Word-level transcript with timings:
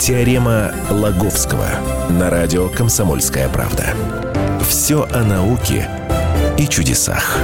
Теорема 0.00 0.72
Лаговского 0.90 1.66
на 2.10 2.28
радио 2.28 2.68
«Комсомольская 2.68 3.48
правда». 3.48 3.94
Все 4.60 5.04
о 5.04 5.22
науке 5.22 5.88
и 6.58 6.66
чудесах. 6.66 7.38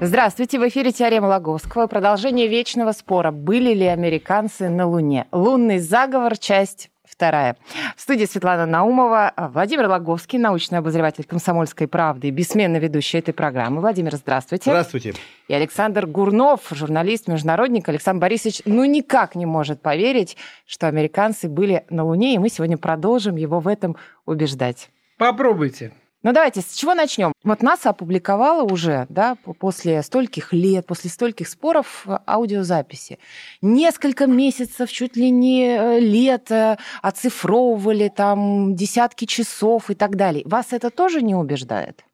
Здравствуйте, 0.00 0.60
в 0.60 0.68
эфире 0.68 0.92
«Теорема 0.92 1.26
Лаговского». 1.26 1.88
Продолжение 1.88 2.46
вечного 2.46 2.92
спора. 2.92 3.32
Были 3.32 3.74
ли 3.74 3.86
американцы 3.86 4.68
на 4.68 4.86
Луне? 4.86 5.26
Лунный 5.32 5.80
заговор, 5.80 6.38
часть 6.38 6.88
вторая. 7.18 7.56
В 7.96 8.00
студии 8.00 8.26
Светлана 8.26 8.64
Наумова, 8.64 9.32
Владимир 9.52 9.88
Логовский, 9.88 10.38
научный 10.38 10.78
обозреватель 10.78 11.24
«Комсомольской 11.24 11.88
правды» 11.88 12.28
и 12.28 12.30
бессменно 12.30 12.76
ведущий 12.76 13.18
этой 13.18 13.34
программы. 13.34 13.80
Владимир, 13.80 14.14
здравствуйте. 14.14 14.70
Здравствуйте. 14.70 15.14
И 15.48 15.52
Александр 15.52 16.06
Гурнов, 16.06 16.60
журналист, 16.70 17.26
международник. 17.26 17.88
Александр 17.88 18.20
Борисович 18.20 18.62
ну 18.66 18.84
никак 18.84 19.34
не 19.34 19.46
может 19.46 19.82
поверить, 19.82 20.36
что 20.64 20.86
американцы 20.86 21.48
были 21.48 21.84
на 21.90 22.04
Луне, 22.04 22.36
и 22.36 22.38
мы 22.38 22.50
сегодня 22.50 22.78
продолжим 22.78 23.34
его 23.34 23.58
в 23.58 23.66
этом 23.66 23.96
убеждать. 24.24 24.88
Попробуйте. 25.16 25.90
Ну 26.24 26.32
давайте, 26.32 26.62
с 26.62 26.74
чего 26.74 26.94
начнем? 26.94 27.32
Вот 27.44 27.62
НАСА 27.62 27.90
опубликовала 27.90 28.64
уже, 28.64 29.06
да, 29.08 29.36
после 29.60 30.02
стольких 30.02 30.52
лет, 30.52 30.84
после 30.84 31.10
стольких 31.10 31.46
споров 31.46 32.04
э, 32.06 32.18
аудиозаписи. 32.26 33.20
Несколько 33.62 34.26
месяцев, 34.26 34.90
чуть 34.90 35.14
ли 35.14 35.30
не 35.30 35.76
э, 35.76 36.00
лет 36.00 36.50
э, 36.50 36.76
оцифровывали 37.02 38.08
там 38.08 38.74
десятки 38.74 39.26
часов 39.26 39.90
и 39.90 39.94
так 39.94 40.16
далее. 40.16 40.42
Вас 40.44 40.72
это 40.72 40.90
тоже 40.90 41.22
не 41.22 41.36
убеждает? 41.36 42.04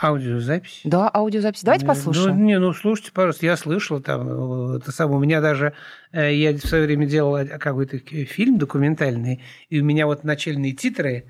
Аудиозапись? 0.00 0.82
Да, 0.84 1.10
аудиозапись. 1.12 1.64
Давайте 1.64 1.86
ну, 1.86 1.92
послушаем. 1.94 2.38
Ну, 2.38 2.44
не, 2.44 2.58
ну 2.58 2.74
слушайте, 2.74 3.12
пожалуйста, 3.12 3.46
я 3.46 3.56
слышал 3.56 4.00
там, 4.00 4.76
это 4.76 4.92
самое, 4.92 5.16
у 5.16 5.20
меня 5.20 5.40
даже, 5.40 5.72
я 6.12 6.52
в 6.52 6.60
свое 6.60 6.84
время 6.84 7.06
делал 7.06 7.44
какой-то 7.58 7.98
фильм 7.98 8.58
документальный, 8.58 9.42
и 9.70 9.80
у 9.80 9.84
меня 9.84 10.06
вот 10.06 10.22
начальные 10.22 10.72
титры, 10.72 11.24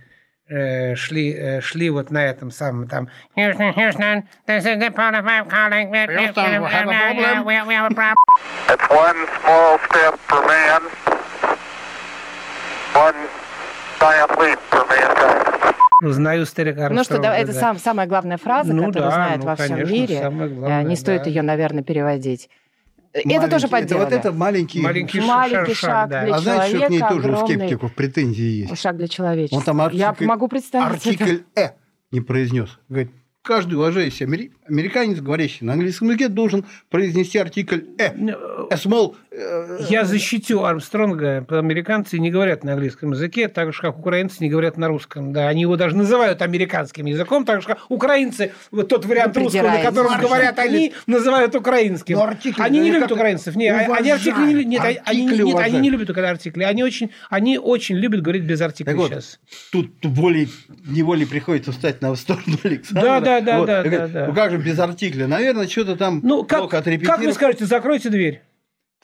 э, 0.48 0.94
шли, 0.94 1.32
э, 1.32 1.60
шли 1.60 1.90
вот 1.90 2.10
на 2.10 2.24
этом 2.24 2.50
самом 2.50 2.88
там 2.88 3.08
Houston, 3.36 3.74
Houston, 3.74 4.22
this 4.46 4.64
is 4.64 4.78
the 4.78 4.90
part 4.90 5.14
of 5.14 5.24
my 5.24 5.42
calling. 5.48 5.92
Houston, 5.92 6.62
we 6.62 6.70
have 6.70 6.88
a 6.88 6.92
problem. 6.92 7.44
We, 7.44 7.62
we 7.66 7.74
have 7.74 7.90
a 7.90 7.94
problem. 7.94 8.16
It's 8.68 8.88
one 8.90 9.26
small 9.40 9.78
step 9.88 10.18
for 10.28 10.46
man, 10.46 10.82
one 12.94 13.28
giant 14.00 14.38
leap 14.38 14.58
for 14.70 14.84
mankind. 14.86 15.48
Ну, 16.00 16.44
старика 16.44 16.88
Ну 16.90 17.02
что, 17.02 17.18
да, 17.18 17.36
это 17.36 17.52
сам, 17.52 17.76
самая 17.76 18.06
главная 18.06 18.36
фраза, 18.36 18.72
ну, 18.72 18.86
которую 18.86 19.10
да, 19.10 19.16
знают 19.16 19.42
ну, 19.42 19.48
во 19.48 19.56
всем 19.56 19.68
конечно, 19.68 19.92
мире. 19.92 20.20
главное, 20.20 20.84
Не 20.84 20.94
стоит 20.94 21.24
да. 21.24 21.28
ее, 21.30 21.42
наверное, 21.42 21.82
переводить. 21.82 22.48
Маленький- 23.14 23.34
это 23.36 23.48
тоже 23.48 23.68
подделано. 23.68 24.02
Это, 24.06 24.14
вот 24.16 24.20
это 24.20 24.32
маленький... 24.32 24.80
Маленький, 24.80 25.20
Маленький 25.20 25.74
шаг, 25.74 25.90
шаг 25.90 26.10
да. 26.10 26.24
для 26.24 26.34
а 26.34 26.38
знаете, 26.38 26.76
что 26.76 26.86
к 26.86 26.90
ней 26.90 26.98
человека 26.98 27.22
тоже 27.22 27.32
у 27.42 27.46
скептиков 27.46 27.94
претензии 27.94 28.42
есть? 28.68 28.80
Шаг 28.80 28.96
для 28.96 29.08
человечества. 29.08 29.56
Он 29.56 29.62
там 29.62 29.78
Я 29.92 30.08
артикль, 30.10 30.26
могу 30.26 30.48
представить 30.48 31.06
это. 31.06 31.24
артикль 31.24 31.42
«a» 31.56 31.70
не 32.10 32.20
произнес. 32.20 32.78
Говорит, 32.88 33.10
каждый 33.42 33.74
уважающий 33.74 34.26
амери- 34.26 34.52
американец, 34.68 35.20
говорящий 35.20 35.64
на 35.66 35.72
английском 35.72 36.08
языке, 36.08 36.28
должен 36.28 36.64
произнести 36.90 37.38
артикль 37.38 37.80
«a». 37.98 38.08
A 38.70 38.74
small, 38.76 39.14
э, 39.27 39.27
Я 39.88 40.04
защитю 40.04 40.64
Армстронга. 40.64 41.44
Американцы 41.48 42.18
не 42.18 42.30
говорят 42.30 42.64
на 42.64 42.72
английском 42.72 43.12
языке, 43.12 43.48
так 43.48 43.72
же, 43.72 43.80
как 43.80 43.98
украинцы 43.98 44.36
не 44.40 44.50
говорят 44.50 44.76
на 44.76 44.88
русском. 44.88 45.32
Да, 45.32 45.48
они 45.48 45.62
его 45.62 45.76
даже 45.76 45.96
называют 45.96 46.42
американским 46.42 47.06
языком, 47.06 47.44
так 47.44 47.62
же, 47.62 47.68
как 47.68 47.78
украинцы, 47.88 48.52
вот 48.70 48.88
тот 48.88 49.04
вариант 49.04 49.36
Вы 49.36 49.44
русского, 49.44 49.62
на 49.68 49.82
котором 49.82 50.12
Ну, 50.20 50.26
говорят 50.28 50.58
артикли- 50.58 50.60
они, 50.68 50.92
называют 51.06 51.54
украинским. 51.54 52.16
Ну, 52.16 52.24
артикли, 52.24 52.62
они 52.62 52.80
не 52.80 52.90
ну, 52.90 52.96
любят 52.96 53.12
украинцев. 53.12 53.54
Не, 53.56 53.70
они 53.70 53.86
уважают. 53.86 54.20
артикли 54.20 54.52
не, 54.52 54.64
нет, 54.64 54.82
они, 54.84 54.96
Артикли 55.04 55.42
нет, 55.42 55.56
они 55.58 55.78
не 55.78 55.90
любят 55.90 56.08
когда 56.08 56.30
артикли. 56.30 56.62
Они 56.64 56.82
очень, 56.82 57.10
они 57.30 57.58
очень 57.58 57.96
любят 57.96 58.22
говорить 58.22 58.44
без 58.44 58.60
артиклей 58.60 58.94
Так 58.94 58.96
вот, 58.96 59.10
сейчас. 59.10 59.38
тут 59.70 59.90
волей 60.04 60.48
неволей 60.86 61.26
приходится 61.26 61.72
встать 61.72 62.00
на 62.02 62.14
сторону 62.16 62.56
Александра. 62.64 63.02
Да, 63.02 63.20
да, 63.20 63.40
да, 63.40 63.58
Вот. 63.58 63.66
да, 63.66 63.80
И 63.82 63.88
говорит, 63.88 64.12
да, 64.12 64.20
да. 64.20 64.26
Ну 64.28 64.34
как 64.34 64.50
же 64.50 64.58
без 64.58 64.78
артикля? 64.78 65.26
Наверное, 65.26 65.68
что-то 65.68 65.96
там 65.96 66.20
Ну, 66.22 66.44
как, 66.44 66.58
плохо 66.60 66.82
как 67.04 67.20
вы 67.20 67.32
скажете, 67.32 67.66
закройте 67.66 68.08
дверь. 68.08 68.42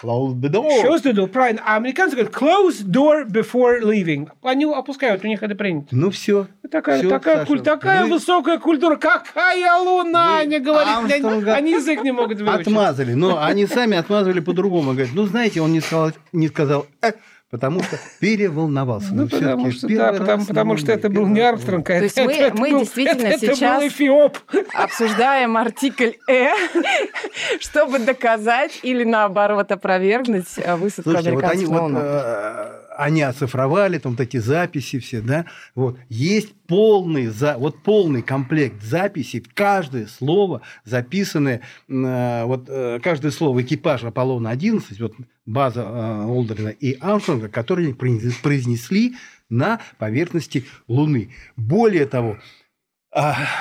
Close 0.01 0.35
the 0.41 0.51
door. 0.51 0.69
Close 0.83 1.03
the 1.05 1.13
door, 1.13 1.29
правильно. 1.29 1.63
А 1.65 1.77
американцы 1.77 2.17
говорят 2.17 2.35
close 2.35 2.83
door 2.85 3.25
before 3.27 3.81
leaving. 3.81 4.29
Они 4.43 4.65
опускают, 4.65 5.25
у 5.25 5.29
них 5.29 5.43
это 5.43 5.55
принято. 5.55 5.89
Ну 5.93 6.11
все. 6.11 6.49
Такая, 6.71 6.99
Всё, 6.99 7.09
такая, 7.11 7.37
Саша, 7.37 7.47
куль- 7.47 7.61
такая 7.63 8.03
вы 8.05 8.11
высокая 8.15 8.59
культура. 8.59 8.97
Какая 8.97 9.73
луна! 9.81 10.35
Вы 10.37 10.41
Они 10.41 10.59
говорят, 10.59 10.99
Армстронга 10.99 11.55
они 11.55 11.73
язык 11.73 12.03
не 12.03 12.11
могут 12.11 12.41
выучить. 12.41 12.67
отмазали. 12.67 13.15
Но 13.15 13.41
они 13.43 13.67
сами 13.67 13.97
отмазывали 13.97 14.41
по-другому. 14.41 14.91
Говорят, 14.93 15.11
ну 15.15 15.25
знаете, 15.27 15.61
он 15.61 15.73
не 15.73 15.81
сказал, 15.81 16.11
не 16.33 16.49
сказал 16.49 16.87
«э», 17.01 17.13
потому 17.55 17.83
что 17.85 17.99
переволновался. 18.19 19.09
Ну, 19.13 19.23
Но 19.23 19.29
потому 19.29 19.71
что, 19.71 19.87
да, 19.89 20.13
потому, 20.13 20.43
на 20.43 20.47
потому 20.47 20.77
что 20.77 20.91
это 20.93 21.09
был 21.09 21.27
не. 21.27 21.41
Армстронг, 21.41 21.89
а 21.91 21.99
То 21.99 22.03
есть 22.05 22.19
это, 22.19 22.27
мы- 22.29 22.35
это 22.35 22.57
мы 22.61 22.71
был- 22.73 22.81
действительно 22.81 23.27
это, 23.29 23.47
это 23.47 23.55
сейчас- 23.55 23.81
был 23.81 23.89
Эфиоп. 23.89 24.39
Обсуждаем 24.75 25.57
артикль 25.57 26.11
«э», 26.29 26.49
чтобы 27.61 27.99
доказать 28.01 28.81
или, 28.83 29.05
наоборот, 29.05 29.71
опровергнуть 29.71 30.47
э, 30.57 30.75
высадку 30.77 31.11
Слушайте, 31.11 31.33
вот 31.33 31.45
они, 31.45 31.65
американцев 31.65 31.71
на 31.71 32.01
вот, 32.01 32.03
э, 32.05 32.81
они 32.97 33.23
оцифровали 33.23 33.99
там 33.99 34.17
эти 34.19 34.39
записи 34.39 34.99
все, 34.99 35.21
да, 35.21 35.47
вот 35.75 35.99
есть 36.09 36.55
полный, 36.67 37.27
за, 37.27 37.57
вот 37.59 37.83
полный 37.83 38.23
комплект 38.23 38.83
записей, 38.83 39.45
каждое 39.55 40.07
слово 40.07 40.63
записанное, 40.85 41.63
э, 41.89 42.45
вот 42.45 42.67
э, 42.69 43.01
каждое 43.03 43.31
слово 43.31 43.63
экипажа 43.63 44.09
Аполлона 44.09 44.51
11, 44.51 45.01
вот 45.01 45.15
база 45.47 45.83
э, 45.83 46.25
Олдрина 46.25 46.69
и 46.69 46.97
Армстронга, 47.01 47.49
которые 47.49 47.95
произнесли 47.95 49.15
на 49.51 49.81
поверхности 49.99 50.65
Луны. 50.89 51.31
Более 51.57 52.07
того, 52.07 52.39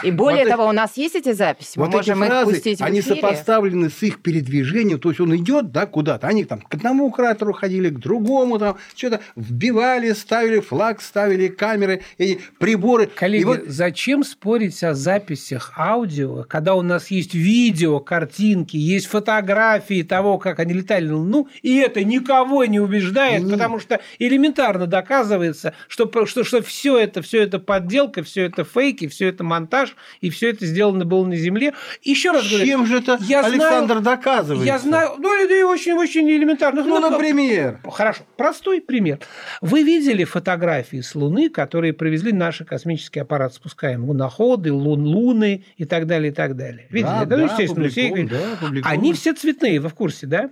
И 0.04 0.10
более 0.10 0.46
вот 0.46 0.50
того, 0.50 0.68
у 0.68 0.72
нас 0.72 0.98
есть 0.98 1.16
эти 1.16 1.32
записи, 1.32 1.78
мы 1.78 1.86
вот 1.86 1.90
эти 1.90 2.10
можем 2.10 2.24
их 2.24 2.30
фразы, 2.30 2.54
пустить 2.54 2.80
в 2.80 2.84
они 2.84 3.02
эфире. 3.02 3.22
сопоставлены 3.22 3.90
с 3.90 4.02
их 4.02 4.22
передвижением, 4.22 5.00
то 5.00 5.10
есть 5.10 5.22
он 5.22 5.36
идет, 5.36 5.72
да, 5.72 5.86
куда-то, 5.86 6.28
они 6.28 6.44
там 6.44 6.62
к 6.62 6.74
одному 6.74 7.12
кратеру 7.12 7.54
ходили, 7.54 7.90
к 7.90 8.00
другому, 8.00 8.58
там 8.58 8.78
что-то 8.96 9.20
вбивали, 9.36 10.14
ставили 10.14 10.60
флаг, 10.60 11.02
ставили 11.02 11.50
камеры, 11.50 12.02
эти 12.18 12.42
приборы. 12.58 13.06
Коллеги, 13.06 13.42
И 13.42 13.46
вот 13.46 13.60
зачем 13.68 14.24
спорить 14.24 14.84
о 14.84 14.96
записях 14.96 15.74
аудио, 15.78 16.46
когда 16.50 16.74
у 16.74 16.82
нас 16.82 17.12
есть 17.12 17.36
видео, 17.36 18.00
картинки, 18.00 18.76
есть 18.78 19.06
фотографии 19.06 20.02
того, 20.02 20.40
как 20.40 20.60
они 20.60 20.74
летали 20.74 21.06
на 21.08 21.18
Луну, 21.18 21.48
и 21.62 21.78
это 21.78 22.04
никого 22.04 22.66
не 22.66 22.80
убеждает, 22.80 23.44
Не. 23.44 23.52
потому 23.52 23.80
что 23.80 24.02
элементарно 24.18 24.88
доказывается, 24.88 25.76
что, 25.88 26.10
что, 26.26 26.44
что 26.44 26.64
все 26.64 26.98
это, 26.98 27.22
все 27.22 27.44
это 27.44 27.60
подделка, 27.60 28.24
все 28.24 28.46
это 28.46 28.64
фейки, 28.64 29.08
все 29.08 29.28
это 29.28 29.43
монтаж, 29.44 29.96
и 30.22 30.30
все 30.30 30.50
это 30.50 30.66
сделано 30.66 31.06
было 31.06 31.26
на 31.26 31.36
Земле. 31.36 31.74
Еще 32.02 32.32
раз 32.32 32.48
говорю, 32.48 32.66
чем 32.66 32.86
же 32.86 32.98
это 32.98 33.18
я 33.22 33.42
Александр 33.42 34.00
знаю- 34.00 34.18
доказывает? 34.18 34.66
я 34.66 34.80
знаю, 34.80 35.16
ну 35.18 35.34
это 35.34 35.66
очень-очень 35.68 36.30
элементарно. 36.30 36.84
Ну, 36.84 37.00
например. 37.00 37.80
Хорошо, 37.90 38.24
простой 38.38 38.82
пример. 38.82 39.20
Вы 39.62 39.84
видели 39.84 40.24
фотографии 40.24 41.02
с 41.02 41.16
Луны, 41.16 41.50
которые 41.50 41.94
привезли 41.94 42.32
наши 42.32 42.66
космические 42.66 43.24
аппараты, 43.24 43.56
спускаем 43.56 44.06
луноходы, 44.06 44.72
лун, 44.72 45.06
луны 45.06 45.66
и 45.78 45.86
так 45.86 46.08
далее, 46.08 46.32
и 46.32 46.36
так 46.36 46.56
далее. 46.56 46.88
Видели? 46.90 47.10
Да, 47.10 47.20
ну, 47.22 47.26
да, 47.28 47.42
естественно, 47.44 47.90
все 47.90 48.08
их 48.08 48.16
видели. 48.16 48.30
да, 48.30 48.54
опубликован. 48.54 48.94
Они 48.94 49.14
все 49.14 49.34
цветные, 49.34 49.80
вы 49.80 49.90
в 49.90 49.94
курсе, 49.94 50.28
да? 50.28 50.50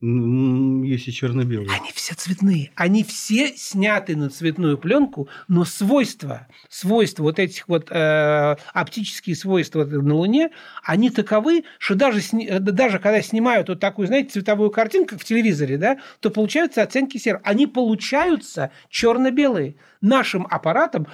Если 0.00 1.10
черно-белый. 1.10 1.68
Они 1.76 1.90
все 1.92 2.14
цветные. 2.14 2.70
Они 2.76 3.02
все 3.02 3.48
сняты 3.56 4.14
на 4.14 4.30
цветную 4.30 4.78
пленку, 4.78 5.28
но 5.48 5.64
свойства, 5.64 6.46
свойства 6.68 7.24
вот 7.24 7.40
этих 7.40 7.66
вот 7.66 7.90
э, 7.90 8.56
оптические 8.72 9.34
свойства 9.34 9.84
на 9.84 10.14
Луне, 10.14 10.50
они 10.84 11.10
таковы, 11.10 11.64
что 11.78 11.96
даже, 11.96 12.20
э, 12.20 12.60
даже 12.60 13.00
когда 13.00 13.20
снимают 13.22 13.68
вот 13.70 13.80
такую, 13.80 14.06
знаете, 14.06 14.30
цветовую 14.30 14.70
картинку, 14.70 15.10
как 15.10 15.20
в 15.20 15.24
телевизоре, 15.24 15.78
да, 15.78 15.98
то 16.20 16.30
получаются 16.30 16.82
оценки 16.82 17.18
серых. 17.18 17.40
Они 17.42 17.66
получаются 17.66 18.70
черно-белые. 18.88 19.74
Нашим 20.00 20.46
аппаратом, 20.48 21.08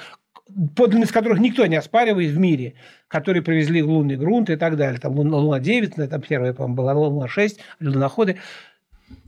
подлинность 0.77 1.13
которых 1.13 1.39
никто 1.41 1.65
не 1.65 1.77
оспаривает 1.77 2.33
в 2.33 2.39
мире, 2.39 2.75
которые 3.09 3.43
привезли 3.43 3.81
в 3.81 3.89
лунный 3.89 4.17
грунт 4.17 4.51
и 4.51 4.57
так 4.57 4.77
далее. 4.77 5.01
Там 5.01 5.15
Луна- 5.15 5.39
Луна-9, 5.39 6.07
там 6.07 6.21
первая, 6.21 6.53
по-моему, 6.53 6.75
была 6.75 6.93
Луна-6, 6.93 7.57
луноходы. 7.81 8.39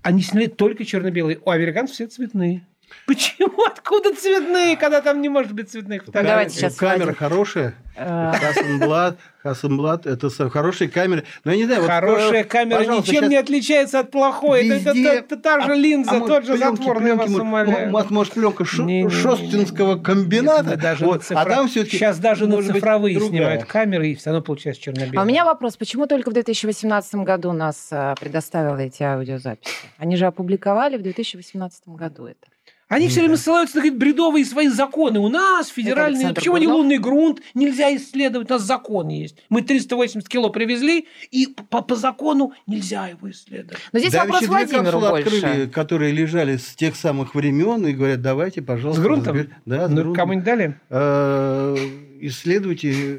Они 0.02 0.22
сняли 0.22 0.46
только 0.46 0.84
черно-белые. 0.84 1.38
У 1.44 1.50
американцев 1.50 1.94
все 1.96 2.06
цветные. 2.06 2.66
Почему? 3.06 3.64
Откуда 3.64 4.14
цветные, 4.14 4.76
когда 4.76 5.00
там 5.00 5.20
не 5.20 5.28
может 5.28 5.52
быть 5.52 5.70
цветных 5.70 6.04
фотографий? 6.04 6.28
давайте 6.28 6.54
сейчас 6.56 6.74
Камера 6.76 7.12
хорошая. 7.14 7.74
Э, 7.98 8.32
Хасенблат, 8.34 9.16
Хасенблат, 9.42 10.06
это 10.06 10.28
хорошие 10.50 10.88
камеры. 10.90 11.24
Но 11.44 11.52
я 11.52 11.56
не 11.56 11.64
знаю, 11.64 11.80
вот, 11.80 11.88
Хорошая 11.90 12.42
э, 12.42 12.44
камера 12.44 12.80
ничем 12.84 13.14
щас 13.22 13.28
не 13.30 13.36
отличается 13.36 14.00
от 14.00 14.10
плохой. 14.10 14.66
Это, 14.66 14.74
это- 14.74 14.90
везде- 14.90 15.08
это- 15.08 15.16
это 15.18 15.36
та 15.38 15.60
же 15.60 15.72
а- 15.72 15.74
линза, 15.74 16.16
а 16.16 16.20
тот 16.20 16.44
же 16.44 16.56
пленки, 16.56 16.76
затвор, 16.76 17.02
я 17.02 17.14
вас 17.14 17.26
пленки, 17.26 17.40
умоляю. 17.40 17.90
может, 17.90 18.10
может, 18.10 18.32
пленка 18.34 18.64
Шо- 18.66 18.82
Не-не-не. 18.82 19.08
Шостинского 19.10 19.96
комбината, 19.98 20.70
Нет, 20.70 20.80
даже 20.80 21.04
вот, 21.06 21.18
на 21.20 21.24
цифра- 21.24 21.40
а 21.40 21.44
там 21.46 21.68
все-таки 21.68 21.96
Сейчас 21.96 22.18
даже 22.18 22.46
на 22.46 22.56
может 22.56 22.72
быть, 22.72 22.82
цифровые 22.82 23.14
другая. 23.18 23.30
снимают 23.38 23.64
камеры, 23.64 24.08
и 24.08 24.14
все 24.14 24.30
равно 24.30 24.42
получается 24.42 24.82
черно-белое. 24.82 25.18
А 25.20 25.22
у 25.22 25.26
меня 25.26 25.44
вопрос, 25.46 25.76
почему 25.78 26.06
только 26.06 26.28
в 26.30 26.34
2018 26.34 27.14
году 27.24 27.52
нас 27.52 27.88
а, 27.92 28.14
предоставила 28.20 28.76
эти 28.76 29.02
аудиозаписи? 29.04 29.72
Они 29.96 30.16
же 30.16 30.26
опубликовали 30.26 30.98
в 30.98 31.02
2018 31.02 31.88
году 31.88 32.26
это. 32.26 32.46
Они 32.88 33.08
все 33.08 33.20
время 33.20 33.36
ссылаются 33.36 33.76
на 33.76 33.82
какие-то 33.82 33.98
бредовые 33.98 34.44
свои 34.44 34.68
законы. 34.68 35.18
У 35.18 35.28
нас 35.28 35.66
федеральные... 35.68 36.32
Почему 36.32 36.56
не 36.56 36.66
Бурнов. 36.66 36.82
лунный 36.82 36.98
грунт? 36.98 37.40
Нельзя 37.54 37.94
исследовать, 37.96 38.48
у 38.48 38.54
нас 38.54 38.62
закон 38.62 39.08
есть. 39.08 39.36
Мы 39.48 39.62
380 39.62 40.28
кило 40.28 40.50
привезли, 40.50 41.08
и 41.32 41.48
по, 41.68 41.82
по 41.82 41.96
закону 41.96 42.52
нельзя 42.68 43.08
его 43.08 43.28
исследовать. 43.30 43.78
Но 43.92 43.98
здесь 43.98 44.12
Да, 44.12 44.20
вопрос 44.24 44.46
Владимиру 44.46 45.00
больше. 45.00 45.28
открыли, 45.36 45.66
которые 45.66 46.12
лежали 46.12 46.56
с 46.58 46.76
тех 46.76 46.94
самых 46.94 47.34
времен, 47.34 47.84
и 47.86 47.92
говорят, 47.92 48.22
давайте, 48.22 48.62
пожалуйста. 48.62 49.00
С 49.00 49.04
грунтом? 49.04 49.36
разбер- 49.36 49.50
Да, 49.64 49.86
с 49.88 49.90
Ну, 49.90 49.96
грунтом. 49.96 50.14
кому-нибудь 50.14 50.44
дали? 50.44 50.80
Э, 50.90 51.76
исследуйте, 52.20 52.92
э, 52.92 53.18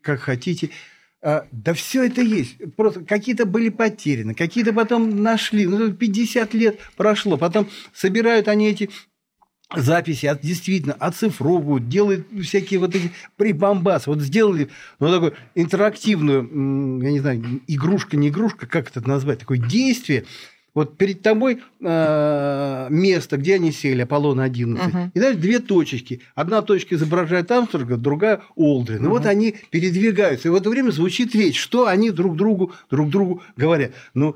как 0.00 0.20
хотите. 0.20 0.70
А, 1.24 1.46
Да 1.52 1.72
все 1.72 2.04
это 2.04 2.20
есть. 2.20 2.56
Просто 2.76 3.00
какие-то 3.02 3.46
были 3.46 3.70
потеряны, 3.70 4.34
какие-то 4.34 4.74
потом 4.74 5.22
нашли. 5.22 5.66
Ну, 5.66 5.90
50 5.90 6.52
лет 6.52 6.78
прошло. 6.96 7.38
Потом 7.38 7.66
собирают 7.94 8.46
они 8.46 8.68
эти 8.68 8.90
записи, 9.74 10.26
от- 10.26 10.42
действительно, 10.42 10.92
оцифровывают, 10.92 11.88
делают 11.88 12.26
всякие 12.42 12.78
вот 12.78 12.94
эти 12.94 13.10
прибамбасы. 13.36 14.10
Вот 14.10 14.20
сделали, 14.20 14.68
ну, 15.00 15.10
такую 15.10 15.34
интерактивную, 15.54 17.00
я 17.02 17.10
не 17.10 17.20
знаю, 17.20 17.42
игрушка, 17.66 18.18
не 18.18 18.28
игрушка, 18.28 18.66
как 18.66 18.90
это 18.90 19.00
назвать, 19.08 19.38
такое 19.38 19.56
действие. 19.58 20.24
Вот 20.74 20.96
перед 20.96 21.22
тобой 21.22 21.60
э, 21.80 22.86
место, 22.90 23.36
где 23.36 23.54
они 23.54 23.70
сели, 23.70 24.02
Аполлон-11. 24.02 24.66
Мгм. 24.66 25.12
И 25.14 25.20
дальше 25.20 25.38
две 25.38 25.60
точечки. 25.60 26.20
Одна 26.34 26.62
точка 26.62 26.96
изображает 26.96 27.50
Амстерга, 27.52 27.96
другая 27.96 28.42
Олдрин. 28.56 29.04
И 29.04 29.08
вот 29.08 29.24
они 29.26 29.54
передвигаются. 29.70 30.48
И 30.48 30.50
в 30.50 30.54
это 30.54 30.68
время 30.70 30.90
звучит 30.90 31.34
речь, 31.34 31.58
что 31.58 31.86
они 31.86 32.10
друг 32.10 32.36
другу, 32.36 32.72
друг 32.90 33.08
другу 33.08 33.42
говорят. 33.56 33.92
Ну, 34.14 34.34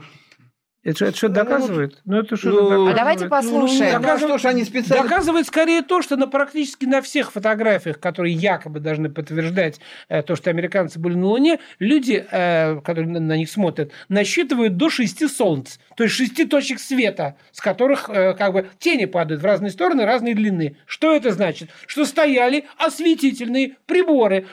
Это, 0.89 0.97
что- 0.97 1.07
это 1.07 1.17
что 1.17 1.29
доказывает? 1.29 2.01
Ну, 2.07 2.19
это 2.19 2.37
что 2.37 2.49
Ну, 2.49 2.63
доказывает? 2.63 2.95
А 2.95 2.97
давайте 2.97 3.25
ну, 3.25 3.31
послушаем. 3.31 4.03
ну, 4.03 4.09
а 4.09 4.19
что 4.19 4.39
ж 4.39 4.45
они 4.47 4.65
специально... 4.65 5.03
Доказывает 5.03 5.47
скорее 5.47 5.83
то, 5.83 6.01
что 6.01 6.17
на 6.17 6.27
практически 6.27 6.87
на 6.87 7.03
всех 7.03 7.31
фотографиях, 7.33 8.01
которые 8.01 8.35
якобы 8.35 8.81
должны 8.81 9.11
подтверждать 9.11 9.81
э, 10.09 10.23
то, 10.23 10.35
что 10.35 10.49
американцы 10.49 10.99
были 10.99 11.15
на 11.15 11.27
Луне, 11.27 11.59
люди, 11.79 12.27
э, 12.31 12.81
которые 12.81 13.07
на, 13.07 13.21
на 13.21 13.37
них 13.37 13.51
смотрят, 13.51 13.93
насчитывают 14.09 14.79
до 14.79 14.89
шести 14.89 15.29
солнц, 15.29 15.77
то 15.95 16.05
есть 16.05 16.15
шести 16.15 16.47
точек 16.47 16.81
света, 16.81 17.37
с 17.53 17.61
которых 17.61 18.09
э, 18.09 18.33
как 18.35 18.55
бы 18.55 18.69
тени 18.79 19.05
падают 19.05 19.43
в 19.43 19.45
разные 19.45 19.71
стороны, 19.71 20.07
разной 20.07 20.33
длины. 20.33 20.77
Что 20.87 21.15
это 21.15 21.33
значит? 21.33 21.69
Что 21.87 22.07
стояли 22.07 22.65
осветительные 22.79 23.77
приборы. 23.85 24.47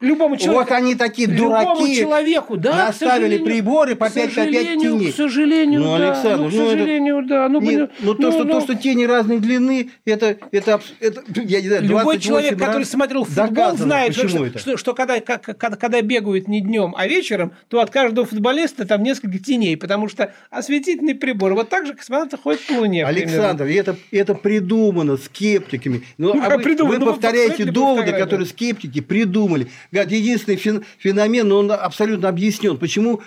Любому 0.00 0.36
человеку. 0.36 0.60
Вот 0.64 0.72
они 0.72 0.94
такие 0.94 1.28
Любому 1.28 1.76
дураки. 1.76 1.96
человеку, 1.96 2.56
да, 2.56 2.70
к 2.72 2.86
наставили 2.88 3.38
приборы 3.38 3.94
по 3.96 4.08
К 4.08 4.12
5 4.14 4.30
по 4.30 4.34
5 4.34 4.34
сожалению, 4.46 4.80
теней. 4.98 5.12
К 5.12 5.14
сожалению, 5.14 5.80
Ну, 5.80 5.98
да. 5.98 6.06
Александр, 6.06 6.38
ну, 6.44 6.48
к 6.48 6.52
ну, 6.52 6.62
это- 6.62 6.70
сожалению, 6.70 7.26
да. 7.26 7.48
Ну, 7.48 7.60
Нет, 7.60 7.90
ну, 8.00 8.06
ну, 8.06 8.14
то, 8.14 8.30
что, 8.32 8.44
ну, 8.44 8.52
то, 8.54 8.60
что 8.60 8.74
тени 8.74 9.04
разной 9.04 9.38
длины, 9.38 9.90
это, 10.04 10.36
это, 10.52 10.80
это, 11.00 11.22
я 11.42 11.60
не 11.60 11.68
знаю, 11.68 11.82
Любой 11.82 12.02
28 12.18 12.20
человек, 12.20 12.58
который 12.58 12.84
смотрел 12.84 13.24
футбол, 13.24 13.76
знает, 13.76 14.14
что, 14.14 14.46
это. 14.46 14.58
что, 14.58 14.76
что 14.76 14.94
когда, 14.94 15.20
как- 15.20 15.42
когда, 15.42 15.76
когда 15.76 16.00
бегают 16.02 16.48
не 16.48 16.60
днем, 16.60 16.94
а 16.96 17.06
вечером, 17.06 17.52
то 17.68 17.80
от 17.80 17.90
каждого 17.90 18.26
футболиста 18.26 18.86
там 18.86 19.02
несколько 19.02 19.38
теней, 19.38 19.76
потому 19.76 20.08
что 20.08 20.32
осветительный 20.50 21.14
прибор. 21.14 21.54
Вот 21.54 21.68
так 21.68 21.86
же 21.86 21.94
космонавты 21.94 22.36
ходят 22.36 22.60
по 22.66 22.72
Луне. 22.72 23.04
Александр, 23.04 23.64
это, 23.66 23.96
это 24.10 24.34
придумано 24.34 25.16
скептиками. 25.16 26.02
Ну, 26.18 26.34
Ну, 26.34 26.40
а 26.42 26.48
как 26.48 26.58
вы, 26.58 26.62
придумано? 26.62 26.98
вы 26.98 27.04
Ну, 27.04 27.12
повторяете 27.12 27.64
доводы, 27.64 28.12
которые 28.12 28.46
скептики 28.46 29.00
придумали. 29.00 29.68
Говорят, 29.90 30.12
единственный 30.12 30.56
фен- 30.56 30.84
феномен, 30.98 31.48
но 31.48 31.58
он 31.58 31.72
абсолютно 31.72 32.28
объяснен, 32.28 32.78
почему 32.78 33.22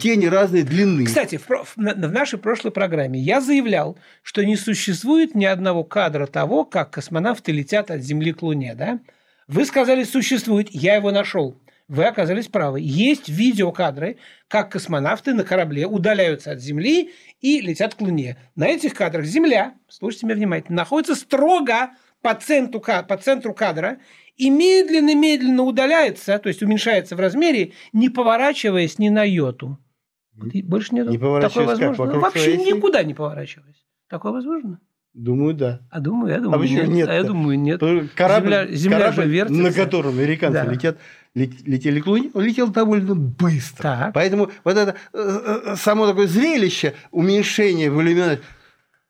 тени 0.00 0.26
разной 0.26 0.62
длины. 0.62 1.04
Кстати, 1.04 1.36
в, 1.36 1.48
в 1.48 1.76
в 1.76 2.12
нашей 2.12 2.38
прошлой 2.38 2.72
программе 2.72 3.20
я 3.20 3.40
заявлял, 3.40 3.96
что 4.22 4.44
не 4.44 4.56
существует 4.56 5.34
ни 5.34 5.44
одного 5.44 5.84
кадра 5.84 6.26
того, 6.26 6.64
как 6.64 6.90
космонавты 6.90 7.52
летят 7.52 7.90
от 7.90 8.02
Земли 8.02 8.32
к 8.32 8.42
Луне. 8.42 8.74
Да? 8.74 8.98
Вы 9.46 9.64
сказали, 9.64 10.04
существует, 10.04 10.68
я 10.70 10.96
его 10.96 11.10
нашел. 11.10 11.56
Вы 11.86 12.04
оказались 12.04 12.48
правы. 12.48 12.80
Есть 12.82 13.30
видеокадры, 13.30 14.18
как 14.46 14.70
космонавты 14.70 15.32
на 15.32 15.42
корабле 15.42 15.86
удаляются 15.86 16.50
от 16.50 16.60
Земли 16.60 17.14
и 17.40 17.60
летят 17.62 17.94
к 17.94 18.00
Луне. 18.02 18.36
На 18.56 18.66
этих 18.68 18.92
кадрах 18.92 19.24
Земля, 19.24 19.72
слушайте 19.88 20.26
меня 20.26 20.36
внимательно, 20.36 20.76
находится 20.76 21.14
строго 21.14 21.90
по 22.22 22.34
центру, 22.34 22.80
по 22.80 23.16
центру 23.16 23.54
кадра 23.54 23.98
и 24.36 24.50
медленно-медленно 24.50 25.62
удаляется, 25.62 26.38
то 26.38 26.48
есть 26.48 26.62
уменьшается 26.62 27.16
в 27.16 27.20
размере, 27.20 27.72
не 27.92 28.08
поворачиваясь 28.08 28.98
ни 28.98 29.08
на 29.08 29.24
йоту. 29.24 29.78
И 30.52 30.62
больше 30.62 30.94
нет. 30.94 31.08
Не 31.08 31.18
поворачиваясь 31.18 31.52
Такое 31.54 31.66
как, 31.66 31.78
возможно? 31.80 32.04
вокруг 32.04 32.22
Вообще 32.22 32.54
оси? 32.54 32.72
никуда 32.72 33.02
не 33.02 33.14
поворачиваясь. 33.14 33.84
Такое 34.08 34.32
возможно? 34.32 34.80
Думаю, 35.14 35.54
да. 35.54 35.80
А 35.90 35.98
думаю, 36.00 36.32
я 36.32 36.40
думаю, 36.40 36.60
почему 36.60 36.78
нет. 36.82 36.88
нет-то? 36.90 37.12
А 37.12 37.14
я 37.16 37.22
думаю, 37.24 37.58
нет. 37.58 37.80
Корабль, 38.14 38.52
Земля- 38.54 38.72
Земля 38.72 38.98
же 38.98 39.04
корабль, 39.16 39.30
вертится. 39.32 39.62
на 39.62 39.72
котором 39.72 40.10
американцы 40.16 40.62
Да. 40.64 40.70
летят, 40.70 40.98
лет- 41.34 41.66
летели 41.66 41.98
к 42.00 42.06
Луне, 42.06 42.30
он 42.34 42.44
летел 42.44 42.68
довольно 42.68 43.16
быстро. 43.16 43.82
Так. 43.82 44.14
Поэтому 44.14 44.50
вот 44.62 44.76
это 44.76 44.94
э, 45.12 45.62
э, 45.72 45.76
само 45.76 46.06
такое 46.06 46.28
зрелище 46.28 46.94
уменьшения 47.10 47.90
в 47.90 48.00
иллюминаторе. 48.00 48.42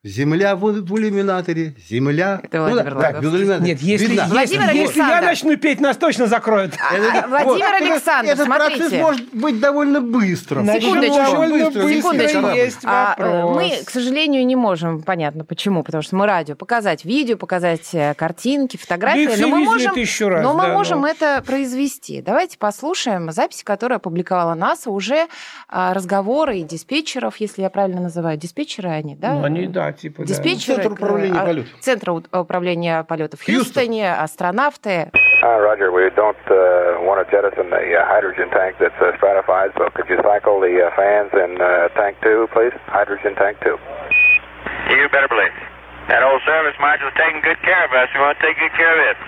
Земля 0.04 0.54
в, 0.54 0.60
в 0.60 0.96
иллюминаторе, 0.96 1.74
земля. 1.88 2.38
Это 2.44 2.60
Владимир 2.60 2.94
да, 2.94 3.12
без 3.20 3.34
иллюминатора. 3.34 3.66
Нет, 3.66 3.80
если, 3.80 4.06
Видна. 4.06 4.22
если, 4.22 4.32
Владимир 4.32 4.70
если 4.70 5.00
я 5.00 5.20
начну 5.22 5.56
петь, 5.56 5.80
нас 5.80 5.96
точно 5.96 6.28
закроют. 6.28 6.74
А, 6.78 7.24
а, 7.24 7.26
Владимир 7.26 7.66
вот, 7.72 7.82
Александр, 7.82 8.30
этот 8.30 8.44
смотрите. 8.44 8.78
процесс 8.78 9.00
может 9.00 9.34
быть 9.34 9.58
довольно 9.58 10.00
быстрым. 10.00 10.66
Секундочку. 10.66 11.16
довольно 11.16 11.64
Быстро, 11.70 11.88
секундочку. 11.88 12.46
есть 12.50 12.78
А, 12.84 13.16
э, 13.18 13.42
вопрос. 13.42 13.56
мы, 13.56 13.84
к 13.84 13.90
сожалению, 13.90 14.46
не 14.46 14.54
можем, 14.54 15.02
понятно 15.02 15.44
почему, 15.44 15.82
потому 15.82 16.02
что 16.02 16.14
мы 16.14 16.26
радио, 16.26 16.54
показать 16.54 17.04
видео, 17.04 17.36
показать 17.36 17.92
э, 17.92 18.14
картинки, 18.14 18.76
фотографии, 18.76 19.26
Да 19.26 19.36
но 19.36 19.48
мы 19.48 19.64
можем, 19.64 19.94
тысячу 19.94 20.28
раз, 20.28 20.44
но 20.44 20.54
мы 20.54 20.66
да, 20.66 20.74
можем 20.74 21.00
но- 21.00 21.08
это 21.08 21.42
произвести. 21.44 22.22
Давайте 22.22 22.56
послушаем 22.56 23.32
запись, 23.32 23.64
которую 23.64 23.96
опубликовала 23.96 24.54
НАСА, 24.54 24.90
уже 24.90 25.26
а, 25.68 25.92
разговоры 25.92 26.58
и 26.58 26.62
диспетчеров, 26.62 27.38
если 27.38 27.62
я 27.62 27.70
правильно 27.70 28.00
называю, 28.00 28.38
диспетчеры 28.38 28.90
они, 28.90 29.16
да? 29.16 29.34
Ну, 29.34 29.42
они, 29.42 29.66
да, 29.66 29.87
типа, 29.92 30.22
да. 30.22 30.24
Диспетчеры, 30.26 30.82
Центр 30.82 30.92
управления 30.92 31.40
а, 31.40 31.44
полетов. 31.46 31.80
Центр 31.80 32.10
управления 32.10 33.04
полетов 33.04 33.40
в 33.40 33.44
Хьюстон. 33.44 33.64
Хьюстоне, 33.64 34.12
астронавты. 34.14 35.10
Uh, 35.40 35.60
Roger, 35.62 35.92
we 35.92 36.10
don't 36.16 36.34
uh, 36.50 36.98
want 37.06 37.22
to 37.22 37.26
jettison 37.30 37.70
the 37.70 37.78
uh, 37.94 38.02
hydrogen 38.04 38.50
tank 38.50 38.74
that's 38.80 38.98
uh, 39.00 39.14
stratified, 39.18 39.70
so 39.78 39.86
could 39.94 40.08
you 40.10 40.18
cycle 40.18 40.58
the 40.58 40.82
uh, 40.82 40.90
fans 40.98 41.30
in 41.32 41.60
uh, 41.62 41.86
tank 41.94 42.16
two, 42.22 42.48
please? 42.52 42.74
Hydrogen 42.86 43.36
tank 43.36 43.56
two. 43.62 43.78
You 44.90 45.06
better 45.14 45.28
believe. 45.28 45.54
That 46.08 46.22
old 46.24 46.42
service 46.44 46.74
marshal's 46.80 47.12
taking 47.14 47.40
good 47.42 47.60
care 47.62 47.84
of 47.84 47.92
us. 47.92 48.08
We 48.14 48.20
want 48.20 48.38
to 48.40 48.46
take 48.46 48.58
good 48.58 48.74
care 48.74 48.90
of 48.98 49.00
it. 49.14 49.18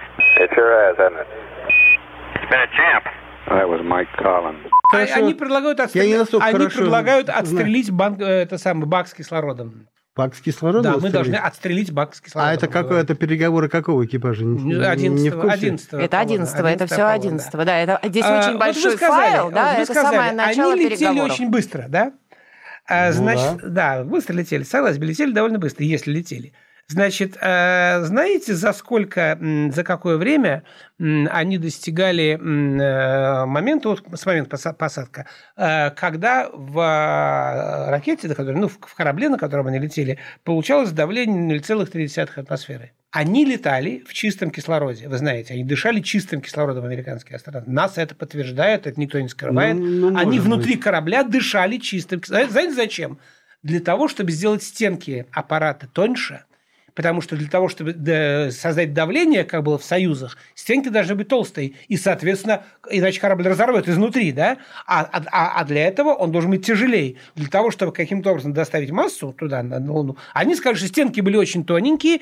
It 0.42 0.50
sure 0.54 0.73
has, 0.82 0.96
hasn't 0.99 1.20
it? 1.20 1.28
It's 2.42 2.50
been 2.50 2.58
a 2.58 2.70
champ. 2.75 3.04
That 3.49 3.68
was 3.68 3.80
Mike 3.82 4.11
Collins. 4.18 4.66
А- 4.66 4.96
Хорошо. 4.96 5.14
Они 5.14 5.35
предлагают, 5.35 5.78
Я 5.78 5.85
отстрелить, 5.85 6.11
не 6.11 6.18
настолько 6.18 6.46
они 6.46 6.66
предлагают 6.68 7.28
отстрелить 7.28 7.90
банк, 7.92 8.20
э, 8.20 8.42
это 8.42 8.58
самый 8.58 8.87
бак 8.87 9.06
с 9.06 9.14
кислородом. 9.14 9.87
Пак 10.20 10.34
с 10.34 10.40
кислородом 10.42 10.82
Да, 10.82 10.98
мы 10.98 11.08
должны 11.08 11.36
отстрелить 11.36 11.92
бак 11.92 12.14
с 12.14 12.20
кислородом. 12.20 12.50
А 12.50 12.54
это 12.54 12.66
какое? 12.68 13.00
Это 13.00 13.14
переговоры 13.14 13.70
какого 13.70 14.04
экипажа? 14.04 14.44
Не- 14.44 14.74
не 14.74 14.74
в 14.74 14.86
11 14.86 15.32
курсе? 15.32 15.50
11 15.54 15.92
Это 15.94 16.20
11 16.20 16.54
это 16.60 16.86
все 16.86 17.02
11 17.06 17.64
да. 17.64 17.78
Это, 17.78 18.00
здесь 18.04 18.24
А, 18.26 18.38
очень 18.40 18.50
вот 18.52 18.60
большой 18.60 18.90
вы 18.90 18.96
сказали, 18.98 19.30
файл, 19.32 19.50
да, 19.50 19.74
это 19.76 19.92
сказали, 19.92 20.14
самое 20.16 20.32
начало 20.32 20.72
Они 20.74 20.84
летели 20.84 20.96
переговоров. 20.98 21.32
очень 21.32 21.50
быстро, 21.50 21.86
да? 21.88 22.12
А, 22.86 23.06
Ну 23.08 23.12
значит, 23.14 23.72
да. 23.72 24.04
быстро 24.04 24.34
летели. 24.34 24.62
Согласен, 24.62 25.02
летели 25.02 25.32
довольно 25.32 25.58
быстро, 25.58 25.84
если 25.86 26.12
летели. 26.12 26.52
Значит, 26.90 27.37
э, 27.40 28.02
знаете, 28.02 28.52
за 28.54 28.73
сколько, 28.73 29.38
за 29.73 29.85
какое 29.85 30.16
время 30.16 30.64
они 30.99 31.56
достигали 31.56 32.32
э, 32.32 33.47
момента, 33.47 33.90
вот 33.90 34.02
с 34.12 34.26
момента 34.26 34.50
поса- 34.56 34.75
посадка, 34.75 35.26
э, 35.56 35.90
когда 35.90 36.49
в 36.52 37.90
ракете, 37.90 38.26
на 38.26 38.35
которой, 38.35 38.56
ну, 38.56 38.66
в 38.66 38.94
корабле, 38.97 39.28
на 39.28 39.38
котором 39.38 39.68
они 39.68 39.78
летели, 39.78 40.18
получалось 40.42 40.90
давление 40.90 41.61
0,3 41.61 42.40
атмосферы. 42.40 42.90
Они 43.12 43.44
летали 43.44 44.02
в 44.04 44.12
чистом 44.12 44.50
кислороде, 44.50 45.09
вы 45.09 45.16
знаете, 45.16 45.54
они 45.54 45.62
дышали 45.62 46.00
чистым 46.00 46.40
кислородом, 46.40 46.85
американские 46.85 47.37
астронавты. 47.37 47.70
Нас 47.70 47.99
это 47.99 48.16
подтверждает, 48.16 48.88
это 48.88 49.00
никто 49.00 49.20
не 49.20 49.28
скрывает. 49.28 49.76
Ну, 49.76 50.11
ну, 50.11 50.18
они 50.18 50.40
внутри 50.40 50.75
быть. 50.75 50.82
корабля 50.82 51.23
дышали 51.23 51.76
чистым 51.76 52.20
кислородом. 52.20 52.50
Знаете, 52.50 52.75
зачем? 52.75 53.18
Для 53.62 53.78
того, 53.78 54.09
чтобы 54.09 54.32
сделать 54.32 54.64
стенки 54.64 55.26
аппарата 55.32 55.87
тоньше, 55.87 56.44
Потому 56.94 57.20
что 57.20 57.37
для 57.37 57.49
того, 57.49 57.68
чтобы 57.68 57.92
да, 57.92 58.50
создать 58.50 58.92
давление, 58.92 59.44
как 59.44 59.62
было 59.62 59.78
в 59.78 59.85
союзах, 59.85 60.37
стенки 60.54 60.88
должны 60.88 61.14
быть 61.14 61.28
толстые. 61.28 61.75
И, 61.88 61.97
соответственно, 61.97 62.64
иначе 62.90 63.20
корабль 63.20 63.47
разорвет 63.49 63.88
изнутри, 63.88 64.32
да? 64.32 64.59
А, 64.87 65.02
а, 65.02 65.61
а 65.61 65.64
для 65.64 65.87
этого 65.87 66.11
он 66.11 66.32
должен 66.32 66.50
быть 66.50 66.64
тяжелее. 66.64 67.16
Для 67.35 67.49
того, 67.49 67.70
чтобы 67.70 67.92
каким-то 67.92 68.30
образом 68.30 68.52
доставить 68.52 68.90
массу 68.90 69.32
туда, 69.32 69.62
на 69.62 69.78
Луну, 69.92 70.16
они 70.35 70.54
сказали, 70.54 70.76
что 70.78 70.88
стенки 70.88 71.20
были 71.20 71.37
очень 71.37 71.64
тоненькие, 71.64 72.20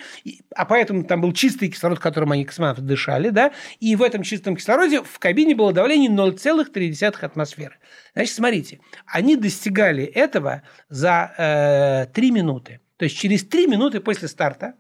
а 0.55 0.65
поэтому 0.65 1.05
там 1.05 1.21
был 1.21 1.33
чистый 1.33 1.69
кислород, 1.69 1.99
которым 1.99 2.33
они 2.33 2.45
космонавты 2.45 2.83
дышали, 2.83 3.31
да? 3.31 3.53
И 3.81 3.97
в 3.97 4.03
этом 4.03 4.23
чистом 4.23 4.57
кислороде 4.57 5.03
в 5.03 5.19
кабине 5.19 5.55
было 5.55 5.73
давление 5.73 6.11
0,3 6.11 7.25
атмосферы. 7.25 7.77
Значит, 8.15 8.35
смотрите, 8.35 8.81
они 9.07 9.37
достигали 9.37 10.05
этого 10.05 10.63
за 10.89 12.07
э, 12.09 12.13
3 12.13 12.31
минуты. 12.31 12.81
То 12.99 13.05
есть 13.05 13.17
через 13.17 13.45
3 13.45 13.69
минуты 13.69 14.01
после 14.01 14.29
старта 14.29 14.75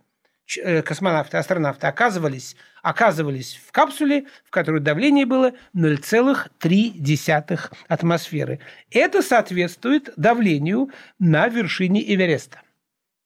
э, 0.62 0.82
космонавты, 0.82 1.38
астронавты 1.38 1.86
оказывались, 1.86 2.56
оказывались 2.82 3.58
в 3.66 3.72
капсуле, 3.72 4.26
в 4.44 4.50
которой 4.50 4.80
давление 4.80 5.24
было 5.24 5.52
0,3 5.74 7.70
атмосферы. 7.86 8.60
Это 8.90 9.22
соответствует 9.22 10.12
давлению 10.16 10.90
на 11.18 11.48
вершине 11.48 12.02
Эвереста. 12.14 12.60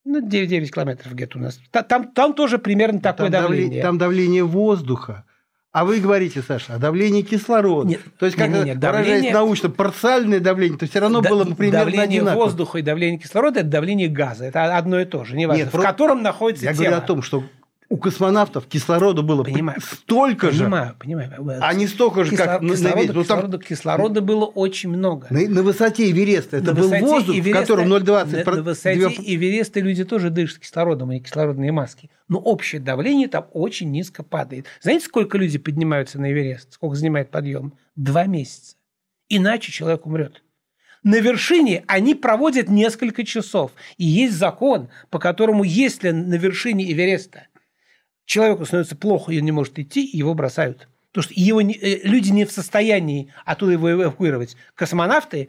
Ну, 0.04 0.20
9, 0.20 0.49
9 0.49 0.75
километров 0.75 1.14
где-то 1.14 1.38
у 1.38 1.40
нас. 1.40 1.61
Там, 1.70 2.12
там 2.12 2.34
тоже 2.34 2.58
примерно 2.58 3.00
такое 3.00 3.30
там 3.30 3.42
давление. 3.42 3.82
Там 3.82 3.99
давление 3.99 4.44
воздуха. 4.44 5.25
А 5.73 5.87
вы 5.87 6.00
говорите, 6.00 6.43
Саша, 6.47 6.75
о 6.75 6.79
давлении 6.79 7.23
кислорода. 7.23 7.88
Нет, 7.88 8.00
то 8.19 8.26
есть, 8.26 8.37
как 8.37 8.50
нет, 8.50 8.67
нет, 8.67 8.76
выражаясь 8.76 9.07
давление... 9.07 9.33
научно, 9.33 9.71
парциальное 9.71 10.38
давление, 10.38 10.76
то 10.79 10.87
все 10.87 10.99
равно 11.00 11.23
да, 11.23 11.31
было 11.31 11.45
бы 11.45 11.55
примерно 11.55 11.87
Давление 11.87 12.21
одинаково. 12.21 12.45
воздуха 12.45 12.79
и 12.79 12.83
давление 12.83 13.19
кислорода– 13.19 13.61
это 13.61 13.71
давление 13.71 14.09
газа. 14.09 14.45
Это 14.45 14.76
одно 14.76 15.00
и 15.00 15.07
то 15.07 15.25
же, 15.25 15.35
неважно, 15.35 15.61
нет, 15.61 15.69
в 15.69 15.73
просто... 15.73 15.91
котором 15.91 16.23
находится 16.23 16.67
Я 16.67 16.73
тело. 16.75 16.85
говорю 16.85 16.97
о 16.99 17.00
том, 17.07 17.23
что 17.23 17.45
у 17.92 17.99
космонавтов 17.99 18.66
кислорода 18.68 19.20
было 19.20 19.44
понимаю, 19.44 19.78
столько 19.82 20.49
понимаю, 20.49 20.92
же, 20.92 20.94
понимаю, 20.99 21.30
понимаю. 21.37 21.61
а 21.62 21.75
не 21.75 21.87
столько 21.87 22.25
же, 22.25 22.30
Кисло... 22.30 22.44
как 22.44 22.62
кислорода, 22.62 22.82
на 22.82 22.88
Эвересте. 22.88 23.20
Кислорода, 23.20 23.58
там... 23.58 23.61
кислорода 23.61 24.20
было 24.22 24.44
очень 24.46 24.88
много. 24.88 25.26
На, 25.28 25.46
на 25.46 25.62
высоте 25.62 26.11
Эвереста. 26.11 26.56
Это 26.56 26.72
на 26.72 26.80
был 26.80 26.88
воздух, 26.88 27.37
Эвереста, 27.37 27.50
в 27.50 27.61
котором 27.61 27.92
0,20. 27.92 28.44
На, 28.46 28.56
на 28.56 28.62
высоте 28.62 28.99
2... 28.99 29.11
Эвереста 29.26 29.80
люди 29.80 30.04
тоже 30.04 30.30
дышат 30.30 30.61
кислородом 30.61 31.12
и 31.12 31.20
кислородные 31.20 31.70
маски. 31.70 32.08
Но 32.28 32.38
общее 32.38 32.80
давление 32.80 33.28
там 33.28 33.46
очень 33.52 33.90
низко 33.90 34.22
падает. 34.22 34.64
Знаете, 34.80 35.04
сколько 35.04 35.37
люди 35.37 35.58
поднимаются 35.58 36.18
на 36.18 36.32
Эверест? 36.32 36.72
Сколько 36.72 36.96
занимает 36.96 37.30
подъем? 37.30 37.75
Два 37.94 38.25
месяца. 38.25 38.76
Иначе 39.28 39.70
человек 39.70 40.06
умрет. 40.06 40.42
На 41.02 41.20
вершине 41.20 41.84
они 41.88 42.14
проводят 42.14 42.70
несколько 42.70 43.22
часов. 43.25 43.72
И 43.99 44.04
есть 44.06 44.32
закон, 44.32 44.88
по 45.11 45.18
которому, 45.18 45.62
если 45.62 46.11
на 46.11 46.37
вершине 46.37 46.90
Эвереста 46.90 47.49
человеку 48.25 48.64
становится 48.64 48.97
плохо, 48.97 49.33
и 49.33 49.38
он 49.38 49.45
не 49.45 49.52
может 49.52 49.79
идти, 49.79 50.09
его 50.12 50.35
бросают. 50.35 50.88
Потому 51.12 51.25
что 51.25 51.35
его 51.37 51.61
не, 51.61 51.75
э, 51.75 52.00
люди 52.05 52.31
не 52.31 52.45
в 52.45 52.52
состоянии 52.52 53.33
оттуда 53.45 53.73
его 53.73 53.93
эвакуировать. 53.93 54.57
Космонавты 54.75 55.49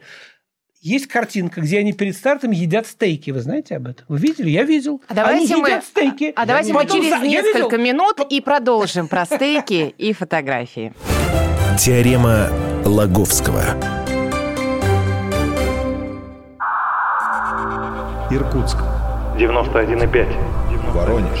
есть 0.84 1.06
картинка, 1.06 1.62
где 1.62 1.78
они 1.78 1.94
перед 1.94 2.14
стартом 2.14 2.50
едят 2.50 2.86
стейки. 2.86 3.30
Вы 3.30 3.40
знаете 3.40 3.76
об 3.76 3.86
этом? 3.86 4.04
Вы 4.08 4.18
видели? 4.18 4.50
Я 4.50 4.64
видел. 4.64 5.00
А 5.08 5.14
давайте 5.14 5.54
они 5.54 5.62
мы, 5.62 5.68
едят 5.68 5.84
стейки. 5.84 6.32
А, 6.36 6.42
а 6.42 6.46
давайте 6.46 6.74
мы 6.74 6.86
через 6.86 7.22
несколько 7.22 7.78
минут 7.78 8.20
и 8.28 8.42
продолжим 8.42 9.08
про 9.08 9.24
стейки 9.24 9.94
и 9.96 10.12
фотографии. 10.12 10.92
Теорема 11.78 12.50
Лаговского. 12.84 13.62
Иркутск. 18.30 18.76
91,5. 19.38 20.92
Воронеж 20.92 21.40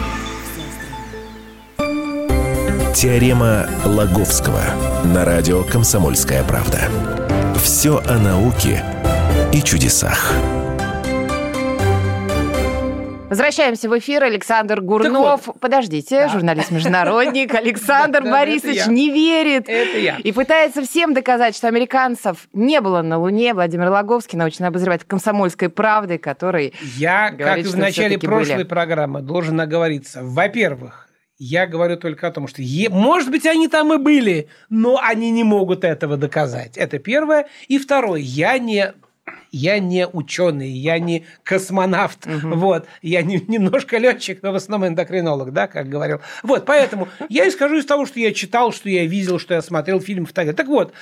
Теорема 2.93 3.67
Лаговского 3.85 4.61
на 5.05 5.23
радио 5.23 5.63
«Комсомольская 5.63 6.43
правда». 6.43 6.89
Все 7.55 7.99
о 7.99 8.19
науке 8.19 8.83
и 9.53 9.61
чудесах. 9.63 10.33
Возвращаемся 13.29 13.87
в 13.87 13.97
эфир. 13.97 14.23
Александр 14.23 14.81
Гурнов. 14.81 15.47
Вот. 15.47 15.59
Подождите, 15.61 16.23
да. 16.23 16.27
журналист-международник 16.27 17.55
Александр 17.55 18.23
Борисович 18.23 18.87
не 18.87 19.09
верит. 19.09 19.69
Это 19.69 19.97
я. 19.97 20.17
И 20.17 20.33
пытается 20.33 20.81
всем 20.83 21.13
доказать, 21.13 21.55
что 21.55 21.69
американцев 21.69 22.49
не 22.51 22.81
было 22.81 23.01
на 23.01 23.17
Луне. 23.17 23.53
Владимир 23.53 23.89
Логовский, 23.89 24.37
научный 24.37 24.67
обозреватель 24.67 25.05
комсомольской 25.07 25.69
правды, 25.69 26.17
который 26.17 26.73
Я, 26.97 27.31
как 27.31 27.59
и 27.59 27.63
в 27.63 27.77
начале 27.77 28.19
прошлой 28.19 28.65
программы, 28.65 29.21
должен 29.21 29.61
оговориться. 29.61 30.19
Во-первых, 30.21 31.07
я 31.43 31.65
говорю 31.65 31.97
только 31.97 32.27
о 32.27 32.31
том, 32.31 32.47
что, 32.47 32.61
е- 32.61 32.89
может 32.89 33.31
быть, 33.31 33.47
они 33.47 33.67
там 33.67 33.91
и 33.91 33.97
были, 33.97 34.47
но 34.69 34.99
они 35.01 35.31
не 35.31 35.43
могут 35.43 35.83
этого 35.83 36.15
доказать. 36.15 36.77
Это 36.77 36.99
первое. 36.99 37.47
И 37.67 37.79
второе, 37.79 38.19
я 38.19 38.59
не 38.59 38.93
я 39.51 39.79
не 39.79 40.07
ученый, 40.07 40.69
я 40.69 40.99
не 40.99 41.25
космонавт, 41.43 42.25
угу. 42.25 42.55
вот, 42.55 42.87
я 43.01 43.21
не, 43.21 43.43
немножко 43.47 43.97
летчик, 43.97 44.41
но 44.41 44.51
в 44.51 44.55
основном 44.55 44.89
эндокринолог, 44.89 45.51
да, 45.51 45.67
как 45.67 45.89
говорил. 45.89 46.21
Вот, 46.43 46.65
поэтому 46.65 47.07
я 47.27 47.47
исхожу 47.47 47.77
из 47.77 47.85
того, 47.85 48.05
что 48.05 48.19
я 48.19 48.33
читал, 48.33 48.71
что 48.71 48.89
я 48.89 49.05
видел, 49.05 49.39
что 49.39 49.53
я 49.53 49.61
смотрел 49.61 49.99
фильм, 49.99 50.25
фотографии. 50.25 50.55
Так 50.55 50.67
вот, 50.67 50.93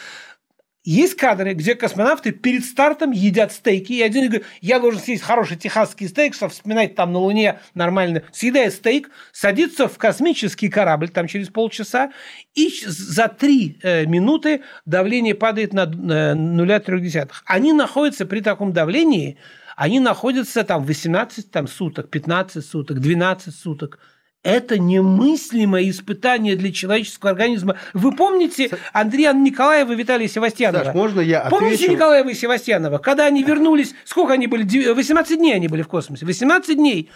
есть 0.83 1.15
кадры, 1.15 1.53
где 1.53 1.75
космонавты 1.75 2.31
перед 2.31 2.63
стартом 2.63 3.11
едят 3.11 3.51
стейки, 3.51 3.93
и 3.93 4.01
один 4.01 4.27
говорит, 4.27 4.45
я 4.61 4.79
должен 4.79 5.01
съесть 5.01 5.23
хороший 5.23 5.57
техасский 5.57 6.07
стейк, 6.07 6.33
чтобы 6.33 6.51
вспоминать 6.51 6.95
там 6.95 7.11
на 7.11 7.19
Луне 7.19 7.59
нормально. 7.73 8.23
Съедает 8.31 8.73
стейк, 8.73 9.09
садится 9.33 9.89
в 9.89 9.97
космический 9.97 10.69
корабль 10.69 11.09
там 11.09 11.27
через 11.27 11.49
полчаса, 11.49 12.11
и 12.55 12.69
за 12.85 13.27
три 13.27 13.77
э, 13.83 14.05
минуты 14.05 14.63
давление 14.85 15.35
падает 15.35 15.73
на 15.73 15.83
0,3. 15.83 17.29
Они 17.45 17.73
находятся 17.73 18.25
при 18.25 18.39
таком 18.39 18.71
давлении, 18.71 19.37
они 19.75 19.99
находятся 19.99 20.63
там 20.63 20.85
18 20.85 21.51
там, 21.51 21.67
суток, 21.67 22.09
15 22.09 22.65
суток, 22.65 22.99
12 22.99 23.53
суток– 23.53 23.99
это 24.43 24.79
немыслимое 24.79 25.89
испытание 25.89 26.55
для 26.55 26.71
человеческого 26.71 27.31
организма. 27.31 27.75
Вы 27.93 28.15
помните 28.15 28.71
Андрея 28.93 29.33
Николаева 29.33 29.91
и 29.91 29.95
Виталия 29.95 30.27
Севастьянова? 30.27 30.85
Саш, 30.85 30.95
можно 30.95 31.19
я 31.19 31.41
отвечу? 31.41 31.59
Помните 31.59 31.87
Николаева 31.89 32.29
и 32.29 32.33
Севастьянова? 32.33 32.99
Когда 32.99 33.25
они 33.25 33.43
вернулись, 33.43 33.93
сколько 34.05 34.33
они 34.33 34.47
были? 34.47 34.63
18 34.93 35.37
дней 35.37 35.55
они 35.55 35.67
были 35.67 35.81
в 35.81 35.87
космосе. 35.87 36.25
18 36.25 36.77
дней. 36.77 37.11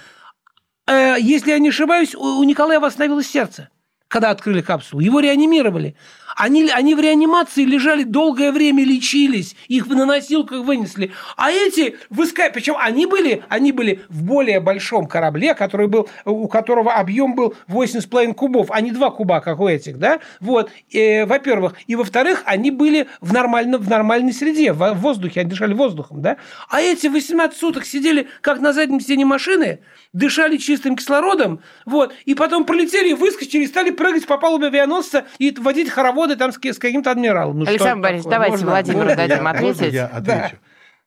Э, 0.86 1.16
если 1.20 1.52
я 1.52 1.60
не 1.60 1.70
ошибаюсь, 1.70 2.14
у 2.14 2.44
Николаева 2.44 2.88
остановилось 2.88 3.28
сердце, 3.28 3.70
когда 4.10 4.30
открыли 4.30 4.62
капсулу. 4.62 5.02
Его 5.02 5.22
реанимировали. 5.22 5.96
Они, 6.36 6.70
они 6.70 6.96
в 6.96 7.00
реанимации 7.00 7.64
лежали 7.64 8.04
долгое 8.04 8.52
время, 8.52 8.84
лечились, 8.84 9.56
их 9.68 9.88
на 9.88 10.06
носилках 10.06 10.64
вынесли. 10.64 11.12
А 11.38 11.52
эти, 11.52 11.98
выска... 12.10 12.50
причем 12.54 12.76
они 12.80 13.06
были, 13.06 13.44
они 13.50 13.72
были 13.72 14.02
в 14.10 14.24
более 14.24 14.60
большом 14.60 15.08
корабле, 15.08 15.54
который 15.54 15.88
был, 15.88 16.10
у 16.26 16.48
которого 16.48 16.94
объем 16.94 17.36
был 17.36 17.56
8,5 17.68 18.34
кубов, 18.34 18.68
а 18.72 18.82
не 18.82 18.92
2 18.92 19.12
куба, 19.12 19.42
как 19.42 19.60
у 19.60 19.68
этих, 19.68 20.00
да? 20.00 20.20
Вот, 20.40 20.72
э, 20.92 21.26
во-первых. 21.26 21.76
И 21.88 21.96
во-вторых, 21.96 22.44
они 22.46 22.72
были 22.72 23.08
в, 23.22 23.34
нормально, 23.34 23.78
в 23.78 23.90
нормальной 23.90 24.34
среде, 24.34 24.74
в 24.74 24.94
воздухе, 24.94 25.42
они 25.42 25.50
дышали 25.50 25.74
воздухом, 25.74 26.22
да? 26.22 26.38
А 26.70 26.82
эти 26.82 27.08
18 27.08 27.58
суток 27.58 27.86
сидели, 27.86 28.28
как 28.42 28.60
на 28.60 28.74
заднем 28.74 29.00
сиденье 29.00 29.26
машины, 29.26 29.80
дышали 30.14 30.58
чистым 30.58 30.96
кислородом, 30.96 31.62
вот, 31.86 32.14
и 32.26 32.36
потом 32.36 32.66
пролетели, 32.66 33.14
выскочили, 33.14 33.66
стали 33.66 33.92
прыгать 33.92 34.26
по 34.26 34.38
палубе 34.38 34.68
авианосца 34.68 35.26
и 35.40 35.54
водить 35.58 35.90
хоровод 35.90 36.23
хороводы 36.24 36.36
там 36.36 36.52
с, 36.52 36.58
с 36.58 36.80
каким-то 36.80 37.12
адмиралом. 37.12 37.60
Ну, 37.60 37.68
Александр 37.68 38.02
Борисович, 38.02 38.30
давайте 38.30 38.52
можно, 38.52 38.68
Владимиру 38.68 39.00
можно 39.00 39.16
дадим 39.16 39.44
я, 39.44 39.50
ответить. 39.50 39.82
Можно 39.82 39.96
я 39.96 40.06
отвечу? 40.08 40.26
Да. 40.28 40.52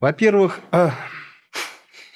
Во-первых, 0.01 0.61
э, 0.73 0.91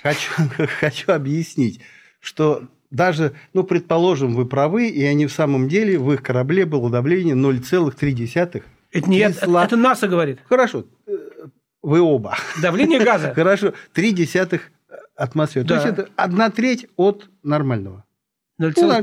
хочу, 0.03 0.31
хочу 0.81 1.13
объяснить, 1.13 1.81
что 2.21 2.65
даже, 2.91 3.35
ну, 3.53 3.65
предположим, 3.65 4.35
вы 4.35 4.47
правы, 4.47 4.89
и 4.89 5.05
они 5.05 5.27
в 5.27 5.33
самом 5.33 5.69
деле, 5.69 5.99
в 5.99 6.13
их 6.13 6.23
корабле 6.23 6.67
было 6.67 6.91
давление 6.91 7.35
0,3. 7.35 8.63
Это 8.93 9.09
не 9.11 9.21
кисла... 9.21 9.65
это 9.65 9.77
НАСА 9.77 10.09
говорит. 10.09 10.41
Хорошо, 10.49 10.85
э, 11.07 11.13
вы 11.83 12.01
оба. 12.01 12.37
Давление 12.61 13.01
газа. 13.01 13.33
Хорошо, 13.35 13.73
3 13.93 14.13
десятых 14.13 14.71
атмосферы. 15.17 15.67
Да. 15.67 15.81
То 15.81 15.87
есть 15.87 15.99
это 15.99 16.11
одна 16.17 16.51
треть 16.51 16.87
от 16.97 17.31
нормального. 17.43 18.05
0,3? 18.61 19.03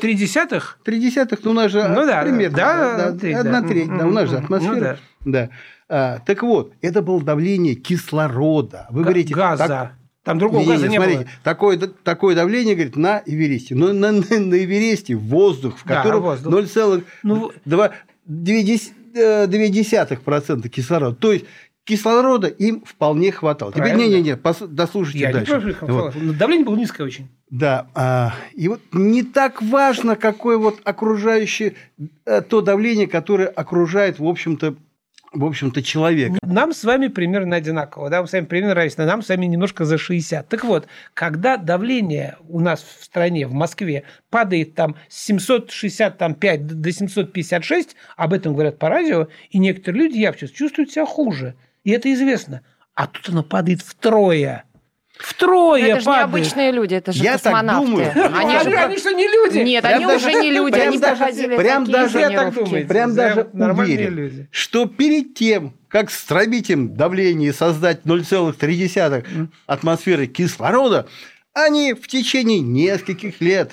Три 0.83 0.99
десятых, 0.99 1.39
ну 1.43 1.51
у 1.51 1.53
нас 1.53 1.71
же 1.71 1.83
Ну 1.87 2.05
да, 2.05 2.21
примерно 2.21 2.55
да, 2.55 2.97
да, 2.97 3.17
треть, 3.17 3.35
одна 3.35 3.61
да. 3.61 3.67
треть, 3.67 3.87
да, 3.97 4.05
у 4.07 4.11
нас 4.11 4.29
же 4.29 4.35
Мгм. 4.37 4.43
атмосфера. 4.45 4.99
Ну 5.25 5.31
да. 5.31 5.49
А, 5.89 6.19
так 6.25 6.43
вот, 6.43 6.73
это 6.81 7.01
было 7.01 7.21
давление 7.21 7.75
кислорода. 7.75 8.87
Вы 8.91 8.99
Га- 8.99 9.03
говорите, 9.05 9.33
газа. 9.33 9.67
так- 9.67 9.93
Там 10.23 10.39
другого 10.39 10.59
Не, 10.61 10.67
газа 10.67 10.83
не, 10.83 10.89
не 10.89 10.95
смотрите, 10.97 11.19
было. 11.19 11.29
Такое, 11.43 11.79
такое 12.03 12.35
давление, 12.35 12.75
говорит, 12.75 12.97
на 12.97 13.21
Эвересте. 13.25 13.75
Но 13.75 13.93
на, 13.93 14.11
на, 14.11 14.19
на 14.21 14.55
Эвересте 14.63 15.15
воздух, 15.15 15.77
в 15.79 15.85
Да, 15.87 15.95
котором 16.03 16.21
воздух. 16.23 16.53
0,2% 19.15 20.19
процента 20.23 20.69
кислорода. 20.69 21.15
То 21.15 21.31
есть 21.33 21.45
кислорода 21.87 22.47
им 22.47 22.83
вполне 22.85 23.31
хватало. 23.31 23.71
Теперь, 23.71 23.93
Правильно. 23.93 24.09
не-не-не, 24.15 24.33
пос- 24.33 24.67
дослушайте 24.67 25.19
Я 25.19 25.27
не 25.29 25.33
дальше. 25.45 25.73
как 25.73 25.89
Вот. 25.89 26.37
Давление 26.37 26.65
было 26.65 26.75
низкое 26.75 27.07
очень. 27.07 27.29
Да, 27.49 27.87
а, 27.95 28.33
и 28.53 28.67
вот 28.67 28.81
не 28.91 29.23
так 29.23 29.61
важно, 29.61 30.17
какое 30.17 30.57
вот 30.57 30.81
окружающее 30.83 31.75
э, 32.25 32.41
то 32.41 32.59
давление, 32.59 33.07
которое 33.07 33.47
окружает, 33.47 34.19
в 34.19 34.25
общем-то, 34.25 34.75
в 35.31 35.45
общем-то, 35.45 35.81
человека. 35.81 36.37
Нам 36.41 36.73
с 36.73 36.83
вами 36.83 37.07
примерно 37.07 37.55
одинаково, 37.55 38.09
да, 38.09 38.21
мы 38.21 38.27
с 38.27 38.33
вами 38.33 38.45
примерно 38.45 38.75
равенство, 38.75 39.03
нам 39.03 39.21
с 39.21 39.29
вами 39.29 39.45
немножко 39.45 39.85
за 39.85 39.97
60. 39.97 40.47
Так 40.47 40.65
вот, 40.65 40.87
когда 41.13 41.55
давление 41.55 42.37
у 42.49 42.59
нас 42.59 42.81
в 42.99 43.03
стране, 43.03 43.47
в 43.47 43.53
Москве, 43.53 44.03
падает 44.29 44.75
там 44.75 44.95
с 45.07 45.25
765 45.25 46.67
до 46.81 46.91
756, 46.91 47.95
об 48.17 48.33
этом 48.33 48.53
говорят 48.53 48.77
по 48.77 48.89
радио, 48.89 49.27
и 49.51 49.59
некоторые 49.59 50.03
люди, 50.03 50.17
я 50.17 50.33
чувствуют 50.33 50.91
себя 50.91 51.05
хуже, 51.05 51.55
и 51.87 51.91
это 51.91 52.13
известно. 52.13 52.61
А 52.95 53.07
тут 53.07 53.29
оно 53.29 53.43
падает 53.43 53.81
втрое. 53.81 54.65
Втрое 55.17 55.83
это 55.85 55.93
же 55.95 55.99
не 56.01 56.05
падает. 56.05 56.25
обычные 56.25 56.71
люди, 56.71 56.93
это 56.95 57.13
же 57.13 57.23
Я 57.23 57.33
так 57.37 57.43
космонавты. 57.43 57.85
думаю. 57.87 58.11
Они, 58.37 58.59
же... 58.59 58.75
они 58.77 58.97
что, 58.97 59.11
не 59.13 59.27
люди? 59.27 59.57
Нет, 59.59 59.83
Прям 59.83 59.95
они 59.95 60.05
даже- 60.05 60.27
уже 60.27 60.41
не 60.41 60.51
люди, 60.51 60.73
прям 60.73 60.87
они 60.89 60.97
даже- 60.99 61.15
проходили 61.17 61.55
прям 61.57 61.85
такие 61.85 61.97
даже- 62.03 62.19
Я 62.19 62.29
так 62.29 62.53
думаю. 62.53 62.87
Прям 62.87 63.15
Да, 63.15 63.35
даже 63.53 63.81
уверен, 63.81 64.15
люди. 64.15 64.47
что 64.51 64.85
перед 64.85 65.33
тем, 65.33 65.73
как 65.87 66.11
стробить 66.11 66.69
им 66.69 66.93
давление 66.93 67.49
и 67.51 67.53
создать 67.53 68.01
0,3 68.03 69.47
атмосферы 69.65 70.27
кислорода, 70.27 71.07
они 71.53 71.93
в 71.93 72.05
течение 72.09 72.59
нескольких 72.59 73.39
лет 73.39 73.71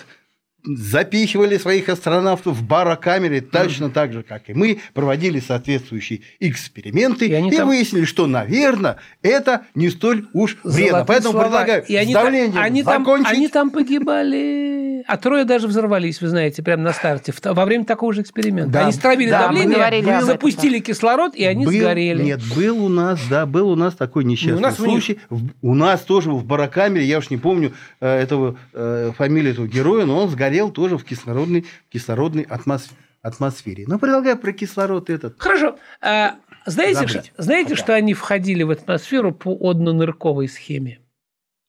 запихивали 0.65 1.59
своих 1.59 1.89
астронавтов 1.89 2.57
в 2.57 2.67
барокамере 2.67 3.41
точно 3.41 3.91
так 3.91 4.13
же, 4.13 4.23
как 4.23 4.49
и 4.49 4.55
мы, 4.55 4.81
проводили 4.95 5.41
соответствующие 5.41 6.21
эксперименты 6.41 7.27
и, 7.27 7.33
они 7.33 7.51
там- 7.51 7.69
выяснили, 7.69 8.05
что, 8.05 8.27
наверное, 8.27 8.97
это 9.23 9.63
не 9.75 9.91
столь 9.91 10.27
уж 10.33 10.57
вредно. 10.65 10.89
Золотые 10.91 11.05
Поэтому 11.07 11.33
слова. 11.33 11.45
предлагаю 11.45 11.85
и 11.87 11.97
они, 11.97 12.13
с 12.13 12.15
там- 12.15 12.25
давлением 12.25 12.59
они, 12.59 12.83
там, 12.83 13.03
закончить. 13.05 13.33
они 13.33 13.49
там 13.49 13.71
погибали, 13.71 15.03
а 15.07 15.17
трое 15.19 15.45
даже 15.45 15.69
взорвались, 15.69 16.21
вы 16.21 16.29
знаете, 16.29 16.63
прямо 16.63 16.83
на 16.83 16.93
старте, 16.93 17.33
во 17.45 17.65
время 17.65 17.85
такого 17.85 18.13
же 18.15 18.23
эксперимента. 18.23 18.71
Да, 18.73 18.83
они 18.85 18.93
стравили 18.93 19.31
да, 19.31 19.43
давление, 19.49 19.77
говорили 19.77 20.09
об 20.09 20.15
этом, 20.17 20.27
запустили 20.27 20.79
кислород, 20.79 21.35
и 21.35 21.45
они 21.45 21.67
Был- 21.67 21.73
сгорели. 21.73 22.23
Нет, 22.23 22.41
был 22.57 22.85
у 22.85 22.89
нас, 22.89 23.21
да, 23.29 23.45
был 23.47 23.69
у 23.71 23.77
нас 23.77 23.95
такой 23.95 24.25
несчастный 24.25 24.53
Ну, 24.53 24.59
у 24.59 24.63
нас 24.63 24.81
у 24.81 24.87
них- 24.87 24.93
случай. 25.05 25.19
В- 25.29 25.51
У 25.63 25.75
нас 25.75 26.01
тоже 26.03 26.31
в 26.31 26.45
барокамере, 26.45 27.05
я 27.05 27.19
уж 27.19 27.31
не 27.31 27.37
помню 27.37 27.73
э, 28.01 28.07
этого 28.23 28.57
э, 28.73 29.13
фамилию 29.17 29.53
этого 29.53 29.67
героя, 29.67 30.05
но 30.07 30.23
он 30.23 30.31
сгорел 30.31 30.54
тоже 30.71 30.97
в 30.99 31.05
кислородной, 31.05 31.67
кислородной 31.91 32.43
атмос- 32.45 32.91
атмосфере. 33.23 33.85
Но 33.87 33.99
предлагаю 33.99 34.37
про 34.39 34.53
кислород 34.53 35.11
этот. 35.11 35.41
Хорошо. 35.41 35.79
А, 36.01 36.37
знаете, 36.67 36.95
Забыть. 37.07 37.11
что, 37.11 37.43
знаете 37.43 37.71
Пока. 37.71 37.83
что 37.83 37.95
они 37.95 38.15
входили 38.15 38.63
в 38.63 38.71
атмосферу 38.71 39.33
по 39.33 39.57
однонырковой 39.71 40.49
схеме? 40.49 41.01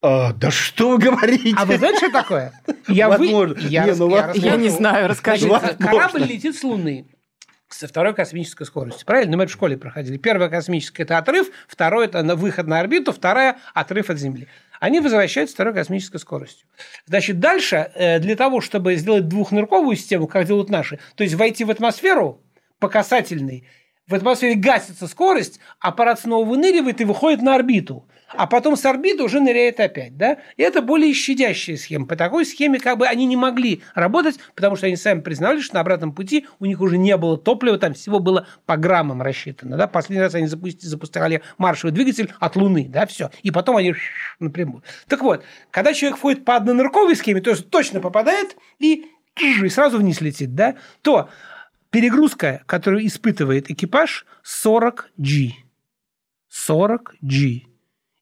А, 0.02 0.34
да 0.34 0.52
что 0.52 0.90
вы 0.92 0.98
говорите? 1.00 1.56
А 1.58 1.66
вы 1.66 1.78
знаете, 1.78 1.98
что 1.98 2.12
такое? 2.12 2.54
Я, 2.88 3.10
вы- 3.10 3.26
я 3.60 3.86
Не, 3.86 3.90
рас- 3.92 3.98
ну, 4.00 4.10
я. 4.10 4.32
Я 4.36 4.56
не 4.56 4.70
знаю, 4.70 5.08
расскажите. 5.08 5.48
Значит, 5.48 5.78
корабль 5.78 6.24
летит 6.24 6.56
с 6.56 6.64
Луны 6.64 7.08
со 7.68 7.88
второй 7.88 8.14
космической 8.14 8.66
скоростью. 8.66 9.06
Правильно? 9.06 9.32
Ну, 9.32 9.38
Мы 9.38 9.44
это 9.46 9.52
в 9.52 9.54
школе 9.56 9.76
проходили. 9.78 10.18
Первая 10.18 10.50
космическая– 10.50 11.04
это 11.04 11.18
отрыв, 11.18 11.50
второй– 11.68 12.06
это 12.08 12.22
на 12.24 12.36
выход 12.36 12.68
на 12.68 12.80
орбиту, 12.80 13.12
вторая– 13.12 13.58
отрыв 13.74 14.10
от 14.10 14.18
Земли. 14.18 14.48
Они 14.86 15.00
возвращаются 15.00 15.56
второй 15.56 15.74
космической 15.74 16.20
скоростью. 16.20 16.68
Значит, 17.08 17.40
дальше 17.40 17.92
э, 17.96 18.20
для 18.20 18.36
того, 18.36 18.62
чтобы 18.62 18.94
сделать 18.98 19.28
двухнырковую 19.28 19.96
систему, 19.96 20.28
как 20.28 20.46
делают 20.46 20.70
наши, 20.70 21.00
то 21.16 21.24
есть 21.24 21.34
войти 21.34 21.64
в 21.64 21.72
атмосферу 21.72 22.40
по 22.78 22.88
касательной, 22.88 23.68
в 24.06 24.14
атмосфере 24.14 24.54
гасится 24.54 25.08
скорость, 25.08 25.60
аппарат 25.80 26.20
снова 26.20 26.46
выныривает 26.48 27.02
и 27.02 27.04
выходит 27.04 27.42
на 27.42 27.56
орбиту. 27.56 28.08
А 28.38 28.48
потом 28.48 28.76
с 28.76 28.86
орбиты 28.86 29.24
уже 29.24 29.40
ныряет 29.40 29.80
опять. 29.80 30.18
Да? 30.18 30.38
И 30.58 30.64
это 30.64 30.82
более 30.82 31.14
щадящая 31.14 31.78
схема. 31.78 32.06
По 32.06 32.16
такой 32.16 32.46
схеме 32.46 32.80
как 32.80 32.98
бы 32.98 33.08
они 33.08 33.26
не 33.26 33.36
могли 33.36 33.82
работать, 33.94 34.40
потому 34.56 34.76
что 34.76 34.88
они 34.88 34.96
сами 34.96 35.22
признавали, 35.22 35.62
что 35.62 35.76
на 35.76 35.82
обратном 35.82 36.14
пути 36.14 36.48
у 36.60 36.66
них 36.66 36.82
уже 36.82 36.98
не 36.98 37.16
было 37.18 37.38
топлива, 37.38 37.78
там 37.78 37.94
всего 37.94 38.20
было 38.20 38.48
по 38.66 38.78
граммам 38.78 39.22
рассчитано. 39.22 39.78
Да? 39.78 39.88
Последний 39.88 40.22
раз 40.22 40.36
они 40.36 40.48
запустили, 40.48 40.88
запускали 40.88 41.42
маршевый 41.58 41.94
двигатель 41.94 42.34
от 42.40 42.56
Луны. 42.56 42.88
Да? 42.90 43.06
Все. 43.06 43.32
И 43.44 43.52
потом 43.52 43.78
они 43.78 43.96
напрямую. 44.40 44.84
Так 45.08 45.22
вот, 45.22 45.44
когда 45.72 45.94
человек 45.94 46.18
входит 46.18 46.46
по 46.46 46.56
однонырковой 46.56 47.16
схеме, 47.16 47.42
то 47.42 47.52
есть 47.52 47.70
точно 47.70 48.00
попадает 48.00 48.56
и, 48.80 49.06
и 49.40 49.70
сразу 49.70 49.98
вниз 49.98 50.22
летит, 50.22 50.56
да? 50.56 50.76
то 51.02 51.30
перегрузка, 51.90 52.64
которую 52.66 53.06
испытывает 53.06 53.72
экипаж, 53.72 54.26
40G. 54.44 55.52
40G. 56.68 57.75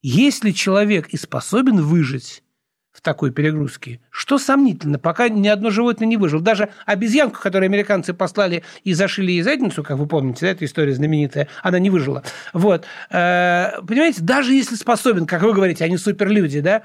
Если 0.03 0.51
человек 0.51 1.07
и 1.09 1.17
способен 1.17 1.81
выжить 1.81 2.43
в 2.91 3.01
такой 3.01 3.31
перегрузке, 3.31 4.01
что 4.11 4.37
сомнительно, 4.37 4.99
пока 4.99 5.27
ни 5.27 5.47
одно 5.47 5.71
животное 5.71 6.07
не 6.07 6.15
выжило. 6.15 6.41
Даже 6.41 6.69
обезьянку, 6.85 7.39
которую 7.41 7.67
американцы 7.67 8.13
послали 8.13 8.63
и 8.83 8.93
зашили 8.93 9.31
ей 9.31 9.41
задницу, 9.41 9.81
как 9.81 9.97
вы 9.97 10.05
помните, 10.05 10.45
да, 10.45 10.51
эта 10.51 10.65
история 10.65 10.93
знаменитая, 10.93 11.47
она 11.63 11.79
не 11.79 11.89
выжила. 11.89 12.23
Вот. 12.53 12.85
Э, 13.09 13.81
Понимаете, 13.87 14.21
даже 14.21 14.53
если 14.53 14.75
способен, 14.75 15.25
как 15.25 15.41
вы 15.41 15.53
говорите, 15.53 15.83
они 15.83 15.97
суперлюди, 15.97 16.61
да, 16.61 16.83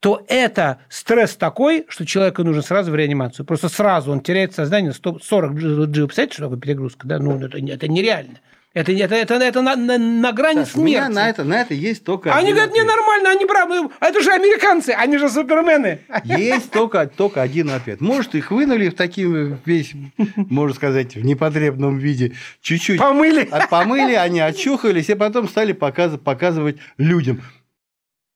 то 0.00 0.24
это 0.26 0.78
стресс 0.88 1.36
такой, 1.36 1.84
что 1.88 2.06
человеку 2.06 2.42
нужно 2.44 2.62
сразу 2.62 2.90
в 2.90 2.94
реанимацию. 2.94 3.44
Просто 3.44 3.68
сразу 3.68 4.10
он 4.10 4.20
теряет 4.20 4.54
сознание 4.54 4.92
100, 4.92 5.18
40 5.18 5.54
G. 5.54 6.06
Представляете, 6.06 6.34
что 6.34 6.42
такое 6.44 6.58
перегрузка? 6.58 7.06
Да? 7.06 7.18
Ну, 7.18 7.38
это, 7.38 7.58
это 7.58 7.88
нереально. 7.88 8.38
Это, 8.74 8.90
это, 8.92 9.14
это, 9.14 9.34
это 9.34 9.60
на, 9.60 9.76
на, 9.76 9.98
на 9.98 10.32
грани 10.32 10.64
Саш, 10.64 10.76
у 10.76 10.82
меня 10.82 11.00
смерти. 11.06 11.14
на 11.14 11.28
это, 11.28 11.44
на 11.44 11.60
это 11.60 11.74
есть 11.74 12.04
только 12.04 12.34
Они 12.34 12.52
говорят, 12.52 12.72
не 12.72 12.80
ответ. 12.80 12.96
нормально, 12.96 13.30
они 13.30 13.44
правы. 13.44 13.90
А 14.00 14.06
Это 14.06 14.22
же 14.22 14.30
американцы, 14.32 14.90
они 14.90 15.18
же 15.18 15.28
супермены. 15.28 15.98
Есть 16.24 16.70
только, 16.70 17.06
только 17.06 17.42
один 17.42 17.68
ответ. 17.70 18.00
Может, 18.00 18.34
их 18.34 18.50
вынули 18.50 18.88
в 18.88 18.94
таким 18.94 19.58
весь, 19.66 19.92
можно 20.36 20.74
сказать, 20.74 21.14
в 21.16 21.22
непотребном 21.22 21.98
виде. 21.98 22.32
Чуть-чуть 22.62 22.98
Помыли. 22.98 23.46
помыли, 23.68 24.14
они 24.14 24.40
очухались, 24.40 25.10
и 25.10 25.14
потом 25.14 25.48
стали 25.48 25.72
показ- 25.74 26.16
показывать 26.16 26.78
людям. 26.96 27.42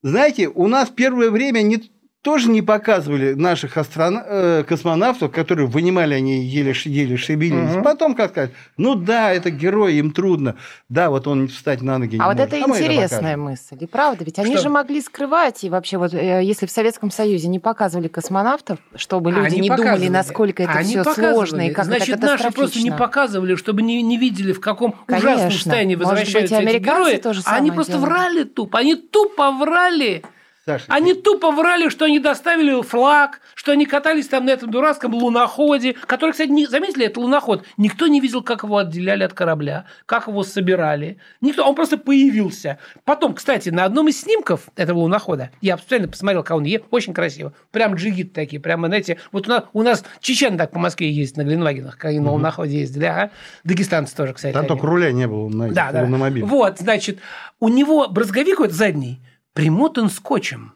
Знаете, 0.03 0.47
у 0.49 0.67
нас 0.67 0.89
первое 0.89 1.31
время 1.31 1.61
не, 1.63 1.81
тоже 2.27 2.49
не 2.49 2.61
показывали 2.61 3.35
наших 3.35 3.77
астрона- 3.77 4.21
э, 4.27 4.63
космонавтов, 4.67 5.31
которые 5.31 5.65
вынимали, 5.65 6.13
они 6.13 6.43
еле, 6.43 6.73
еле 6.83 7.15
шевелились. 7.15 7.75
Мгм. 7.75 7.83
Потом 7.83 8.15
как 8.15 8.31
сказать, 8.31 8.51
ну 8.75 8.95
да, 8.95 9.31
это 9.31 9.49
герой, 9.49 9.93
им 9.95 10.11
трудно. 10.11 10.55
Да, 10.89 11.09
вот 11.09 11.25
он 11.25 11.47
встать 11.47 11.81
на 11.81 11.97
ноги 11.97 12.15
не 12.17 12.21
А 12.21 12.25
вот 12.27 12.35
может. 12.35 12.51
это 12.51 12.67
мы 12.67 12.75
интересная 12.79 13.19
покажем. 13.19 13.41
мысль. 13.43 13.77
И 13.79 13.85
правда, 13.87 14.25
ведь 14.25 14.39
они 14.39 14.55
Что? 14.55 14.63
же 14.63 14.69
могли 14.69 14.99
скрывать. 14.99 15.63
И 15.63 15.69
вообще, 15.69 15.97
вот 15.97 16.13
э, 16.13 16.41
если 16.43 16.65
в 16.65 16.71
Советском 16.71 17.11
Союзе 17.11 17.47
не 17.47 17.59
показывали 17.59 18.09
космонавтов, 18.09 18.79
чтобы 18.97 19.31
люди 19.31 19.45
Они 19.47 19.59
не 19.61 19.69
думали, 19.69 20.09
насколько 20.09 20.63
это 20.63 20.73
Они 20.73 20.89
все 20.89 21.03
показывали. 21.05 21.31
сложно 21.33 21.61
и 21.69 21.71
как 21.71 21.85
Значит, 21.85 22.09
это 22.17 22.27
наши 22.27 22.51
просто 22.51 22.81
не 22.81 22.91
показывали, 22.91 23.55
чтобы 23.55 23.83
не, 23.83 24.01
не 24.01 24.17
видели, 24.17 24.51
в 24.51 24.59
каком 24.59 24.95
ужасном 25.07 25.33
Конечно. 25.35 25.51
состоянии 25.51 25.95
Может 25.95 26.09
быть, 26.11 26.19
возвращаются 26.19 26.55
эти 26.55 26.61
американцы 26.61 27.09
герои. 27.11 27.21
то 27.21 27.33
же 27.33 27.41
а 27.45 27.55
они 27.55 27.71
просто 27.71 27.93
делали. 27.93 28.05
врали 28.09 28.43
тупо. 28.43 28.79
Они 28.79 28.95
тупо 28.95 29.51
врали. 29.53 30.23
Саша, 30.67 30.83
Они 30.89 31.13
тупо 31.13 31.51
врали, 31.51 31.87
что 31.87 32.03
они 32.03 32.19
доставили 32.19 32.81
флаг, 32.83 33.39
что 33.55 33.71
они 33.71 33.85
катались 33.85 34.27
там 34.27 34.45
на 34.45 34.49
этом 34.49 34.69
дурацком 34.69 35.13
луноходе, 35.13 35.95
который, 36.05 36.31
кстати, 36.31 36.49
не, 36.49 36.67
заметили, 36.67 37.05
это 37.05 37.21
луноход. 37.21 37.63
Никто 37.77 38.07
не 38.07 38.19
видел, 38.19 38.43
как 38.43 38.63
его 38.63 38.79
отделяли 38.79 39.23
от 39.23 39.31
корабля, 39.31 39.85
как 40.05 40.27
его 40.27 40.43
собирали. 40.43 41.19
Никто, 41.39 41.65
он 41.65 41.73
просто 41.73 41.97
появился. 41.97 42.79
Потом, 43.05 43.33
кстати, 43.33 43.69
на 43.69 43.85
одном 43.85 44.09
из 44.09 44.19
снимков 44.19 44.67
этого 44.75 44.99
лунохода, 44.99 45.51
я 45.61 45.77
специально 45.77 46.09
посмотрел, 46.09 46.43
как 46.43 46.57
он 46.57 46.65
едет, 46.65 46.83
очень 46.91 47.13
красиво. 47.13 47.53
Прям 47.71 47.95
джигит 47.95 48.33
такие, 48.33 48.61
прямо, 48.61 48.87
знаете, 48.87 49.19
вот 49.31 49.47
у 49.47 49.49
нас, 49.49 49.63
у 49.71 49.83
нас 49.83 50.03
чечен 50.19 50.57
так 50.57 50.71
по 50.71 50.79
Москве 50.79 51.09
ездит 51.09 51.37
на 51.37 51.43
Гленвагенах, 51.45 51.97
как 51.97 52.11
и 52.11 52.19
на 52.19 52.33
луноходе 52.33 52.79
ездили, 52.81 53.05
ага. 53.05 53.31
Дагестанцы 53.63 54.13
тоже, 54.13 54.33
кстати. 54.33 54.51
Там 54.51 54.63
они. 54.63 54.67
только 54.67 54.85
руля 54.85 55.13
не 55.13 55.27
было 55.27 55.47
на, 55.47 55.69
Да, 55.69 55.93
да. 55.93 56.05
на 56.05 56.17
мобиле. 56.17 56.45
Вот, 56.45 56.77
значит, 56.79 57.19
у 57.61 57.69
него 57.69 58.09
брызговик 58.09 58.59
вот 58.59 58.73
задний 58.73 59.21
примотан 59.57 60.09
скотчем. 60.09 60.73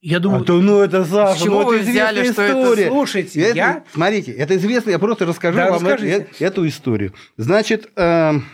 Я 0.00 0.20
думаю, 0.20 0.42
А 0.42 0.44
то, 0.44 0.60
ну 0.60 0.80
это 0.80 1.04
Саша, 1.04 1.38
С 1.40 1.42
чего 1.42 1.62
ну, 1.62 1.66
вы 1.68 1.76
это 1.76 1.90
взяли, 1.90 2.30
что 2.30 2.42
это? 2.42 2.60
история. 2.62 2.88
Слушайте, 2.88 3.40
Это- 3.40 3.56
я- 3.56 3.84
Смотрите, 3.92 4.32
это 4.32 4.54
известно, 4.56 4.90
я 4.90 4.98
просто 4.98 5.24
расскажу 5.26 5.56
Да, 5.56 5.70
вам 5.70 5.76
эту, 5.86 5.94
расскажите. 5.94 6.26
э- 6.38 6.44
эту 6.44 6.68
историю. 6.68 7.14
Значит, 7.38 7.90
эм, 7.96 8.44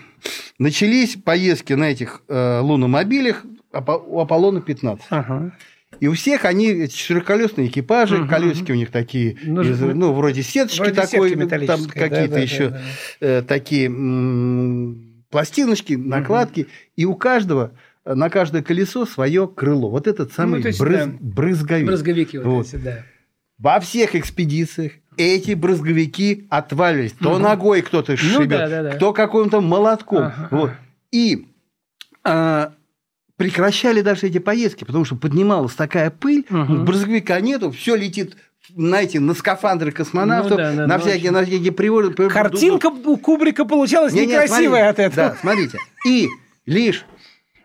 начались 0.58 1.16
поездки 1.16 1.72
на 1.72 1.90
этих 1.90 2.22
э, 2.28 2.60
луномобилях 2.60 3.44
у 3.72 4.20
Аполлона-15. 4.20 5.00
Ага. 5.10 5.52
И 5.98 6.06
у 6.08 6.14
всех 6.14 6.44
они 6.44 6.68
эти 6.68 6.96
широколесные 6.96 7.66
экипажи, 7.66 8.26
колесики 8.28 8.70
у 8.72 8.76
них 8.76 8.90
такие, 8.92 9.36
Ну, 9.42 9.62
из- 9.62 9.80
ну, 9.80 9.92
ну, 9.92 10.12
вроде 10.14 10.42
сеточки 10.44 10.78
вроде 10.78 10.94
такой, 10.94 11.28
сетки 11.30 11.34
там 11.34 11.40
металлической, 11.46 11.98
да, 12.00 12.08
какие-то 12.08 12.34
да, 12.34 12.40
еще 12.40 12.68
да, 12.70 12.80
да. 13.20 13.26
э, 13.26 13.42
такие 13.42 13.86
м, 13.86 15.24
пластиночки, 15.30 15.94
накладки, 15.94 16.68
и 16.96 17.04
у 17.04 17.14
каждого 17.16 17.72
э, 17.72 17.76
на 18.04 18.30
каждое 18.30 18.62
колесо 18.62 19.06
свое 19.06 19.46
крыло. 19.46 19.90
Вот 19.90 20.06
этот 20.06 20.32
самый 20.32 20.56
Ну, 20.56 20.62
то 20.62 20.68
есть, 20.68 20.80
брыз- 20.80 21.06
да. 21.06 21.12
брызговик. 21.20 21.86
Брызговики 21.86 22.36
вот, 22.38 22.46
Вот. 22.46 22.66
эти, 22.66 22.76
да. 22.76 22.98
Во 23.58 23.78
всех 23.80 24.14
экспедициях 24.14 24.92
эти 25.16 25.52
брызговики 25.52 26.46
отваливались. 26.48 27.12
То 27.12 27.32
Мгм. 27.34 27.42
ногой 27.42 27.82
кто-то 27.82 28.12
Ну 28.12 28.16
шибет, 28.16 28.48
да, 28.48 28.68
да, 28.68 28.82
да. 28.84 28.90
кто 28.92 29.12
каким-то 29.12 29.60
молотком. 29.60 30.24
Ага, 30.24 30.48
Вот. 30.50 30.70
И 31.12 31.46
а, 32.24 32.72
прекращали 33.36 34.00
даже 34.02 34.26
эти 34.26 34.38
поездки, 34.38 34.84
потому 34.84 35.04
что 35.04 35.16
поднималась 35.16 35.74
такая 35.74 36.10
пыль, 36.10 36.44
Мгм. 36.48 36.84
брызговика 36.84 37.38
нету, 37.40 37.70
все 37.70 37.96
летит 37.96 38.36
знаете, 38.76 39.18
на 39.18 39.34
скафандры 39.34 39.90
космонавтов, 39.90 40.52
Ну 40.52 40.56
да, 40.58 40.72
да, 40.72 40.86
на 40.86 40.96
ну 40.98 41.02
всякие, 41.02 41.32
на 41.32 41.44
всякие 41.44 41.72
приводы. 41.72 42.12
Картинка 42.28 42.86
у 42.86 43.16
Кубрика 43.16 43.64
получалась 43.64 44.12
Не-не, 44.12 44.26
некрасивая 44.26 44.84
смотрите, 44.84 44.88
от 44.88 44.98
этого. 45.12 45.28
Да, 45.30 45.36
смотрите. 45.40 45.78
И 46.06 46.28
лишь 46.66 47.04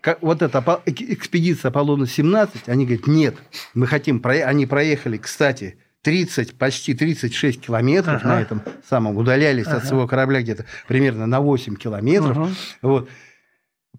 как- 0.06 0.22
вот 0.22 0.44
эта 0.44 0.82
экспедиция 0.86 1.70
Аполлона-17, 1.72 2.50
они 2.68 2.86
говорят, 2.86 3.08
нет, 3.08 3.36
мы 3.74 3.88
хотим, 3.88 4.20
про- 4.20 4.46
они 4.46 4.68
проехали, 4.68 5.18
кстати, 5.18 5.80
30, 6.04 6.60
почти 6.60 6.94
36 6.94 7.60
километров 7.60 8.22
Ага. 8.22 8.28
на 8.36 8.42
этом 8.42 8.62
самом, 8.88 9.18
удалялись 9.18 9.66
от 9.66 9.78
Ага. 9.80 9.88
своего 9.88 10.08
корабля 10.08 10.42
где-то 10.44 10.66
примерно 10.88 11.26
на 11.26 11.40
8 11.42 11.76
километров. 11.76 12.38
Мгм. 12.38 12.56
Вот. 12.84 13.10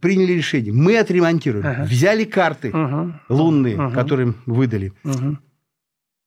Приняли 0.00 0.32
решение, 0.34 0.72
мы 0.72 0.96
отремонтируем, 0.98 1.66
Ага. 1.66 1.82
взяли 1.84 2.22
карты 2.22 2.70
Мгм. 2.72 3.20
лунные, 3.28 3.76
Мгм. 3.76 3.92
которые 3.92 4.28
им 4.28 4.36
выдали, 4.46 4.92
Мгм. 5.02 5.40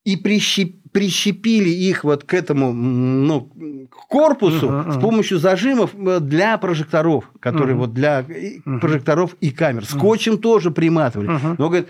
и 0.03 0.17
прищеп- 0.17 0.78
прищепили 0.91 1.69
их 1.69 2.03
вот 2.03 2.23
к 2.23 2.33
этому 2.33 2.73
ну, 2.73 3.41
к 3.89 4.07
корпусу 4.07 4.69
Мгм, 4.69 4.91
с 4.91 4.95
мгм. 4.95 5.01
помощью 5.01 5.37
зажимов 5.39 5.91
э, 5.95 6.19
для 6.19 6.57
прожекторов, 6.57 7.31
которые 7.39 7.75
Мгм. 7.75 7.79
вот 7.85 7.93
для 7.93 8.25
Мгм. 8.65 8.79
прожекторов 8.79 9.35
и 9.41 9.51
камер. 9.51 9.85
Скотчем 9.85 10.37
тоже 10.37 10.71
приматывали. 10.71 11.27
Мгм. 11.29 11.55
Но, 11.57 11.67
говорит, 11.69 11.87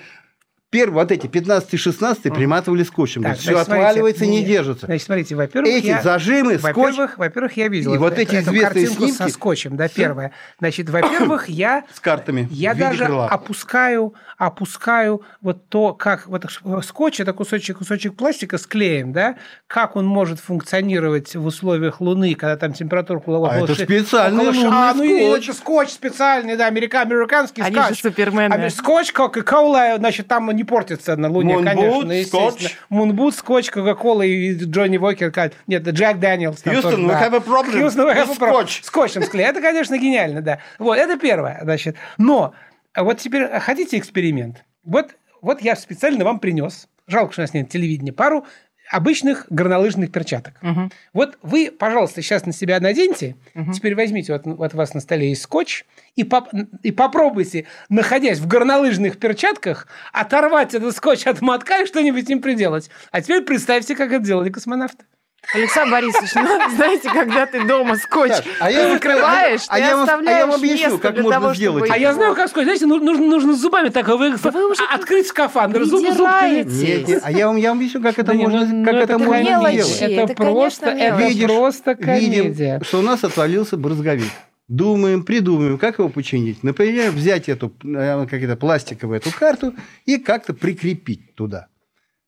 первые 0.69 1.03
вот 1.03 1.12
эти 1.12 1.27
15 1.27 1.79
16 1.79 2.34
приматывали 2.34 2.84
скотчем. 2.84 3.23
Так, 3.23 3.38
все 3.38 3.51
значит, 3.51 3.65
смотрите, 3.65 3.86
отваливается 3.88 4.25
и 4.25 4.27
не 4.27 4.38
не- 4.41 4.45
держится. 4.45 4.86
Значит, 4.86 5.05
смотрите, 5.05 5.36
во-первых, 5.36 5.73
Эти 5.73 5.86
я... 5.88 6.01
зажимы, 6.01 6.58
скотч... 6.60 6.75
Во-первых, 6.75 7.17
во-первых, 7.17 7.58
я 7.58 7.67
видел 7.67 7.93
И 7.93 7.97
вот 7.97 8.13
эту- 8.13 8.21
эти 8.21 8.36
эту 8.36 8.51
известные 8.51 8.62
картинку 8.86 9.08
со 9.08 9.13
снимки 9.15 9.32
скотчем, 9.32 9.77
да, 9.77 9.88
первое. 9.88 10.32
Значит, 10.60 10.89
во-первых, 10.89 11.49
я 11.49 11.84
с 11.93 11.99
картами 11.99 12.47
я 12.51 12.73
даже 12.75 13.05
крыла. 13.05 13.27
опускаю, 13.27 14.13
опускаю 14.38 15.21
вот 15.41 15.67
то, 15.69 15.93
как 15.93 16.27
вот 16.27 16.45
скотч 16.84 17.19
это 17.19 17.34
кусочек 17.34 17.77
кусочек 17.79 18.15
пластика 18.15 18.58
с 18.58 18.65
клеем, 18.67 19.12
да, 19.13 19.36
как 19.67 19.95
он 19.95 20.05
может 20.05 20.39
функционировать 20.39 21.36
в 21.36 21.45
условиях 21.45 22.01
Луны, 22.01 22.36
когда 22.36 22.58
там 22.58 22.73
температура 22.73 23.17
около 23.19 23.49
А 23.51 23.58
это 23.60 23.75
ши- 23.75 23.84
специальный 23.86 24.47
около 24.49 24.62
лунный 24.62 24.69
а, 24.71 24.93
ну 24.93 25.03
и 25.03 25.19
скотч. 25.29 25.43
это 25.49 25.58
скотч 25.58 25.89
специальный, 25.89 26.55
да, 26.58 26.67
америка- 26.67 27.01
американский 27.01 27.62
Они 27.62 27.75
же 27.75 27.82
скотч. 27.86 28.01
супермены. 28.01 28.53
А 28.53 28.69
скотч 28.69 29.12
Кока-Кола, 29.12 29.95
значит, 29.97 30.27
там 30.27 30.45
не 30.60 30.65
портится 30.65 31.15
на 31.15 31.30
Луне, 31.30 31.56
Moonboot, 31.56 31.63
конечно, 31.63 32.12
естественно. 32.12 32.52
скотч. 32.52 32.78
Moonboot, 32.89 33.36
скотч, 33.36 33.72
Кока-Кола 33.72 34.24
и 34.24 34.54
Джонни 34.56 34.98
Уокер. 34.98 35.32
Нет, 35.67 35.88
Джек 35.88 36.19
Дэниелс. 36.19 36.62
тоже, 36.62 36.80
we 36.80 37.08
have 37.08 37.34
a 37.34 37.39
problem 37.39 37.82
Houston, 37.82 38.06
we 38.06 38.15
have 38.15 38.30
a 38.30 38.36
problem. 38.36 38.67
Скотчем 38.84 39.24
склеить. 39.24 39.48
Это, 39.48 39.62
конечно, 39.62 39.98
гениально, 39.98 40.41
да. 40.41 40.60
Вот, 40.78 40.98
это 40.98 41.17
первое, 41.17 41.60
значит. 41.63 41.95
Но 42.17 42.54
а 42.93 43.04
вот 43.04 43.19
теперь 43.19 43.43
а 43.43 43.60
хотите 43.62 43.98
эксперимент? 43.98 44.65
Вот, 44.84 45.15
вот 45.41 45.62
я 45.62 45.76
специально 45.78 46.26
вам 46.26 46.39
принес, 46.39 46.88
жалко, 47.08 47.32
что 47.32 47.41
у 47.41 47.43
нас 47.43 47.54
нет 47.54 47.69
телевидения, 47.69 48.12
пару 48.12 48.45
обычных 48.89 49.45
горнолыжных 49.49 50.12
перчаток. 50.12 50.54
Мгм. 50.62 50.91
Вот 51.13 51.38
вы, 51.41 51.71
пожалуйста, 51.71 52.21
сейчас 52.21 52.45
на 52.45 52.54
себя 52.54 52.80
наденьте, 52.80 53.36
Мгм. 53.54 53.71
теперь 53.73 53.95
возьмите, 53.95 54.34
вот, 54.34 54.73
у 54.73 54.78
вас 54.78 54.93
на 54.93 54.99
столе 54.99 55.30
есть 55.30 55.43
скотч, 55.43 55.86
и, 56.15 56.23
поп- 56.23 56.49
и 56.84 56.91
попробуйте, 56.91 57.65
находясь 57.89 58.39
в 58.39 58.47
горнолыжных 58.47 59.19
перчатках, 59.19 59.88
оторвать 60.12 60.73
этот 60.73 60.95
скотч 60.95 61.25
от 61.28 61.41
мотка 61.41 61.84
и 61.84 61.86
что-нибудь 61.86 62.25
с 62.25 62.30
ним 62.30 62.41
приделать. 62.41 62.89
А 63.12 63.21
теперь 63.21 63.41
представьте, 63.43 63.95
как 63.95 64.12
это 64.12 64.25
делали 64.25 64.49
космонавты. 64.49 65.06
Александр 65.54 65.91
Борисович, 65.93 66.30
ну, 66.36 66.69
знаете, 66.75 67.10
когда 67.12 67.45
ты 67.47 67.65
дома 67.65 67.95
скотч 67.95 68.32
Так, 68.32 68.45
а 68.60 68.69
я- 68.71 68.93
закрываешь, 68.93 69.62
а 69.67 69.75
ты 69.75 69.80
я 69.82 69.88
а 69.88 69.89
я 69.89 70.02
оставляешь 70.04 70.45
вам 70.47 70.56
объясню, 70.56 70.86
место 70.86 70.97
как 70.99 71.13
для 71.15 71.23
можно 71.23 71.39
того, 71.41 71.54
сделать. 71.56 71.84
чтобы 71.86 71.95
А 71.95 71.97
я 71.97 72.13
знаю, 72.13 72.36
как 72.36 72.49
скотч. 72.49 72.63
Знаете, 72.65 72.86
ну- 72.86 72.99
нужно, 73.04 73.25
нужно 73.25 73.54
зубами 73.56 73.89
так 73.89 74.08
вы- 74.08 74.36
вы 74.36 74.71
уже 74.71 74.84
открыть 74.84 75.28
скафандр, 75.28 75.84
зуб, 75.86 76.06
придираетесь. 76.06 76.82
Нет, 76.82 77.08
нет, 77.08 77.21
а 77.25 77.32
я 77.32 77.47
вам, 77.47 77.58
я 77.58 77.69
вам 77.69 77.80
объясню, 77.80 78.02
как 78.02 78.13
это 78.19 78.25
Да 78.25 78.34
можно, 78.34 78.65
ну, 78.65 78.86
как 78.86 78.93
ну, 78.93 78.99
это 78.99 79.13
это 79.13 79.23
можно 79.23 79.41
мелочи. 79.43 79.75
сделать. 79.82 80.02
Это, 80.02 80.21
Это, 80.21 80.34
просто, 80.36 80.89
это. 80.91 81.17
Видишь, 81.17 81.47
просто 81.47 81.91
видим, 81.99 82.43
комедия. 82.43 82.82
что 82.84 82.99
у 82.99 83.02
нас 83.02 83.23
отвалился 83.23 83.75
брызговик. 83.78 84.30
Думаем, 84.67 85.23
придумаем, 85.23 85.80
как 85.80 85.97
его 85.97 86.10
починить. 86.10 86.62
Например, 86.63 87.10
взять 87.10 87.49
эту 87.49 87.73
э, 87.84 88.28
как 88.30 88.39
это, 88.43 88.56
пластиковую 88.56 89.17
эту 89.17 89.32
карту 89.32 89.73
и 90.06 90.17
как-то 90.17 90.54
прикрепить 90.54 91.34
туда. 91.34 91.67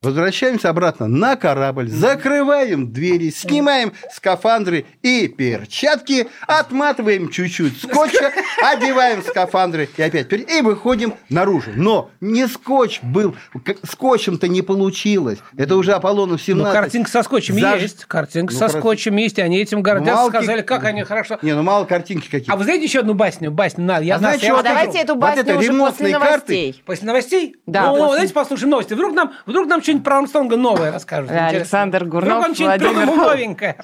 Возвращаемся 0.03 0.69
обратно 0.71 1.05
на 1.07 1.35
корабль, 1.35 1.87
закрываем 1.87 2.91
двери, 2.91 3.29
снимаем 3.29 3.93
скафандры 4.11 4.85
и 5.03 5.27
перчатки, 5.27 6.27
отматываем 6.47 7.29
чуть-чуть 7.29 7.79
скотча, 7.83 8.31
одеваем 8.63 9.21
скафандры 9.21 9.87
и 9.97 10.01
опять 10.01 10.33
и 10.33 10.61
выходим 10.63 11.13
наружу. 11.29 11.69
Но 11.75 12.09
не 12.19 12.47
скотч 12.47 12.99
был, 13.03 13.35
скотчем-то 13.87 14.47
не 14.47 14.63
получилось. 14.63 15.37
Это 15.55 15.75
уже 15.77 15.91
Аполлонов 15.93 16.41
17. 16.41 16.65
Ну, 16.65 16.73
картинка 16.81 17.11
со 17.11 17.21
скотчем 17.21 17.57
Заж- 17.57 17.81
есть. 17.83 18.05
Картинка 18.05 18.53
Ну, 18.53 18.59
со 18.59 18.69
крас- 18.69 18.79
скотчем 18.79 19.15
есть, 19.17 19.37
и 19.37 19.41
они 19.43 19.59
этим 19.59 19.83
гордятся, 19.83 20.15
Малки- 20.23 20.31
сказали, 20.37 20.63
как 20.63 20.83
они 20.85 21.03
хорошо. 21.03 21.37
Не, 21.43 21.53
ну 21.53 21.61
мало 21.61 21.85
картинки 21.85 22.27
какие. 22.27 22.51
А 22.51 22.57
вы 22.57 22.63
знаете 22.63 22.85
еще 22.85 23.01
одну 23.01 23.13
басню? 23.13 23.51
Басню, 23.51 23.85
на, 23.85 23.99
я 23.99 24.15
А 24.15 24.17
на- 24.17 24.19
знаете, 24.29 24.47
я 24.47 24.53
что 24.53 24.53
А 24.53 24.57
вот 24.57 24.65
давайте 24.65 24.97
эту 24.97 25.13
Вот 25.13 25.21
басню 25.21 25.41
это 25.43 25.51
уже 25.59 25.67
после 25.67 25.75
ремонтные 25.75 26.13
карты. 26.13 26.27
новостей. 26.31 26.83
После 26.87 27.05
новостей? 27.07 27.55
Да, 27.67 27.81
Ну, 27.83 27.97
после- 27.97 28.05
давайте 28.13 28.33
послушаем 28.33 28.69
новости. 28.71 28.93
Вдруг 28.93 29.13
нам, 29.13 29.33
вдруг 29.45 29.67
нам 29.67 29.81
что-нибудь 29.91 30.05
про 30.05 30.17
Армстронга 30.17 30.57
новое 30.57 30.91
расскажут. 30.91 31.29
Да. 31.29 31.47
Александр 31.47 32.05
Вдруг 32.05 32.23
Гурнов, 32.23 32.55
что-нибудь 32.55 32.81
Владимир 32.81 33.05
новенькое. 33.17 33.75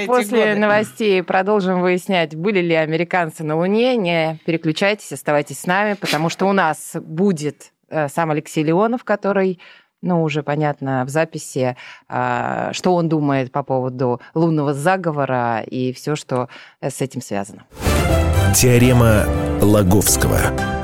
Эти 0.00 0.06
После 0.06 0.48
годы. 0.48 0.60
новостей 0.60 1.22
продолжим 1.22 1.80
выяснять, 1.80 2.34
были 2.34 2.60
ли 2.60 2.74
американцы 2.74 3.44
на 3.44 3.56
Луне. 3.56 3.96
Не 3.96 4.38
переключайтесь, 4.44 5.12
оставайтесь 5.12 5.60
с 5.60 5.66
нами, 5.66 5.94
потому 5.94 6.28
что 6.28 6.46
у 6.46 6.52
нас 6.52 6.92
будет 6.94 7.72
э, 7.88 8.08
сам 8.08 8.30
Алексей 8.30 8.62
Леонов, 8.62 9.04
который 9.04 9.60
ну, 10.02 10.22
уже 10.22 10.42
понятно 10.42 11.04
в 11.06 11.08
записи, 11.08 11.76
а, 12.08 12.74
что 12.74 12.94
он 12.94 13.08
думает 13.08 13.50
по 13.50 13.62
поводу 13.62 14.20
лунного 14.34 14.74
заговора 14.74 15.62
и 15.62 15.94
все, 15.94 16.14
что 16.14 16.48
э, 16.82 16.90
с 16.90 17.00
этим 17.00 17.22
связано. 17.22 17.64
Теорема 18.54 19.24
Лаговского. 19.62 20.83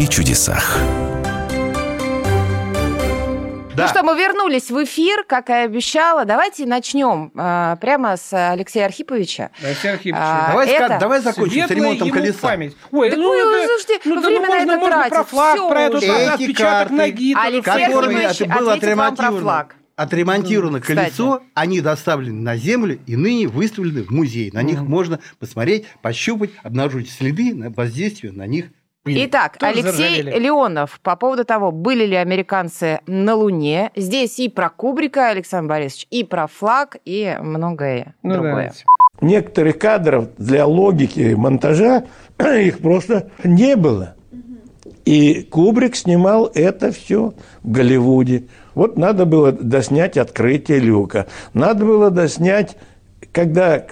и 0.00 0.08
чудесах. 0.08 0.78
Да. 3.76 3.84
Ну 3.84 3.88
что, 3.88 4.02
мы 4.02 4.18
вернулись 4.18 4.70
в 4.70 4.82
эфир, 4.84 5.24
как 5.24 5.50
и 5.50 5.52
обещала. 5.52 6.24
Давайте 6.24 6.64
начнем 6.64 7.30
а, 7.36 7.76
прямо 7.76 8.16
с 8.16 8.32
Алексея 8.32 8.86
Архиповича. 8.86 9.50
Алексей 9.62 9.88
Архипович, 9.92 10.14
А, 10.18 10.48
Давай, 10.52 10.66
ска- 10.68 10.70
это- 10.70 10.98
давай 10.98 11.20
закончим 11.20 11.66
с 11.68 11.70
ремонтом 11.70 12.10
колеса. 12.10 12.38
память. 12.40 12.76
Ой, 12.90 13.10
Да 13.10 13.16
ну, 13.18 13.28
вы, 13.28 13.36
это- 13.36 13.68
слушайте, 13.68 14.00
ну, 14.08 14.20
время 14.22 14.40
ну, 14.40 14.40
на 14.40 14.48
можно, 14.48 14.62
это 14.70 14.76
можно 14.78 14.96
тратить. 14.96 15.12
про 15.12 15.24
флаг, 15.24 15.54
Всё 15.56 15.68
про. 15.68 15.80
Эти 15.80 16.04
отпечаток 16.28 16.58
карты, 16.58 16.94
ноги. 16.94 17.34
Алексей 17.38 17.70
Архипович 17.84 18.96
вам 18.96 19.16
про 19.16 19.66
отремонтировано, 19.96 20.80
Кстати. 20.80 20.96
колесо, 20.98 21.42
они 21.52 21.82
доставлены 21.82 22.40
на 22.40 22.56
землю 22.56 22.98
и 23.06 23.16
ныне 23.16 23.48
выставлены 23.48 24.02
в 24.02 24.10
музей. 24.10 24.50
На 24.50 24.62
них 24.62 24.80
можно 24.80 25.20
посмотреть, 25.38 25.84
пощупать, 26.00 26.50
обнаружить 26.62 27.10
следы 27.10 27.54
на 27.54 27.68
воздействия 27.70 28.32
на 28.32 28.46
них. 28.46 28.66
Итак, 29.06 29.56
Тоже 29.56 29.72
Алексей 29.72 29.92
заржавели. 29.92 30.38
Леонов 30.38 31.00
по 31.02 31.16
поводу 31.16 31.44
того, 31.46 31.72
были 31.72 32.04
ли 32.04 32.16
американцы 32.16 33.00
на 33.06 33.34
Луне. 33.34 33.90
Здесь 33.96 34.38
и 34.38 34.50
про 34.50 34.68
Кубрика, 34.68 35.28
Александр 35.30 35.70
Борисович, 35.70 36.06
и 36.10 36.22
про 36.22 36.46
флаг, 36.46 36.98
и 37.06 37.38
многое 37.40 38.14
Ну, 38.22 38.34
другое. 38.34 38.50
давайте. 38.52 38.84
некоторых 39.22 39.78
кадров 39.78 40.28
для 40.36 40.66
логики 40.66 41.32
монтажа 41.34 42.04
их 42.38 42.80
просто 42.80 43.30
не 43.42 43.74
было. 43.74 44.16
И 45.06 45.44
Кубрик 45.44 45.96
снимал 45.96 46.50
это 46.54 46.92
все 46.92 47.32
в 47.62 47.70
Голливуде. 47.70 48.48
Вот 48.74 48.98
надо 48.98 49.24
было 49.24 49.50
доснять 49.50 50.18
открытие 50.18 50.78
люка. 50.78 51.26
Надо 51.54 51.86
было 51.86 52.10
доснять, 52.10 52.76
когда 53.32 53.82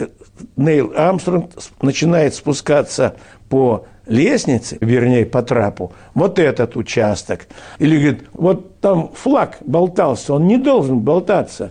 Нейл 0.57 0.93
Армстронг 0.95 1.51
начинает 1.81 2.35
спускаться 2.35 3.17
по 3.49 3.87
лестнице, 4.09 4.79
вернее, 4.81 5.25
по 5.27 5.43
трапу, 5.43 5.93
вот 6.15 6.39
этот 6.39 6.77
участок. 6.77 7.47
Или 7.79 7.97
говорит, 7.97 8.25
вот 8.33 8.81
там 8.81 9.11
флаг 9.15 9.59
болтался, 9.61 10.35
он 10.35 10.47
не 10.47 10.57
должен 10.57 11.01
болтаться. 11.01 11.71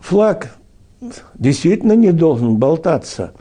Флаг 0.00 0.54
действительно 1.34 1.92
не 1.92 2.12
должен 2.12 2.56
болтаться. 2.56 3.32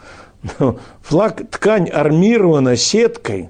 Флаг, 1.02 1.50
ткань 1.50 1.90
армирована 1.90 2.76
сеткой. 2.76 3.50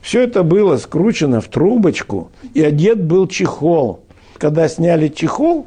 Все 0.00 0.22
это 0.22 0.42
было 0.42 0.76
скручено 0.76 1.40
в 1.40 1.48
трубочку, 1.48 2.30
и 2.54 2.62
одет 2.62 3.02
был 3.02 3.26
чехол. 3.26 4.00
Когда 4.38 4.68
сняли 4.68 5.08
чехол, 5.08 5.66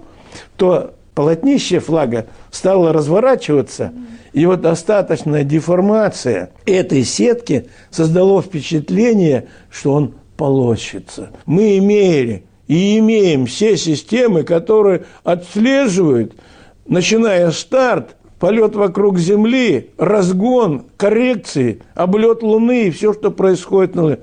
то 0.55 0.93
полотнище 1.13 1.79
флага 1.79 2.25
стало 2.53 2.93
разворачиваться– 2.93 3.91
и 4.33 4.47
вот 4.47 4.61
достаточная 4.61 5.43
деформация 5.43 6.49
этой 6.65 7.03
сетки 7.03 7.67
создало 7.91 8.41
впечатление, 8.41 9.47
что 9.69 9.93
он 9.93 10.15
полощется. 10.35 11.29
Мы 11.45 11.77
имели 11.77 12.43
и 12.67 12.97
имеем 12.97 13.45
все 13.45 13.77
системы, 13.77 14.43
которые 14.43 15.05
отслеживают, 15.23 16.33
начиная 16.87 17.51
старт, 17.51 18.15
полет 18.39 18.75
вокруг 18.75 19.19
Земли, 19.19 19.91
разгон, 19.97 20.85
коррекции, 20.97 21.81
облет 21.93 22.41
Луны 22.41 22.87
и 22.87 22.91
все, 22.91 23.13
что 23.13 23.29
происходит 23.29 23.93
на 23.93 24.17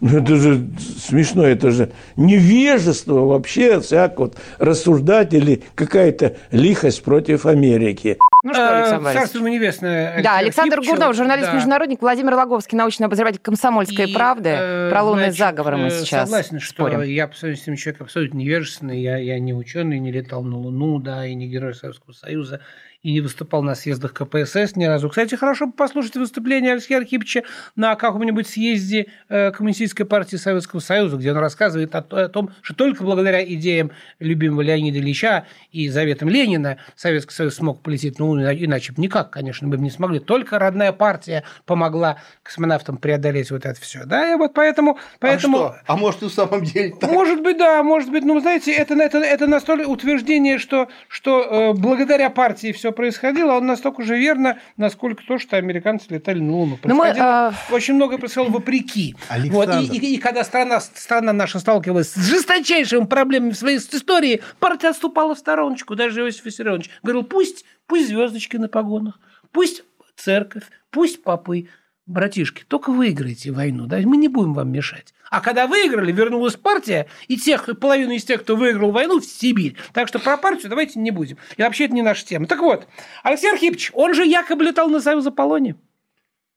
ну, 0.00 0.18
это 0.18 0.36
же 0.36 0.66
смешно, 0.98 1.46
это 1.46 1.70
же 1.70 1.90
невежество 2.16 3.20
вообще, 3.20 3.80
всяк 3.80 4.18
вот 4.18 4.36
рассуждать 4.58 5.32
или 5.32 5.62
какая-то 5.74 6.36
лихость 6.50 7.02
против 7.02 7.46
Америки. 7.46 8.18
Ну 8.42 8.52
что, 8.52 8.62
э, 8.62 8.82
Александр 8.82 9.12
Царство 9.12 9.38
ему 9.38 9.48
небесное. 9.48 10.22
Да, 10.22 10.36
Александр 10.36 10.76
Кипчев, 10.76 10.96
Гурнов, 10.96 11.16
журналист-международник, 11.16 12.00
да. 12.00 12.06
Владимир 12.06 12.34
Логовский, 12.34 12.76
научный 12.76 13.06
обозреватель 13.06 13.40
«Комсомольской 13.40 14.10
и, 14.10 14.12
правды». 14.12 14.50
Э, 14.50 14.90
Про 14.90 15.02
лунные 15.04 15.32
значит, 15.32 15.38
заговоры 15.38 15.76
мы 15.78 15.86
э, 15.86 15.90
сейчас 15.90 16.28
Согласен, 16.28 16.60
спорим. 16.60 16.98
что 16.98 17.02
я 17.02 17.28
по 17.28 17.34
сравнению 17.34 17.60
с 17.60 17.62
этим 17.62 17.76
человеком 17.76 18.04
абсолютно 18.04 18.36
невежественный. 18.36 19.00
Я, 19.00 19.16
я 19.16 19.38
не 19.38 19.54
ученый, 19.54 19.98
не 19.98 20.12
летал 20.12 20.42
на 20.42 20.58
Луну, 20.58 20.98
да, 20.98 21.26
и 21.26 21.34
не 21.34 21.48
герой 21.48 21.74
Советского 21.74 22.12
Союза 22.12 22.60
и 23.04 23.12
не 23.12 23.20
выступал 23.20 23.62
на 23.62 23.74
съездах 23.74 24.14
КПСС 24.14 24.76
ни 24.76 24.86
разу. 24.86 25.10
Кстати, 25.10 25.34
хорошо 25.34 25.66
бы 25.66 25.72
послушать 25.72 26.16
выступление 26.16 26.72
Алексея 26.72 26.98
Архиповича 26.98 27.42
на 27.76 27.94
каком-нибудь 27.96 28.48
съезде 28.48 29.08
э, 29.28 29.52
Коммунистической 29.52 30.06
партии 30.06 30.36
Советского 30.36 30.80
Союза, 30.80 31.18
где 31.18 31.30
он 31.30 31.36
рассказывает 31.36 31.94
о, 31.94 32.28
том, 32.28 32.50
что 32.62 32.74
только 32.74 33.04
благодаря 33.04 33.44
идеям 33.44 33.92
любимого 34.18 34.62
Леонида 34.62 34.98
Ильича 34.98 35.46
и 35.70 35.90
заветам 35.90 36.30
Ленина 36.30 36.78
Советский 36.96 37.34
Союз 37.34 37.56
смог 37.56 37.82
полететь 37.82 38.18
Луну, 38.18 38.42
иначе 38.42 38.94
бы 38.94 39.02
никак, 39.02 39.30
конечно, 39.30 39.68
мы 39.68 39.76
бы 39.76 39.82
не 39.82 39.90
смогли. 39.90 40.18
Только 40.18 40.58
родная 40.58 40.92
партия 40.92 41.44
помогла 41.66 42.16
космонавтам 42.42 42.96
преодолеть 42.96 43.50
вот 43.50 43.66
это 43.66 43.78
все. 43.78 44.04
Да, 44.06 44.32
и 44.32 44.36
вот 44.36 44.54
поэтому... 44.54 44.98
поэтому... 45.20 45.58
А 45.58 45.60
что? 45.60 45.80
А 45.86 45.96
может, 45.96 46.22
и 46.22 46.26
в 46.26 46.32
самом 46.32 46.64
деле 46.64 46.94
так? 46.98 47.10
Может 47.10 47.42
быть, 47.42 47.58
да, 47.58 47.82
может 47.82 48.10
быть. 48.10 48.24
Ну, 48.24 48.40
знаете, 48.40 48.72
это, 48.72 48.94
это, 48.94 49.18
это 49.18 49.46
настолько 49.46 49.86
утверждение, 49.86 50.56
что, 50.56 50.88
что 51.08 51.42
э, 51.42 51.72
благодаря 51.74 52.30
партии 52.30 52.72
все 52.72 52.93
происходило, 52.94 53.52
он 53.52 53.66
настолько 53.66 54.02
же 54.02 54.16
верно, 54.16 54.58
насколько 54.76 55.22
то, 55.26 55.38
что 55.38 55.56
американцы 55.56 56.06
летали 56.08 56.40
на 56.40 56.52
Луну. 56.52 56.78
Ну, 56.82 56.94
мы, 56.94 57.08
а... 57.18 57.52
Очень 57.70 57.94
многое 57.94 58.18
происходило 58.18 58.52
вопреки. 58.52 59.14
Вот, 59.50 59.68
и, 59.68 59.96
и, 59.96 60.14
и 60.14 60.18
когда 60.18 60.44
страна, 60.44 60.80
страна 60.80 61.32
наша 61.32 61.58
сталкивалась 61.58 62.12
с 62.12 62.16
жесточайшими 62.16 63.04
проблемами 63.04 63.50
в 63.50 63.56
своей 63.56 63.78
истории, 63.78 64.42
партия 64.58 64.88
отступала 64.88 65.34
в 65.34 65.38
стороночку. 65.38 65.94
Даже 65.94 66.20
Иосиф 66.20 66.44
Виссарионович 66.44 66.90
говорил, 67.02 67.24
пусть, 67.24 67.64
пусть 67.86 68.08
звездочки 68.08 68.56
на 68.56 68.68
погонах, 68.68 69.18
пусть 69.52 69.84
церковь, 70.16 70.64
пусть 70.90 71.22
попы, 71.22 71.68
братишки, 72.06 72.64
только 72.66 72.90
выиграйте 72.90 73.50
войну, 73.50 73.86
да, 73.86 73.98
мы 73.98 74.16
не 74.16 74.28
будем 74.28 74.54
вам 74.54 74.70
мешать. 74.70 75.14
А 75.30 75.40
когда 75.40 75.66
выиграли, 75.66 76.12
вернулась 76.12 76.54
партия, 76.54 77.06
и 77.26 77.36
тех, 77.36 77.68
половину 77.80 78.12
из 78.12 78.24
тех, 78.24 78.42
кто 78.42 78.56
выиграл 78.56 78.92
войну, 78.92 79.20
в 79.20 79.24
Сибирь. 79.24 79.76
Так 79.92 80.08
что 80.08 80.18
про 80.18 80.36
партию 80.36 80.68
давайте 80.68 81.00
не 81.00 81.10
будем. 81.10 81.38
И 81.56 81.62
вообще 81.62 81.86
это 81.86 81.94
не 81.94 82.02
наша 82.02 82.24
тема. 82.24 82.46
Так 82.46 82.60
вот, 82.60 82.86
Алексей 83.22 83.50
Архипович, 83.50 83.90
он 83.94 84.14
же 84.14 84.24
якобы 84.24 84.64
летал 84.64 84.88
на 84.88 85.00
Союз 85.00 85.26
Аполлоне 85.26 85.76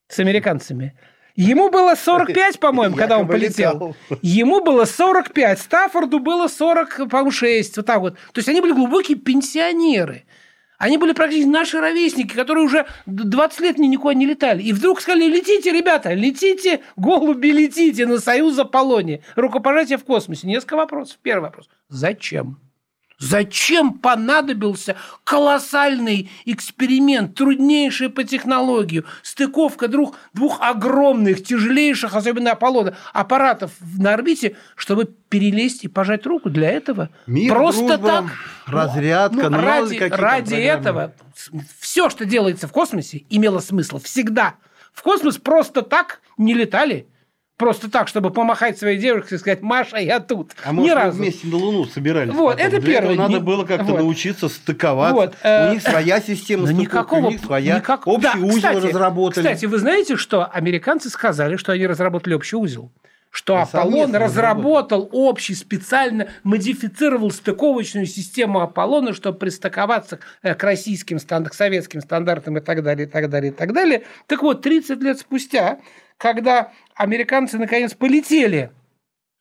с 0.07 0.19
американцами. 0.19 0.95
Ему 1.35 1.69
было 1.69 1.95
45, 1.95 2.59
по-моему, 2.59 2.95
когда 2.95 3.17
он 3.19 3.27
полетел. 3.27 3.95
Ему 4.21 4.63
было 4.63 4.85
45, 4.85 5.59
Стаффорду 5.59 6.19
было 6.19 6.47
40, 6.47 7.09
по-моему, 7.09 7.31
6. 7.31 7.77
Вот 7.77 7.85
так 7.85 7.99
вот. 7.99 8.15
То 8.33 8.39
есть 8.39 8.49
они 8.49 8.59
были 8.59 8.73
глубокие 8.73 9.17
пенсионеры. 9.17 10.25
Они 10.77 10.97
были 10.97 11.13
практически 11.13 11.49
наши 11.49 11.79
ровесники, 11.79 12.35
которые 12.35 12.65
уже 12.65 12.85
20 13.07 13.59
лет 13.61 13.77
никуда 13.79 14.13
не 14.13 14.25
летали. 14.25 14.61
И 14.61 14.73
вдруг 14.73 15.01
сказали, 15.01 15.25
летите, 15.25 15.71
ребята, 15.71 16.13
летите, 16.13 16.81
голуби, 16.95 17.47
летите 17.47 18.05
на 18.05 18.19
Союз 18.19 18.59
Аполлония. 18.59 19.21
Рукопожатие 19.35 19.97
в 19.97 20.03
космосе. 20.03 20.47
Несколько 20.47 20.75
вопросов. 20.75 21.17
Первый 21.21 21.45
вопрос. 21.45 21.67
Зачем? 21.89 22.59
Зачем 23.19 23.93
понадобился 23.93 24.95
колоссальный 25.23 26.29
эксперимент, 26.45 27.33
труднейший 27.33 28.09
по 28.09 28.23
технологию, 28.23 29.05
стыковка 29.23 29.87
двух, 29.87 30.15
двух 30.33 30.61
огромных, 30.61 31.43
тяжелейших, 31.43 32.15
особенно 32.15 32.51
Аполлона, 32.51 32.95
аппаратов 33.13 33.71
на 33.97 34.13
орбите, 34.13 34.55
чтобы 34.75 35.05
перелезть 35.29 35.83
и 35.83 35.87
пожать 35.87 36.27
руку 36.27 36.51
для 36.51 36.69
этого? 36.69 37.09
Мир, 37.25 37.55
Просто 37.55 37.97
дружба, 37.97 38.07
так. 38.07 38.25
Разрядка, 38.67 39.49
ну, 39.49 39.61
ради, 39.61 39.97
ради 39.97 40.55
этого 40.55 41.13
все, 41.79 42.11
что 42.11 42.25
делается 42.25 42.67
в 42.67 42.71
космосе, 42.71 43.23
имело 43.29 43.59
смысл 43.59 43.99
всегда. 43.99 44.55
В 44.93 45.01
космос 45.01 45.37
просто 45.37 45.81
так 45.81 46.21
не 46.37 46.53
летали 46.53 47.07
просто 47.57 47.89
так, 47.89 48.07
чтобы 48.07 48.31
помахать 48.31 48.77
своей 48.77 48.97
девушке 48.97 49.35
и 49.35 49.37
сказать, 49.37 49.61
Маша, 49.61 49.97
я 49.97 50.19
тут. 50.19 50.51
А 50.63 50.71
может, 50.71 50.91
Ни 50.91 50.95
разу. 50.95 51.17
вместе 51.17 51.47
на 51.47 51.57
Луну 51.57 51.85
собирались? 51.85 52.33
Вот, 52.33 52.57
потом. 52.57 52.67
это 52.67 52.81
первое. 52.81 53.13
Этого 53.13 53.27
надо 53.27 53.39
было 53.41 53.65
как-то 53.65 53.91
вот. 53.91 53.99
научиться 53.99 54.47
стыковаться. 54.47 55.15
Вот. 55.15 55.35
У 55.69 55.73
них 55.73 55.81
своя 55.81 56.21
система 56.21 56.67
стыковки, 56.67 56.81
никакого, 56.81 57.27
у 57.27 57.31
них 57.31 57.41
своя. 57.41 57.77
Никак... 57.77 58.07
Общий 58.07 58.39
да, 58.39 58.39
узел 58.39 58.55
кстати, 58.57 58.85
разработали. 58.85 59.43
Кстати, 59.43 59.65
вы 59.65 59.77
знаете, 59.79 60.15
что 60.15 60.45
американцы 60.45 61.09
сказали, 61.09 61.57
что 61.57 61.71
они 61.73 61.85
разработали 61.87 62.33
общий 62.33 62.55
узел? 62.55 62.91
что 63.29 63.57
Аполлон 63.57 64.15
разработал 64.15 65.09
общий, 65.11 65.53
специально 65.53 66.29
модифицировал 66.43 67.29
стыковочную 67.29 68.07
систему 68.07 68.61
Аполлона, 68.61 69.13
чтобы 69.13 69.37
пристыковаться 69.37 70.19
э, 70.41 70.55
к 70.55 70.63
российским, 70.63 71.19
к 71.19 71.53
советским 71.53 72.01
стандартам 72.01 72.57
и 72.57 72.61
так 72.61 72.81
далее, 72.81 73.05
и 73.05 73.09
так 73.09 73.29
далее, 73.29 73.51
и 73.51 73.53
так 73.53 73.73
далее. 73.73 74.03
Так 74.25 74.41
вот, 74.41 74.63
30 74.63 75.01
лет 75.03 75.19
спустя 75.19 75.77
когда 76.17 76.71
американцы 76.95 77.57
наконец 77.57 77.93
полетели, 77.93 78.71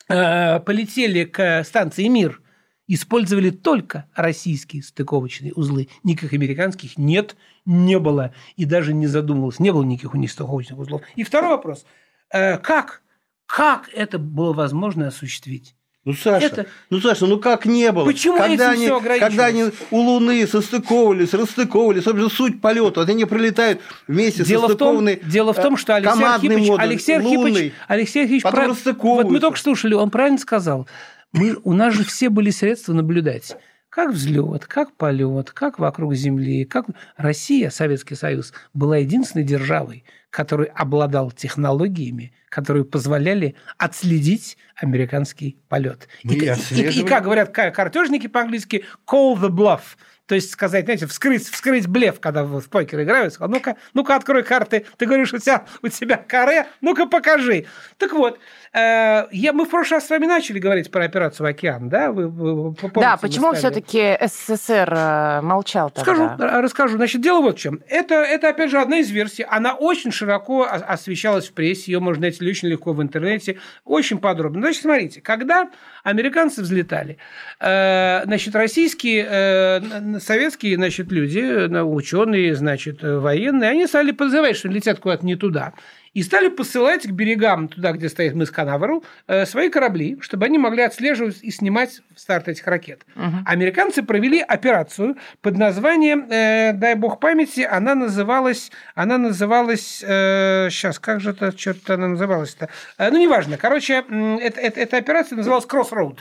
э, 0.09 0.61
полетели 0.61 1.25
к 1.25 1.65
станции 1.65 2.07
«Мир», 2.09 2.41
использовали 2.89 3.51
только 3.51 4.09
российские 4.15 4.83
стыковочные 4.83 5.53
узлы. 5.53 5.89
Никаких 6.05 6.33
американских 6.35 6.97
нет, 6.99 7.37
не 7.65 7.99
было. 7.99 8.33
И 8.55 8.65
даже 8.65 8.95
не 8.95 9.07
задумывалось. 9.07 9.59
Не 9.59 9.73
было 9.73 9.83
никаких 9.83 10.15
у 10.15 10.19
них 10.19 10.31
стыковочных 10.31 10.79
узлов. 10.79 11.03
И 11.17 11.25
второй 11.25 11.51
вопрос. 11.51 11.85
Э, 12.31 12.59
как? 12.59 13.03
Как 13.47 13.89
это 13.93 14.19
было 14.19 14.53
возможно 14.53 15.09
осуществить? 15.09 15.75
Ну, 16.07 16.15
Саша, 16.15 16.47
это... 16.47 16.67
ну, 16.89 17.01
Саша, 17.01 17.27
ну 17.27 17.41
как 17.41 17.67
не 17.67 17.91
было? 17.91 18.05
Почему 18.05 18.39
когда 18.39 18.71
они, 18.71 18.89
Когда 19.19 19.47
они 19.47 19.65
у 19.91 19.97
Луны 19.99 20.47
состыковывались, 20.47 21.35
расстыковывались, 21.35 22.05
собственно, 22.05 22.31
суть 22.31 22.61
полета, 22.61 23.01
вот 23.01 23.09
они 23.09 23.25
прилетают 23.25 23.81
вместе 24.07 24.45
дело 24.45 24.69
состыкованные 24.69 25.17
в 25.17 25.21
том, 25.23 25.29
Дело 25.29 25.53
в 25.53 25.57
том, 25.61 25.77
что 25.77 25.97
Алексей 25.97 26.25
Архипович, 26.25 26.69
модуль, 26.69 26.85
Алексей 26.85 27.17
Архипович, 27.17 27.73
Алексей 27.89 28.23
Архипович 28.23 28.43
прав... 28.43 28.85
вот 29.03 29.31
мы 29.31 29.41
только 29.41 29.59
слушали, 29.59 29.95
он 29.95 30.11
правильно 30.11 30.39
сказал. 30.39 30.89
Мы, 31.33 31.57
у 31.65 31.73
нас 31.73 31.93
же 31.93 32.05
все 32.05 32.29
были 32.29 32.51
средства 32.51 32.93
наблюдать 32.93 33.57
как 33.97 34.11
взлет, 34.11 34.67
как 34.67 34.93
полет, 34.93 35.53
как 35.53 35.79
вокруг 35.79 36.15
Земли, 36.15 36.67
как 36.67 36.85
Россия, 37.17 37.71
Советский 37.71 38.15
Союз, 38.15 38.53
была 38.75 38.99
единственной 38.99 39.43
державой, 39.43 40.05
который 40.29 40.67
обладал 40.67 41.31
технологиями, 41.31 42.35
которые 42.51 42.85
позволяли 42.85 43.55
отследить 43.79 44.59
американский 44.77 45.57
полет. 45.71 46.09
И, 46.25 46.29
и, 46.29 46.53
и, 46.73 47.01
и, 47.01 47.05
как 47.05 47.25
говорят 47.25 47.55
картежники 47.55 48.27
по-английски, 48.27 48.85
call 49.07 49.35
the 49.41 49.49
bluff– 49.49 49.81
то 50.27 50.35
есть 50.35 50.51
сказать, 50.51 50.85
знаете, 50.85 51.07
вскрыть, 51.07 51.49
вскрыть 51.49 51.87
блеф, 51.87 52.19
когда 52.21 52.45
в 52.45 52.69
покер 52.69 53.03
играют. 53.03 53.33
Сказал, 53.33 53.51
ну-ка, 53.51 53.77
ну-ка, 53.95 54.17
открой 54.17 54.43
карты. 54.43 54.85
Ты 54.99 55.07
говоришь, 55.07 55.33
у 55.33 55.39
тебя, 55.39 55.65
у 55.83 55.89
тебя 55.89 56.17
каре, 56.17 56.67
ну-ка, 56.81 57.07
покажи. 57.07 57.67
Так 57.97 58.13
вот, 58.13 58.39
э, 58.73 59.27
я, 59.31 59.53
мы 59.53 59.65
в 59.65 59.71
прошлый 59.71 59.99
раз 59.99 60.07
с 60.07 60.11
вами 60.11 60.27
начали 60.27 60.59
говорить 60.59 60.91
про 60.91 61.05
операцию 61.05 61.49
«Океан», 61.49 61.89
да? 61.89 62.11
Вы, 62.11 62.29
вы, 62.29 62.75
помните, 62.75 63.01
да, 63.01 63.17
почему 63.17 63.53
все-таки 63.55 64.19
СССР 64.21 64.93
э, 64.93 65.41
молчал 65.43 65.91
тогда? 65.91 66.13
Скажу, 66.13 66.61
расскажу. 66.61 66.97
Значит, 66.97 67.21
дело 67.21 67.41
вот 67.41 67.57
в 67.57 67.61
чем. 67.61 67.81
Это, 67.89 68.17
это, 68.17 68.49
опять 68.49 68.71
же, 68.71 68.81
одна 68.81 68.99
из 68.99 69.11
версий. 69.11 69.45
Она 69.49 69.75
очень 69.75 70.11
широко 70.11 70.65
освещалась 70.65 71.49
в 71.49 71.53
прессе, 71.53 71.93
ее 71.93 72.01
можно 72.01 72.23
найти 72.23 72.45
очень 72.45 72.69
легко 72.69 72.93
в 72.93 73.01
интернете, 73.01 73.59
очень 73.85 74.19
подробно. 74.19 74.61
Значит, 74.61 74.83
смотрите, 74.83 75.21
когда 75.21 75.71
американцы 76.03 76.63
взлетали, 76.63 77.19
э, 77.61 78.23
значит, 78.25 78.55
российские, 78.57 79.27
э, 79.29 80.16
советские, 80.21 80.77
значит, 80.77 81.11
люди, 81.13 81.41
ученые, 81.81 82.55
значит, 82.55 83.03
военные, 83.03 83.71
они 83.71 83.87
стали 83.87 84.13
подозревать, 84.13 84.57
что 84.57 84.69
летят 84.69 84.99
куда-то 85.01 85.25
не 85.25 85.37
туда 85.37 85.73
и 86.17 86.23
стали 86.23 86.49
посылать 86.49 87.07
к 87.07 87.11
берегам, 87.11 87.69
туда, 87.69 87.93
где 87.93 88.09
стоит 88.09 88.35
мыс 88.35 88.51
Канаверал, 88.51 89.05
э, 89.27 89.45
свои 89.45 89.69
корабли, 89.69 90.17
чтобы 90.23 90.47
они 90.47 90.57
могли 90.57 90.83
отслеживать 90.83 91.41
и 91.43 91.51
снимать 91.51 92.01
старт 92.17 92.49
этих 92.49 92.67
ракет. 92.67 93.05
Угу. 93.17 93.45
Американцы 93.45 94.03
провели 94.03 94.41
операцию 94.41 95.19
под 95.43 95.59
названием, 95.59 96.27
э, 96.31 96.73
дай 96.73 96.95
бог 96.95 97.21
памяти, 97.21 97.69
она 97.71 97.95
называлась, 97.95 98.73
она 98.95 99.19
называлась, 99.19 100.03
э, 100.03 100.69
сейчас, 100.71 100.99
как 100.99 101.21
же 101.21 101.33
это, 101.33 101.53
черт 101.53 101.91
она 101.91 102.09
называлась-то? 102.09 102.71
Э, 102.97 103.11
ну, 103.11 103.19
неважно. 103.19 103.59
Короче, 103.59 104.03
э, 104.09 104.37
это, 104.41 104.59
эта 104.59 104.97
операция 104.97 105.37
называлась 105.37 105.67
Crossroad 105.67 106.21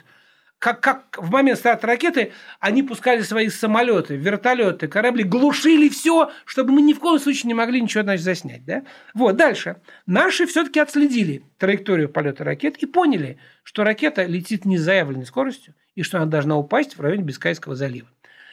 как, 0.60 0.82
как 0.82 1.18
в 1.18 1.30
момент 1.32 1.60
старта 1.60 1.88
ракеты 1.88 2.32
они 2.60 2.82
пускали 2.82 3.22
свои 3.22 3.50
самолеты, 3.50 4.16
вертолеты, 4.16 4.88
корабли, 4.88 5.24
глушили 5.24 5.90
все, 5.90 6.32
чтобы 6.46 6.72
мы 6.72 6.82
ни 6.82 6.94
в 6.94 7.00
коем 7.00 7.20
случае 7.20 7.48
не 7.48 7.54
могли 7.54 7.82
ничего 7.82 8.04
значит, 8.04 8.24
заснять. 8.24 8.66
Да? 8.66 8.84
Вот, 9.14 9.36
дальше. 9.36 9.78
Наши 10.06 10.48
все-таки 10.48 10.80
отследили 10.80 11.44
траекторию 11.58 12.10
полета 12.10 12.44
ракет 12.44 12.78
и 12.78 12.86
поняли, 12.86 13.38
что 13.64 13.84
ракета 13.84 14.24
летит 14.24 14.66
не 14.66 14.78
с 14.78 14.82
заявленной 14.82 15.26
скоростью 15.26 15.76
и 15.94 16.04
что 16.04 16.18
она 16.18 16.26
должна 16.26 16.58
упасть 16.58 16.98
в 16.98 17.02
районе 17.02 17.24
Бискайского 17.24 17.76
залива. 17.76 18.08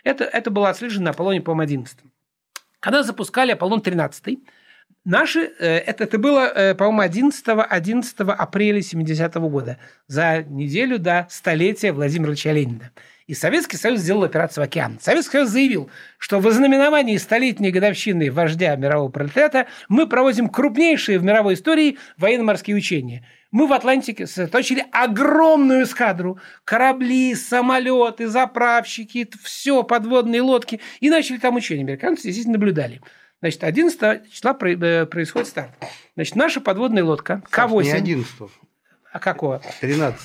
Это, 0.05 0.25
это 0.25 0.51
было 0.51 0.69
отслежено 0.69 1.05
на 1.05 1.11
Аполлоне, 1.11 1.41
по-моему, 1.41 1.63
11. 1.63 1.99
Когда 2.81 3.05
запускали 3.05 3.53
Аполлон-13, 3.53 4.41
Наши, 5.05 5.53
э, 5.59 5.79
это, 5.79 6.05
это 6.05 6.19
было, 6.19 6.47
э, 6.47 6.75
по-моему, 6.75 7.01
11, 7.01 7.45
11 7.49 8.21
апреля 8.21 8.79
70-го 8.79 9.49
года, 9.49 9.79
за 10.07 10.45
неделю 10.49 11.01
до 11.01 11.27
столетия 11.29 11.93
Владимира 11.93 12.31
Ильича 12.31 12.53
Ленина. 12.53 12.93
И 13.27 13.35
Советский 13.35 13.77
Союз 13.77 14.01
сделал 14.01 14.25
операцию 14.25 14.63
«Океан». 14.63 14.99
Советский 15.01 15.39
Союз 15.39 15.51
заявил, 15.51 15.91
что 16.19 16.39
в 16.39 16.47
ознаменовании 16.47 17.17
столетней 17.17 17.73
годовщины 17.73 18.31
вождя 18.31 18.77
мирового 18.77 19.11
пролетариата 19.11 19.67
мы 19.89 20.09
проводим 20.09 20.49
крупнейшие 20.49 21.19
в 21.19 21.25
мировой 21.25 21.55
истории 21.55 21.99
военно-морские 22.17 22.77
учения. 22.77 23.27
Мы 23.51 23.67
в 23.67 23.73
Атлантике 23.73 24.27
сосредоточили 24.27 24.85
огромную 24.93 25.85
эскадру, 25.85 26.39
корабли, 26.65 27.35
самолеты, 27.35 28.29
заправщики, 28.29 29.29
все, 29.43 29.83
подводные 29.83 30.43
лодки, 30.43 30.81
и 31.01 31.11
начали 31.11 31.39
там 31.39 31.57
учения. 31.57 31.83
Американцы 31.83 32.31
здесь 32.31 32.47
наблюдали. 32.47 33.01
Значит, 33.43 33.65
11 33.65 34.33
числа 34.33 34.57
э, 34.61 35.07
происходит 35.07 35.49
старт. 35.49 35.71
Значит, 36.15 36.37
наша 36.37 36.61
подводная 36.61 37.03
лодка 37.03 37.43
К-8. 37.51 37.83
Не 37.83 37.91
11 37.91 38.31
А 39.13 39.19
какого? 39.19 39.61
13 39.81 40.21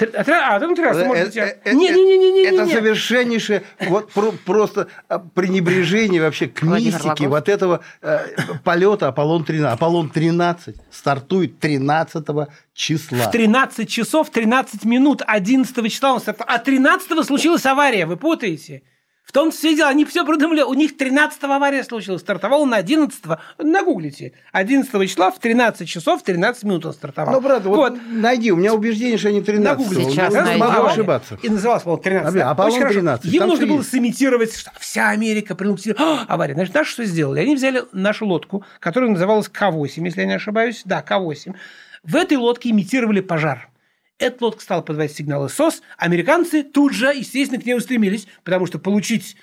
а, 0.00 0.60
там 0.60 0.76
13 0.76 1.06
может 1.06 1.26
быть. 1.26 1.36
Не, 1.72 1.88
не, 1.88 2.04
не, 2.04 2.18
не, 2.18 2.30
не. 2.30 2.42
Это 2.42 2.66
совершеннейшее 2.66 3.64
вот 3.80 4.12
просто 4.44 4.88
а, 5.08 5.18
пренебрежение 5.18 6.20
вообще 6.20 6.46
к 6.46 6.62
мистике 6.62 7.26
вот 7.26 7.48
этого 7.48 7.80
э, 8.00 8.18
полета 8.62 9.08
Аполлон-13. 9.08 9.64
Аполлон-13 9.64 10.76
стартует 10.90 11.58
13 11.58 12.26
числа. 12.74 13.18
В 13.18 13.30
13 13.32 13.90
часов 13.90 14.30
13 14.30 14.84
минут 14.84 15.22
11 15.26 15.90
числа 15.90 16.12
он 16.12 16.20
стартовал. 16.20 16.54
А 16.54 16.58
13 16.58 17.26
случилась 17.26 17.66
авария, 17.66 18.06
вы 18.06 18.16
путаете. 18.16 18.82
В 19.28 19.32
том 19.32 19.50
все 19.50 19.76
дело, 19.76 19.90
они 19.90 20.06
все 20.06 20.24
продумали. 20.24 20.62
У 20.62 20.72
них 20.72 20.96
13 20.96 21.44
авария 21.44 21.84
случилась. 21.84 22.22
Стартовал 22.22 22.64
на 22.64 22.78
11 22.78 23.22
нагуглите. 23.58 24.32
11 24.52 24.90
числа 25.06 25.30
в 25.30 25.38
13 25.38 25.86
часов 25.86 26.22
13 26.22 26.64
минут 26.64 26.86
он 26.86 26.94
стартовал. 26.94 27.34
Ну, 27.34 27.40
брат, 27.42 27.62
вот, 27.64 27.76
вот 27.76 27.98
найди. 28.10 28.50
У 28.50 28.56
меня 28.56 28.72
убеждение, 28.72 29.18
что 29.18 29.28
они 29.28 29.42
13 29.42 29.62
Нагуглите. 29.78 30.10
Сейчас 30.12 30.32
могу 30.32 30.86
ошибаться. 30.86 31.38
И 31.42 31.50
называлась, 31.50 31.82
по 31.82 31.98
13 31.98 32.40
А 32.40 32.50
Аполлон 32.52 32.88
13 32.88 33.30
Им 33.30 33.46
нужно 33.46 33.66
было 33.66 33.82
сымитировать, 33.82 34.56
что 34.56 34.72
вся 34.80 35.10
Америка 35.10 35.54
принудила. 35.54 36.24
авария. 36.26 36.54
Значит, 36.54 36.74
наши 36.74 36.92
что 36.92 37.04
сделали? 37.04 37.40
Они 37.40 37.54
взяли 37.54 37.82
нашу 37.92 38.24
лодку, 38.24 38.64
которая 38.80 39.10
называлась 39.10 39.50
К-8, 39.50 40.06
если 40.06 40.22
я 40.22 40.26
не 40.26 40.36
ошибаюсь. 40.36 40.80
Да, 40.86 41.02
К-8. 41.02 41.54
В 42.02 42.16
этой 42.16 42.38
лодке 42.38 42.70
имитировали 42.70 43.20
пожар. 43.20 43.68
Эта 44.18 44.44
лодка 44.44 44.62
стала 44.62 44.82
подавать 44.82 45.12
сигналы 45.12 45.48
СОС. 45.48 45.80
Американцы 45.96 46.64
тут 46.64 46.92
же, 46.92 47.06
естественно, 47.06 47.60
к 47.62 47.66
ней 47.66 47.74
устремились, 47.74 48.26
потому 48.42 48.66
что 48.66 48.80
получить 48.80 49.36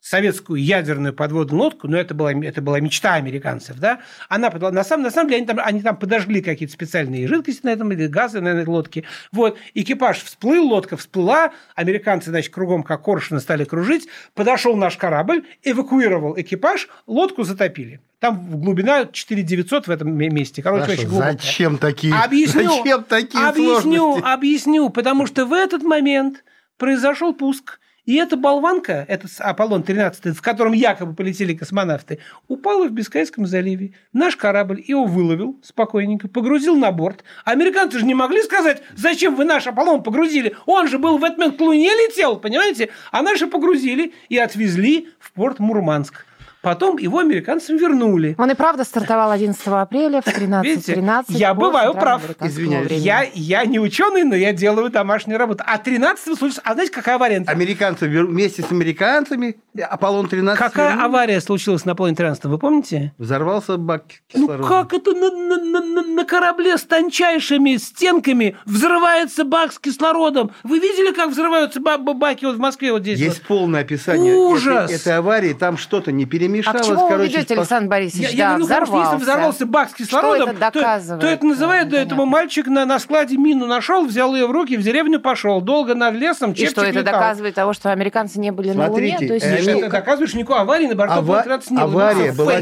советскую 0.00 0.62
ядерную 0.62 1.12
подводную 1.12 1.62
лодку, 1.62 1.86
но 1.86 1.98
это 1.98 2.14
была, 2.14 2.32
это 2.32 2.62
была 2.62 2.80
мечта 2.80 3.14
американцев, 3.14 3.78
да, 3.78 4.00
она 4.28 4.50
подала, 4.50 4.72
на 4.72 4.82
самом, 4.82 5.04
на 5.04 5.10
самом 5.10 5.28
деле 5.28 5.38
они 5.38 5.46
там, 5.46 5.60
они 5.62 5.82
там 5.82 5.96
подожгли 5.96 6.40
какие-то 6.40 6.72
специальные 6.72 7.28
жидкости 7.28 7.64
на 7.64 7.70
этом, 7.70 7.92
или 7.92 8.06
газы 8.06 8.40
на 8.40 8.48
этой 8.48 8.66
лодке, 8.66 9.04
вот, 9.30 9.58
экипаж 9.74 10.22
всплыл, 10.22 10.68
лодка 10.68 10.96
всплыла, 10.96 11.52
американцы, 11.74 12.30
значит, 12.30 12.52
кругом 12.52 12.82
как 12.82 13.02
коршуны 13.02 13.40
стали 13.40 13.64
кружить, 13.64 14.08
подошел 14.34 14.74
наш 14.76 14.96
корабль, 14.96 15.44
эвакуировал 15.62 16.34
экипаж, 16.38 16.88
лодку 17.06 17.44
затопили. 17.44 18.00
Там 18.20 18.60
глубина 18.60 19.06
4900 19.06 19.86
в 19.86 19.90
этом 19.90 20.14
месте. 20.14 20.62
Короче, 20.62 20.84
Хорошо, 20.84 21.00
очень 21.00 21.08
глубоко. 21.08 21.32
Зачем 21.32 21.78
такие, 21.78 22.14
объясню, 22.14 22.76
зачем 22.76 23.04
такие 23.04 23.46
объясню, 23.46 23.96
сложности? 23.96 24.32
Объясню, 24.34 24.90
потому 24.90 25.26
что 25.26 25.46
в 25.46 25.54
этот 25.54 25.82
момент 25.82 26.44
произошел 26.76 27.32
пуск 27.32 27.80
и 28.10 28.16
эта 28.16 28.36
болванка, 28.36 29.04
этот 29.06 29.30
Аполлон-13, 29.38 30.32
в 30.32 30.42
котором 30.42 30.72
якобы 30.72 31.14
полетели 31.14 31.54
космонавты, 31.54 32.18
упала 32.48 32.88
в 32.88 32.90
Бискайском 32.90 33.46
заливе. 33.46 33.92
Наш 34.12 34.34
корабль 34.34 34.82
его 34.84 35.04
выловил 35.04 35.60
спокойненько, 35.62 36.26
погрузил 36.26 36.74
на 36.74 36.90
борт. 36.90 37.22
Американцы 37.44 38.00
же 38.00 38.04
не 38.04 38.14
могли 38.14 38.42
сказать, 38.42 38.82
зачем 38.96 39.36
вы 39.36 39.44
наш 39.44 39.68
Аполлон 39.68 40.02
погрузили? 40.02 40.56
Он 40.66 40.88
же 40.88 40.98
был 40.98 41.18
в 41.18 41.22
этот 41.22 41.38
момент 41.38 41.56
к 41.56 41.60
Луне 41.60 41.86
летел, 41.86 42.36
понимаете? 42.36 42.88
А 43.12 43.22
наши 43.22 43.46
погрузили 43.46 44.12
и 44.28 44.38
отвезли 44.38 45.10
в 45.20 45.30
порт 45.30 45.60
Мурманск. 45.60 46.26
Потом 46.62 46.98
его 46.98 47.20
американцам 47.20 47.78
вернули. 47.78 48.34
Он 48.38 48.50
и 48.50 48.54
правда 48.54 48.84
стартовал 48.84 49.30
11 49.30 49.66
апреля 49.66 50.20
в 50.20 50.26
13.13. 50.26 51.24
я 51.28 51.54
бываю 51.54 51.94
прав. 51.94 52.22
Извиняюсь. 52.40 52.90
Я, 52.90 53.26
я 53.32 53.64
не 53.64 53.80
ученый, 53.80 54.24
но 54.24 54.36
я 54.36 54.52
делаю 54.52 54.90
домашнюю 54.90 55.38
работу. 55.38 55.64
А 55.66 55.78
13 55.78 56.22
случилось... 56.24 56.60
А 56.62 56.74
знаете, 56.74 56.92
какая 56.92 57.14
авария? 57.14 57.42
Американцы 57.46 58.06
вместе 58.08 58.62
с 58.62 58.70
американцами 58.70 59.56
Аполлон-13... 59.74 60.56
Какая 60.56 60.90
вернули? 60.90 61.06
авария 61.06 61.40
случилась 61.40 61.86
на 61.86 61.92
Аполлоне-13? 61.92 62.48
Вы 62.48 62.58
помните? 62.58 63.14
Взорвался 63.16 63.78
бак 63.78 64.04
кислорода. 64.28 64.62
Ну 64.62 64.68
как 64.68 64.92
это 64.92 65.12
на, 65.12 65.30
на, 65.30 65.80
на, 65.80 66.02
на 66.02 66.24
корабле 66.26 66.76
с 66.76 66.82
тончайшими 66.82 67.76
стенками 67.76 68.56
взрывается 68.66 69.44
бак 69.44 69.72
с 69.72 69.78
кислородом? 69.78 70.50
Вы 70.62 70.78
видели, 70.78 71.14
как 71.14 71.30
взрываются 71.30 71.80
баки 71.80 72.44
вот 72.44 72.56
в 72.56 72.60
Москве 72.60 72.92
вот 72.92 73.00
здесь? 73.00 73.18
Есть 73.18 73.38
вот? 73.38 73.46
полное 73.46 73.80
описание 73.80 74.34
Ужас! 74.34 74.90
Этой, 74.90 74.96
этой 74.96 75.16
аварии. 75.16 75.54
Там 75.54 75.78
что-то 75.78 76.12
не 76.12 76.26
перемешалось 76.26 76.49
перемешалось. 76.50 76.80
А 76.80 76.82
к 76.82 76.86
чему 76.86 77.08
короче, 77.08 77.16
вы 77.16 77.28
ведете, 77.28 77.54
Александр 77.54 77.88
Борисович? 77.88 78.30
Я, 78.30 78.30
да, 78.30 78.36
я 78.36 78.48
говорю, 78.48 78.64
взорвался. 78.64 79.12
если 79.12 79.24
взорвался 79.24 79.66
бак 79.66 79.90
с 79.90 79.94
кислородом, 79.94 80.40
что 80.40 80.50
это 80.50 80.60
доказывает? 80.60 81.20
То, 81.20 81.26
то 81.26 81.32
это 81.32 81.46
называют, 81.46 81.88
да, 81.88 82.00
этому 82.00 82.26
мальчик 82.26 82.66
на, 82.66 82.84
на 82.84 82.98
складе 82.98 83.36
мину 83.36 83.66
нашел, 83.66 84.06
взял 84.06 84.34
ее 84.34 84.46
в 84.46 84.50
руки, 84.50 84.76
в 84.76 84.82
деревню 84.82 85.20
пошел, 85.20 85.60
долго 85.60 85.94
над 85.94 86.14
лесом, 86.14 86.52
И 86.52 86.66
что, 86.66 86.82
это 86.82 87.00
летал. 87.00 87.14
доказывает 87.14 87.54
того, 87.54 87.72
что 87.72 87.90
американцы 87.90 88.38
не 88.40 88.50
были 88.50 88.72
Смотрите, 88.72 89.14
на 89.14 89.16
Луне? 89.16 89.28
То 89.28 89.34
есть, 89.34 89.68
они... 89.68 89.80
Это 89.80 89.90
доказывает, 89.90 90.28
что 90.28 90.38
никакой 90.38 90.60
аварии 90.60 90.86
на 90.86 90.94
борту 90.94 91.14
Ава... 91.14 91.44
не 91.70 91.76
было. 91.76 91.82
Авария 91.82 92.32
была... 92.32 92.60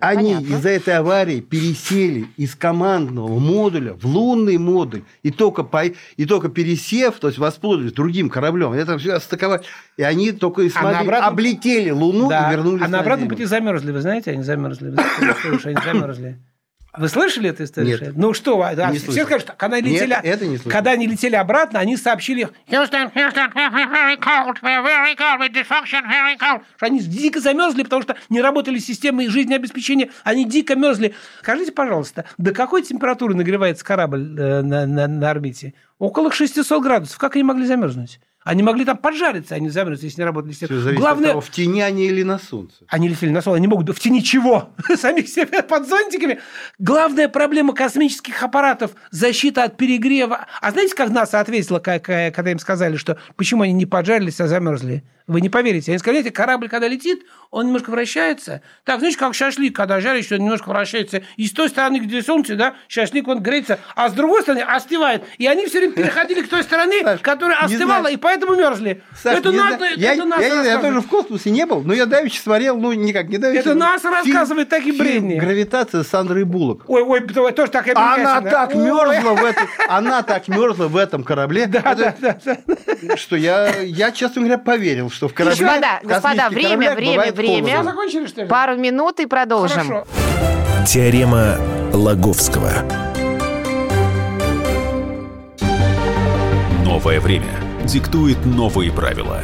Они 0.00 0.32
из-за 0.32 0.70
этой 0.70 0.94
аварии 0.94 1.40
пересели 1.40 2.26
из 2.36 2.54
командного 2.54 3.38
модуля 3.38 3.94
в 3.94 4.06
лунный 4.06 4.58
модуль, 4.58 5.02
и 5.22 5.30
только, 5.30 5.62
по... 5.62 5.84
и 5.84 6.24
только 6.26 6.48
пересев, 6.48 7.14
то 7.16 7.28
есть 7.28 7.38
воспользовались 7.38 7.92
другим 7.92 8.30
кораблем, 8.30 8.72
это 8.72 8.98
все 8.98 9.18
стыковать, 9.20 9.64
и 9.96 10.02
они 10.02 10.32
только 10.32 10.62
и 10.62 10.68
смогли, 10.68 10.98
а 10.98 11.00
обратном... 11.00 11.32
облетели 11.32 11.90
Луну 11.90 12.28
да. 12.28 12.48
и 12.48 12.52
вернулись 12.52 12.82
А 12.84 12.88
на 12.88 13.00
обратном 13.16 13.28
пути 13.28 13.44
замерзли, 13.44 13.92
вы 13.92 14.00
знаете, 14.00 14.30
они 14.32 14.42
замерзли. 14.42 14.90
Вы 14.90 14.96
знаете, 14.96 15.58
что 15.58 15.68
они 15.68 15.78
замерзли? 15.84 16.38
Вы 16.96 17.08
слышали 17.08 17.50
эту 17.50 17.64
историю? 17.64 17.98
Нет. 18.00 18.16
Ну 18.16 18.32
что, 18.32 18.56
да, 18.74 18.90
не 18.90 18.96
все 18.96 19.12
слышал. 19.12 19.26
скажут, 19.26 19.52
когда 19.58 19.76
они 19.76 19.90
летели, 19.90 20.10
Нет, 20.10 20.24
это 20.24 20.46
не 20.46 20.56
когда 20.56 20.92
они 20.92 21.06
летели 21.06 21.36
обратно, 21.36 21.78
они 21.78 21.96
сообщили 21.96 22.48
Houston, 22.68 23.12
Houston, 23.14 23.52
very 23.54 24.18
cold, 24.18 24.56
very 24.62 25.14
cold, 25.14 25.52
dysfunction, 25.52 26.02
very 26.08 26.38
cold. 26.38 26.62
Что 26.76 26.86
они 26.86 27.00
дико 27.00 27.40
замерзли, 27.40 27.82
потому 27.82 28.02
что 28.02 28.16
не 28.30 28.40
работали 28.40 28.78
системы 28.78 29.28
жизнеобеспечения, 29.28 30.10
они 30.24 30.46
дико 30.46 30.74
мерзли. 30.74 31.14
Скажите, 31.40 31.72
пожалуйста, 31.72 32.24
до 32.38 32.52
какой 32.52 32.82
температуры 32.82 33.34
нагревается 33.34 33.84
корабль 33.84 34.34
э, 34.38 34.62
на, 34.62 34.86
на, 34.86 35.06
на 35.06 35.30
орбите? 35.30 35.74
Около 35.98 36.32
600 36.32 36.82
градусов. 36.82 37.18
Как 37.18 37.34
они 37.36 37.44
могли 37.44 37.66
замерзнуть? 37.66 38.20
Они 38.46 38.62
могли 38.62 38.84
там 38.84 38.96
поджариться, 38.96 39.56
они 39.56 39.70
замерзнут, 39.70 40.04
если 40.04 40.20
не 40.20 40.24
работали 40.24 40.52
все. 40.52 40.66
Все 40.66 40.92
Главное, 40.92 41.30
того, 41.30 41.40
в 41.40 41.50
тени 41.50 41.80
они 41.80 42.06
или 42.06 42.22
на 42.22 42.38
солнце. 42.38 42.76
Они 42.86 43.08
летели 43.08 43.30
на 43.30 43.42
солнце, 43.42 43.56
они 43.56 43.66
могут 43.66 43.88
в 43.88 43.98
тени 43.98 44.20
чего? 44.20 44.70
Самих 44.96 45.28
себя 45.28 45.64
под 45.64 45.88
зонтиками. 45.88 46.38
Главная 46.78 47.28
проблема 47.28 47.74
космических 47.74 48.40
аппаратов– 48.40 48.92
защита 49.10 49.64
от 49.64 49.76
перегрева. 49.76 50.46
А 50.60 50.70
знаете, 50.70 50.94
как 50.94 51.10
НАСА 51.10 51.40
ответила, 51.40 51.80
когда 51.80 52.30
им 52.52 52.60
сказали, 52.60 52.96
что 52.96 53.18
почему 53.34 53.62
они 53.62 53.72
не 53.72 53.84
поджарились, 53.84 54.40
а 54.40 54.46
замерзли? 54.46 55.02
Вы 55.26 55.40
не 55.40 55.48
поверите. 55.48 55.90
Они 55.90 55.98
сказали, 55.98 56.28
корабль, 56.30 56.68
когда 56.68 56.86
летит, 56.86 57.24
он 57.50 57.66
немножко 57.66 57.90
вращается. 57.90 58.62
Так, 58.84 59.00
знаете, 59.00 59.18
как 59.18 59.34
шашлык, 59.34 59.74
когда 59.74 60.00
жаришь, 60.00 60.30
он 60.30 60.38
немножко 60.38 60.68
вращается. 60.68 61.22
И 61.36 61.46
с 61.46 61.52
той 61.52 61.68
стороны, 61.68 61.98
где 61.98 62.22
солнце, 62.22 62.54
да, 62.54 62.74
шашлык, 62.86 63.26
он 63.26 63.40
греется, 63.42 63.80
а 63.96 64.08
с 64.08 64.12
другой 64.12 64.42
стороны 64.42 64.60
остывает. 64.60 65.24
И 65.38 65.46
они 65.48 65.66
все 65.66 65.78
время 65.78 65.94
переходили 65.94 66.42
к 66.42 66.48
той 66.48 66.62
стороне, 66.62 67.02
Саш, 67.02 67.20
которая 67.20 67.58
остывала, 67.58 68.06
и 68.06 68.16
поэтому 68.16 68.54
мерзли. 68.54 69.02
Саш, 69.20 69.38
это 69.38 69.50
не 69.50 69.56
надо, 69.56 69.78
знаю. 69.78 69.92
это 69.94 70.00
я, 70.00 70.24
нас 70.24 70.40
я, 70.40 70.62
я 70.62 70.78
тоже 70.78 71.00
в 71.00 71.08
космосе 71.08 71.50
не 71.50 71.66
был, 71.66 71.82
но 71.82 71.92
я 71.92 72.06
давеча 72.06 72.40
смотрел, 72.40 72.78
ну, 72.78 72.92
никак 72.92 73.28
не 73.28 73.38
давеча. 73.38 73.60
Это 73.60 73.74
нас 73.74 74.04
рассказывает 74.04 74.68
такие 74.68 74.94
бредни. 74.94 75.38
«Гравитация» 75.38 76.04
с 76.04 76.08
Сандрой 76.08 76.44
Буллок. 76.44 76.84
Ой, 76.86 77.02
ой, 77.02 77.20
тоже 77.52 77.70
так 77.72 77.88
Она 77.96 78.42
так 78.42 78.74
мерзла 78.76 79.34
в 79.34 79.44
этом, 79.44 79.68
она 79.88 80.22
так 80.22 80.46
мерзла 80.46 80.86
в 80.86 80.96
этом 80.96 81.24
корабле, 81.24 81.64
Это- 81.72 83.16
что 83.16 83.36
я, 83.36 83.80
я, 83.80 84.12
честно 84.12 84.42
говоря, 84.42 84.58
поверил, 84.58 85.10
что 85.16 85.28
в 85.28 85.34
корабле 85.34 85.64
Господа, 85.64 86.00
господа, 86.02 86.42
космических 86.44 86.76
время, 86.76 86.94
время, 86.94 87.32
время. 87.32 87.82
Закончили, 87.82 88.26
что 88.26 88.42
ли? 88.42 88.48
Пару 88.48 88.76
минут 88.76 89.18
и 89.18 89.26
продолжим. 89.26 89.86
Хорошо. 89.86 90.06
Теорема 90.86 91.56
Лаговского. 91.92 92.70
Новое 96.84 97.20
время 97.20 97.48
диктует 97.84 98.44
новые 98.44 98.92
правила. 98.92 99.40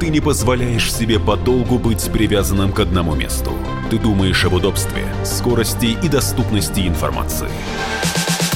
Ты 0.00 0.08
не 0.08 0.20
позволяешь 0.20 0.92
себе 0.92 1.20
подолгу 1.20 1.78
быть 1.78 2.10
привязанным 2.10 2.72
к 2.72 2.80
одному 2.80 3.14
месту. 3.14 3.52
Ты 3.90 3.98
думаешь 3.98 4.44
об 4.44 4.54
удобстве, 4.54 5.04
скорости 5.24 5.96
и 6.02 6.08
доступности 6.08 6.80
информации. 6.80 7.48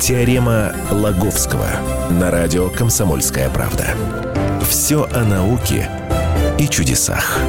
Теорема 0.00 0.72
Лаговского 0.92 1.66
на 2.08 2.30
радио 2.30 2.70
«Комсомольская 2.70 3.50
правда». 3.50 3.84
Все 4.62 5.04
о 5.12 5.24
науке 5.24 5.90
и 6.56 6.68
чудесах. 6.68 7.40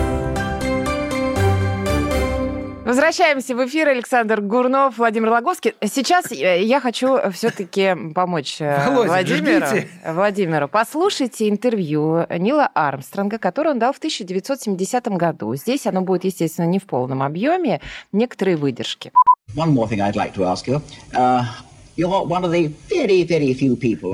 Возвращаемся 2.84 3.56
в 3.56 3.64
эфир. 3.68 3.90
Александр 3.90 4.42
Гурнов, 4.42 4.98
Владимир 4.98 5.30
Логовский. 5.30 5.76
Сейчас 5.84 6.32
я 6.32 6.80
хочу 6.80 7.20
все-таки 7.32 7.96
помочь 8.16 8.60
э, 8.60 8.84
Володя, 8.88 9.10
Владимиру. 9.10 9.66
ждите. 9.68 9.88
Владимиру. 10.08 10.68
Послушайте 10.68 11.50
интервью 11.50 12.26
Нила 12.36 12.68
Армстронга, 12.74 13.38
которое 13.38 13.72
он 13.72 13.80
дал 13.80 13.94
в 13.94 13.98
1970 13.98 15.08
году. 15.10 15.54
Здесь 15.56 15.86
оно 15.86 16.02
будет, 16.02 16.24
естественно, 16.24 16.66
не 16.66 16.80
в 16.80 16.88
полном 16.88 17.22
объеме, 17.22 17.80
некоторые 18.12 18.58
выдержки. 18.58 19.12
One 19.56 19.72
more 19.72 19.88
thing 19.88 20.00
I'd 20.02 20.16
like 20.16 20.34
to 20.34 20.46
ask 20.46 20.68
you. 20.68 20.82
Uh, 21.14 21.44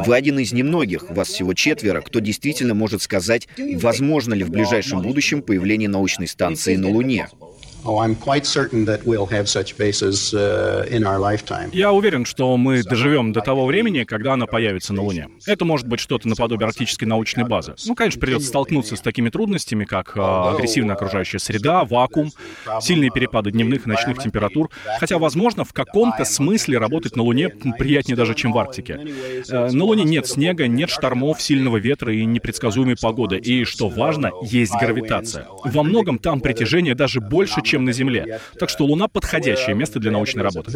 Вы 0.05 0.15
один 0.15 0.39
из 0.39 0.53
немногих, 0.53 1.09
вас 1.09 1.29
всего 1.29 1.53
четверо, 1.53 2.01
кто 2.01 2.19
действительно 2.19 2.73
может 2.73 3.01
сказать, 3.01 3.47
возможно 3.75 4.33
ли 4.33 4.43
в 4.43 4.49
ближайшем 4.49 5.01
будущем 5.01 5.41
появление 5.41 5.89
научной 5.89 6.27
станции 6.27 6.75
на 6.75 6.89
Луне. 6.89 7.27
Oh, 7.87 7.99
I'm 7.99 8.15
quite 8.15 8.47
certain 8.47 8.83
that 8.85 9.05
we'll 9.05 9.27
have 9.27 9.47
such 9.47 9.77
bases 9.77 10.33
uh, 10.33 10.87
in 10.89 11.03
our 11.05 11.19
lifetime. 11.19 11.69
Я 11.71 11.91
уверен, 11.91 12.25
что 12.25 12.57
мы 12.57 12.81
доживем 12.81 13.31
до 13.31 13.41
того 13.41 13.67
времени, 13.67 14.05
когда 14.05 14.33
она 14.33 14.47
появится 14.47 14.91
на 14.91 15.03
Луне. 15.03 15.27
Это 15.45 15.65
может 15.65 15.87
быть 15.87 15.99
что-то 15.99 16.27
наподобие 16.27 16.65
арктической 16.65 17.07
научной 17.07 17.43
базы. 17.43 17.75
Ну, 17.85 17.93
конечно, 17.93 18.19
придется 18.19 18.47
столкнуться 18.47 18.95
с 18.95 19.01
такими 19.01 19.29
трудностями, 19.29 19.85
как 19.85 20.17
э, 20.17 20.19
агрессивная 20.19 20.95
окружающая 20.95 21.37
среда, 21.37 21.85
вакуум, 21.85 22.31
сильные 22.81 23.11
перепады 23.11 23.51
дневных 23.51 23.85
и 23.85 23.89
ночных 23.89 24.17
температур. 24.17 24.71
Хотя, 24.99 25.19
возможно, 25.19 25.63
в 25.63 25.73
каком-то 25.73 26.25
смысле 26.25 26.79
работать 26.79 27.15
на 27.15 27.21
Луне 27.21 27.49
приятнее 27.49 28.15
даже, 28.15 28.33
чем 28.33 28.51
в 28.51 28.57
Арктике. 28.57 28.99
Э, 29.47 29.69
на 29.69 29.83
Луне 29.83 30.05
нет 30.05 30.25
снега, 30.25 30.67
нет 30.67 30.89
штормов, 30.89 31.39
сильного 31.39 31.77
ветра 31.77 32.11
и 32.11 32.25
непредсказуемой 32.25 32.95
погоды. 32.99 33.37
И, 33.37 33.63
что 33.63 33.89
важно, 33.89 34.31
есть 34.41 34.73
гравитация. 34.73 35.45
Во 35.63 35.83
многом 35.83 36.17
там 36.17 36.41
притяжение 36.41 36.95
даже 36.95 37.21
больше, 37.21 37.61
чем 37.61 37.74
на 37.83 37.91
Земле. 37.91 38.39
Так 38.59 38.69
что 38.69 38.85
Луна— 38.85 39.07
подходящее 39.09 39.75
место 39.75 39.99
для 39.99 40.11
научной 40.11 40.43
работы. 40.43 40.71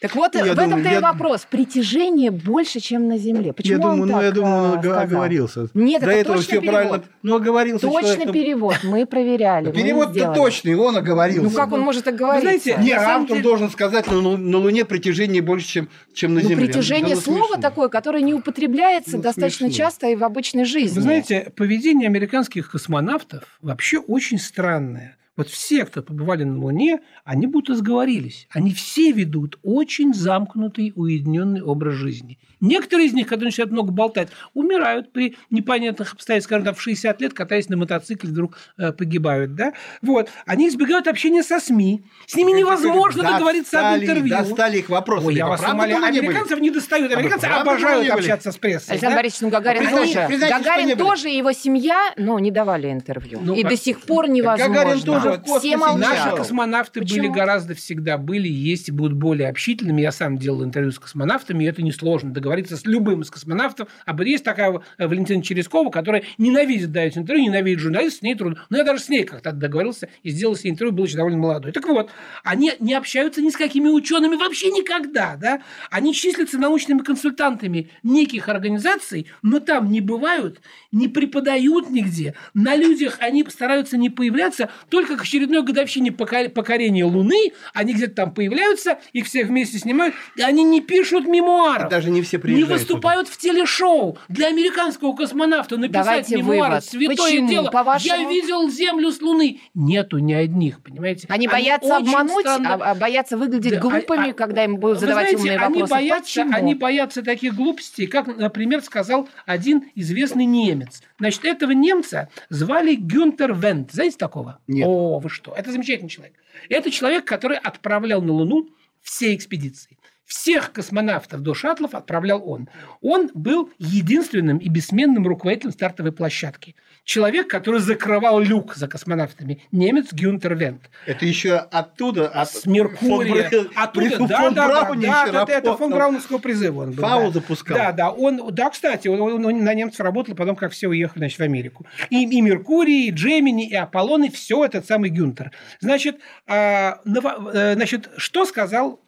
Так 0.00 0.16
вот, 0.16 0.34
Я 0.34 0.44
в 0.44 0.48
думаю, 0.54 0.68
этом-то 0.68 0.88
и 0.88 0.92
я- 0.92 1.00
вопрос. 1.00 1.46
Притяжение 1.50 2.30
больше, 2.30 2.80
чем 2.80 3.06
на 3.06 3.18
Земле. 3.18 3.52
Почему 3.52 3.72
Я 3.76 3.78
думаю, 3.82 4.02
он 4.02 4.08
ну, 4.08 4.14
так 4.14 4.22
я 4.24 4.30
думаю, 4.30 4.54
он 4.72 4.78
э, 4.78 4.80
сказал? 4.80 5.02
оговорился. 5.02 5.68
Нет, 5.74 6.00
До 6.00 6.06
это 6.08 6.18
этого 6.20 6.36
точный 6.36 6.52
все 6.52 6.60
перевод. 6.60 6.74
правильно. 6.82 7.04
Ну, 7.22 7.36
оговорился 7.36 7.86
Точный 7.86 8.02
человек, 8.02 8.26
ну, 8.26 8.32
перевод. 8.32 8.76
Мы 8.82 9.04
проверяли. 9.06 9.70
Перевод-то 9.72 10.32
точный, 10.34 10.74
он 10.74 10.96
оговорился. 10.96 11.42
Ну 11.42 11.50
как 11.50 11.72
он 11.72 11.80
может 11.80 12.04
так 12.04 12.16
говорить? 12.16 12.42
знаете, 12.42 12.76
Не, 12.82 12.92
автор 12.92 13.42
должен 13.42 13.68
сказать, 13.68 14.06
на, 14.06 14.14
Лу- 14.14 14.36
на 14.38 14.56
Луне 14.56 14.86
притяжение 14.86 15.42
больше, 15.42 15.66
чем, 15.68 15.88
чем 16.14 16.32
на 16.34 16.40
Ну, 16.40 16.48
Земле. 16.48 16.64
притяжение 16.66 17.14
ну, 17.16 17.20
слова 17.20 17.46
смешно. 17.48 17.60
такое, 17.60 17.88
которое 17.90 18.22
не 18.22 18.32
употребляется 18.32 19.16
Ну, 19.18 19.22
достаточно 19.22 19.70
часто 19.70 20.06
и 20.08 20.16
в 20.16 20.24
обычной 20.24 20.64
жизни. 20.64 20.96
Вы 20.96 21.02
знаете, 21.02 21.52
поведение 21.54 22.06
американских 22.08 22.70
космонавтов 22.70 23.42
вообще 23.60 23.98
очень 23.98 24.38
странное. 24.38 25.16
Вот 25.36 25.48
все, 25.48 25.84
кто 25.84 26.02
побывали 26.02 26.44
на 26.44 26.58
Луне, 26.58 27.00
они 27.24 27.46
будто 27.46 27.74
сговорились. 27.74 28.48
Они 28.50 28.72
все 28.72 29.12
ведут 29.12 29.58
очень 29.62 30.12
замкнутый, 30.12 30.92
уединенный 30.94 31.62
образ 31.62 31.94
жизни. 31.94 32.38
Некоторые 32.60 33.06
из 33.08 33.12
них, 33.12 33.26
которые 33.26 33.46
начинают 33.46 33.72
много 33.72 33.90
болтать, 33.92 34.28
умирают 34.54 35.12
при 35.12 35.36
непонятных 35.50 36.12
обстоятельствах, 36.14 36.48
скажем, 36.60 36.64
там, 36.66 36.74
в 36.74 36.80
60 36.82 37.20
лет, 37.20 37.32
катаясь 37.34 37.68
на 37.68 37.76
мотоцикле, 37.76 38.28
вдруг 38.30 38.56
э, 38.78 38.92
погибают. 38.92 39.54
Да? 39.54 39.72
Вот. 40.02 40.28
Они 40.46 40.68
избегают 40.68 41.06
общения 41.08 41.42
со 41.42 41.60
СМИ. 41.60 42.02
С 42.26 42.34
ними 42.34 42.52
невозможно 42.52 43.22
договориться 43.22 43.78
об 43.78 43.84
Достали- 44.00 44.02
интервью. 44.04 44.28
Достали 44.36 44.78
их 44.78 44.88
вопросы. 44.88 45.26
Ой, 45.28 45.34
я 45.34 45.46
вас 45.46 45.60
умоляю, 45.62 46.00
Луне 46.00 46.10
были? 46.20 46.26
американцев 46.28 46.60
не 46.60 46.70
достают. 46.70 47.12
А 47.12 47.16
Американцы 47.18 47.46
на 47.48 47.60
обожают 47.62 48.00
были? 48.06 48.10
общаться 48.10 48.52
с 48.52 48.56
прессой. 48.56 48.92
Александр 48.92 49.14
да? 49.14 49.18
Борисович, 49.18 49.40
ну 49.42 49.50
Гагарин 49.50 49.82
Признайте, 49.82 50.14
тоже. 50.14 50.26
признайте, 50.28 50.54
Гагарин 50.58 50.84
были. 50.88 50.98
тоже 50.98 51.30
и 51.30 51.36
его 51.36 51.52
семья, 51.52 52.12
ну, 52.16 52.38
не 52.38 52.50
давали 52.50 52.90
интервью. 52.92 53.40
Ну, 53.42 53.54
и 53.54 53.62
как- 53.62 53.70
до 53.72 53.76
сих 53.76 54.00
пор 54.02 54.28
невозможно. 54.28 54.74
Гагарин 54.74 55.00
тоже 55.02 55.42
Все 55.58 55.76
молчат. 55.76 55.98
Наши 56.24 56.36
космонавты 56.36 57.00
были 57.00 57.08
Почему? 57.20 57.32
гораздо 57.32 57.74
всегда 57.74 58.18
были, 58.18 58.48
есть 58.48 58.88
и 58.88 58.92
будут 58.92 59.14
более 59.14 59.48
общительными. 59.48 60.02
Я 60.02 60.12
сам 60.12 60.36
делал 60.38 60.62
интервью 60.64 60.92
с 60.92 60.98
космонавтами, 60.98 61.64
и 61.64 61.66
это 61.66 61.82
несложно 61.82 62.30
договориться 62.30 62.49
с 62.76 62.84
любым 62.84 63.22
из 63.22 63.30
космонавтов. 63.30 63.88
А 64.04 64.22
есть 64.22 64.44
такая 64.44 64.80
э, 64.98 65.06
Валентина 65.06 65.42
Черескова, 65.42 65.90
которая 65.90 66.24
ненавидит 66.38 66.92
давать 66.92 67.16
интервью, 67.16 67.46
ненавидит 67.46 67.80
журналистов, 67.80 68.20
с 68.20 68.22
ней 68.22 68.34
трудно. 68.34 68.64
Но 68.70 68.78
я 68.78 68.84
даже 68.84 69.02
с 69.02 69.08
ней 69.08 69.24
как-то 69.24 69.52
договорился 69.52 70.08
и 70.22 70.30
сделал 70.30 70.56
с 70.56 70.64
ней 70.64 70.70
интервью, 70.70 70.94
был 70.94 71.04
еще 71.04 71.16
довольно 71.16 71.38
молодой. 71.38 71.72
Так 71.72 71.86
вот, 71.86 72.10
они 72.44 72.72
не 72.80 72.94
общаются 72.94 73.40
ни 73.42 73.50
с 73.50 73.56
какими 73.56 73.88
учеными 73.88 74.36
вообще 74.36 74.70
никогда, 74.70 75.36
да? 75.36 75.62
Они 75.90 76.14
числятся 76.14 76.58
научными 76.58 77.00
консультантами 77.00 77.90
неких 78.02 78.48
организаций, 78.48 79.26
но 79.42 79.60
там 79.60 79.90
не 79.90 80.00
бывают, 80.00 80.60
не 80.92 81.08
преподают 81.08 81.90
нигде. 81.90 82.34
На 82.54 82.76
людях 82.76 83.18
они 83.20 83.44
стараются 83.48 83.96
не 83.96 84.10
появляться, 84.10 84.70
только 84.88 85.16
к 85.16 85.22
очередной 85.22 85.62
годовщине 85.62 86.12
покорения 86.12 87.04
Луны 87.04 87.52
они 87.74 87.94
где-то 87.94 88.14
там 88.14 88.34
появляются, 88.34 88.98
их 89.12 89.26
все 89.26 89.44
вместе 89.44 89.78
снимают, 89.78 90.14
они 90.38 90.64
не 90.64 90.80
пишут 90.80 91.26
мемуаров. 91.26 91.90
Даже 91.90 92.10
не 92.10 92.22
все 92.22 92.38
Не 92.48 92.54
приезжают 92.54 92.80
выступают 92.80 93.28
в 93.28 93.36
телешоу. 93.36 94.18
Для 94.28 94.48
американского 94.48 95.14
космонавта 95.14 95.76
написать 95.76 96.04
Давайте 96.04 96.36
мемуары 96.38 96.70
вывод. 96.74 96.84
святое 96.84 97.16
Почему? 97.16 97.48
дело. 97.48 97.70
По-вашему? 97.70 98.14
Я 98.22 98.28
видел 98.28 98.68
Землю 98.70 99.10
с 99.12 99.20
Луны. 99.20 99.60
Нету 99.74 100.18
ни 100.18 100.32
одних, 100.32 100.82
понимаете? 100.82 101.26
Они 101.30 101.46
боятся 101.48 101.96
очень 101.96 102.06
обмануть, 102.08 102.40
странно- 102.46 102.74
а, 102.74 102.90
а 102.90 102.94
боятся 102.94 103.36
выглядеть 103.36 103.74
Да, 103.74 103.80
глупыми, 103.80 104.30
а- 104.30 104.34
когда 104.34 104.64
им 104.64 104.76
будут 104.76 105.00
задавать 105.00 105.30
знаете, 105.30 105.36
умные 105.38 105.58
они 105.58 105.74
вопросы. 105.74 105.90
боятся, 105.90 106.40
Почему? 106.42 106.54
они 106.56 106.74
боятся 106.74 107.22
таких 107.22 107.54
глупостей, 107.54 108.06
как, 108.06 108.26
например, 108.36 108.82
сказал 108.82 109.28
один 109.46 109.84
известный 109.94 110.44
немец. 110.44 111.02
Значит, 111.18 111.44
этого 111.44 111.72
немца 111.72 112.28
звали 112.48 112.94
Гюнтер 112.94 113.54
Вент. 113.54 113.92
Знаете 113.92 114.16
такого? 114.16 114.58
Нет. 114.66 114.86
О, 114.88 115.18
вы 115.18 115.28
что? 115.28 115.52
Это 115.54 115.70
замечательный 115.72 116.08
человек. 116.08 116.34
Это 116.68 116.90
человек, 116.90 117.24
который 117.24 117.56
отправлял 117.58 118.20
на 118.22 118.32
Луну 118.32 118.68
все 119.02 119.34
экспедиции. 119.34 119.96
Всех 120.30 120.72
космонавтов 120.72 121.40
до 121.40 121.54
шаттлов 121.54 121.92
отправлял 121.92 122.40
он. 122.48 122.68
Он 123.00 123.30
был 123.34 123.68
единственным 123.78 124.58
и 124.58 124.68
бессменным 124.68 125.26
руководителем 125.26 125.72
стартовой 125.72 126.12
площадки. 126.12 126.76
Человек, 127.02 127.48
который 127.48 127.80
закрывал 127.80 128.38
люк 128.38 128.76
за 128.76 128.86
космонавтами. 128.86 129.64
Немец 129.72 130.12
Гюнтер 130.12 130.54
Вент. 130.54 130.88
Это 131.04 131.26
еще 131.26 131.56
оттуда, 131.56 132.28
от 132.28 132.48
С 132.48 132.64
Меркурия. 132.64 133.50
фон 133.50 133.68
Оттуда, 133.74 134.06
при- 134.06 134.26
да, 134.26 134.40
фон 134.40 134.54
да, 134.54 134.68
да, 134.68 134.82
Брауне 134.84 135.06
да, 135.08 135.22
еще 135.22 135.32
да, 135.32 135.44
это, 135.48 135.76
фон 135.76 135.90
Брауновского 135.90 136.38
призыва 136.38 136.82
он 136.82 136.92
был. 136.92 137.02
Фау 137.02 137.24
да. 137.26 137.30
запускал. 137.32 137.76
Да, 137.76 137.92
да, 137.92 138.10
он, 138.12 138.54
да, 138.54 138.70
кстати, 138.70 139.08
он, 139.08 139.20
он- 139.20 139.44
он 139.44 139.64
на 139.64 139.74
немцев 139.74 139.98
работал, 140.00 140.36
потом 140.36 140.54
как 140.54 140.70
все 140.70 140.86
уехали, 140.86 141.22
значит, 141.22 141.40
в 141.40 141.42
Америку. 141.42 141.86
И, 142.08 142.22
и 142.24 142.40
Меркурий, 142.40 143.08
и 143.08 143.10
Джемини, 143.10 143.68
и 143.68 143.74
Аполлон, 143.74 144.22
и 144.24 144.30
все 144.30 144.64
этот 144.64 144.86
самый 144.86 145.10
Гюнтер. 145.10 145.50
Значит, 145.80 146.20
а, 146.46 147.00
э, 147.04 147.74
значит, 147.74 148.10
что 148.16 148.44
сказал, 148.44 149.00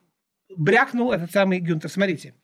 брякнул 0.57 1.13
этот 1.13 1.33
самый 1.33 1.61
Гюнтер? 1.61 1.91
Смотрите. 1.91 2.35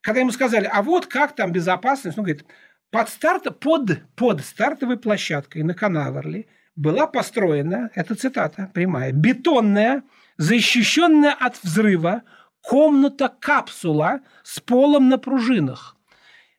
Когда 0.00 0.20
ему 0.20 0.30
сказали, 0.30 0.68
а 0.72 0.82
вот 0.82 1.06
как 1.06 1.34
там 1.34 1.52
безопасность, 1.52 2.16
он 2.16 2.24
говорит, 2.24 2.44
под, 2.90 3.08
старт, 3.08 3.60
под, 3.60 4.02
под 4.16 4.40
стартовой 4.40 4.96
площадкой 4.96 5.62
на 5.62 5.74
Канаверли 5.74 6.48
была 6.74 7.06
построена, 7.06 7.90
это 7.94 8.14
цитата 8.14 8.70
прямая, 8.72 9.12
бетонная, 9.12 10.02
защищенная 10.38 11.32
от 11.32 11.62
взрыва 11.62 12.22
комната-капсула 12.62 14.20
с 14.42 14.60
полом 14.60 15.08
на 15.08 15.18
пружинах. 15.18 15.96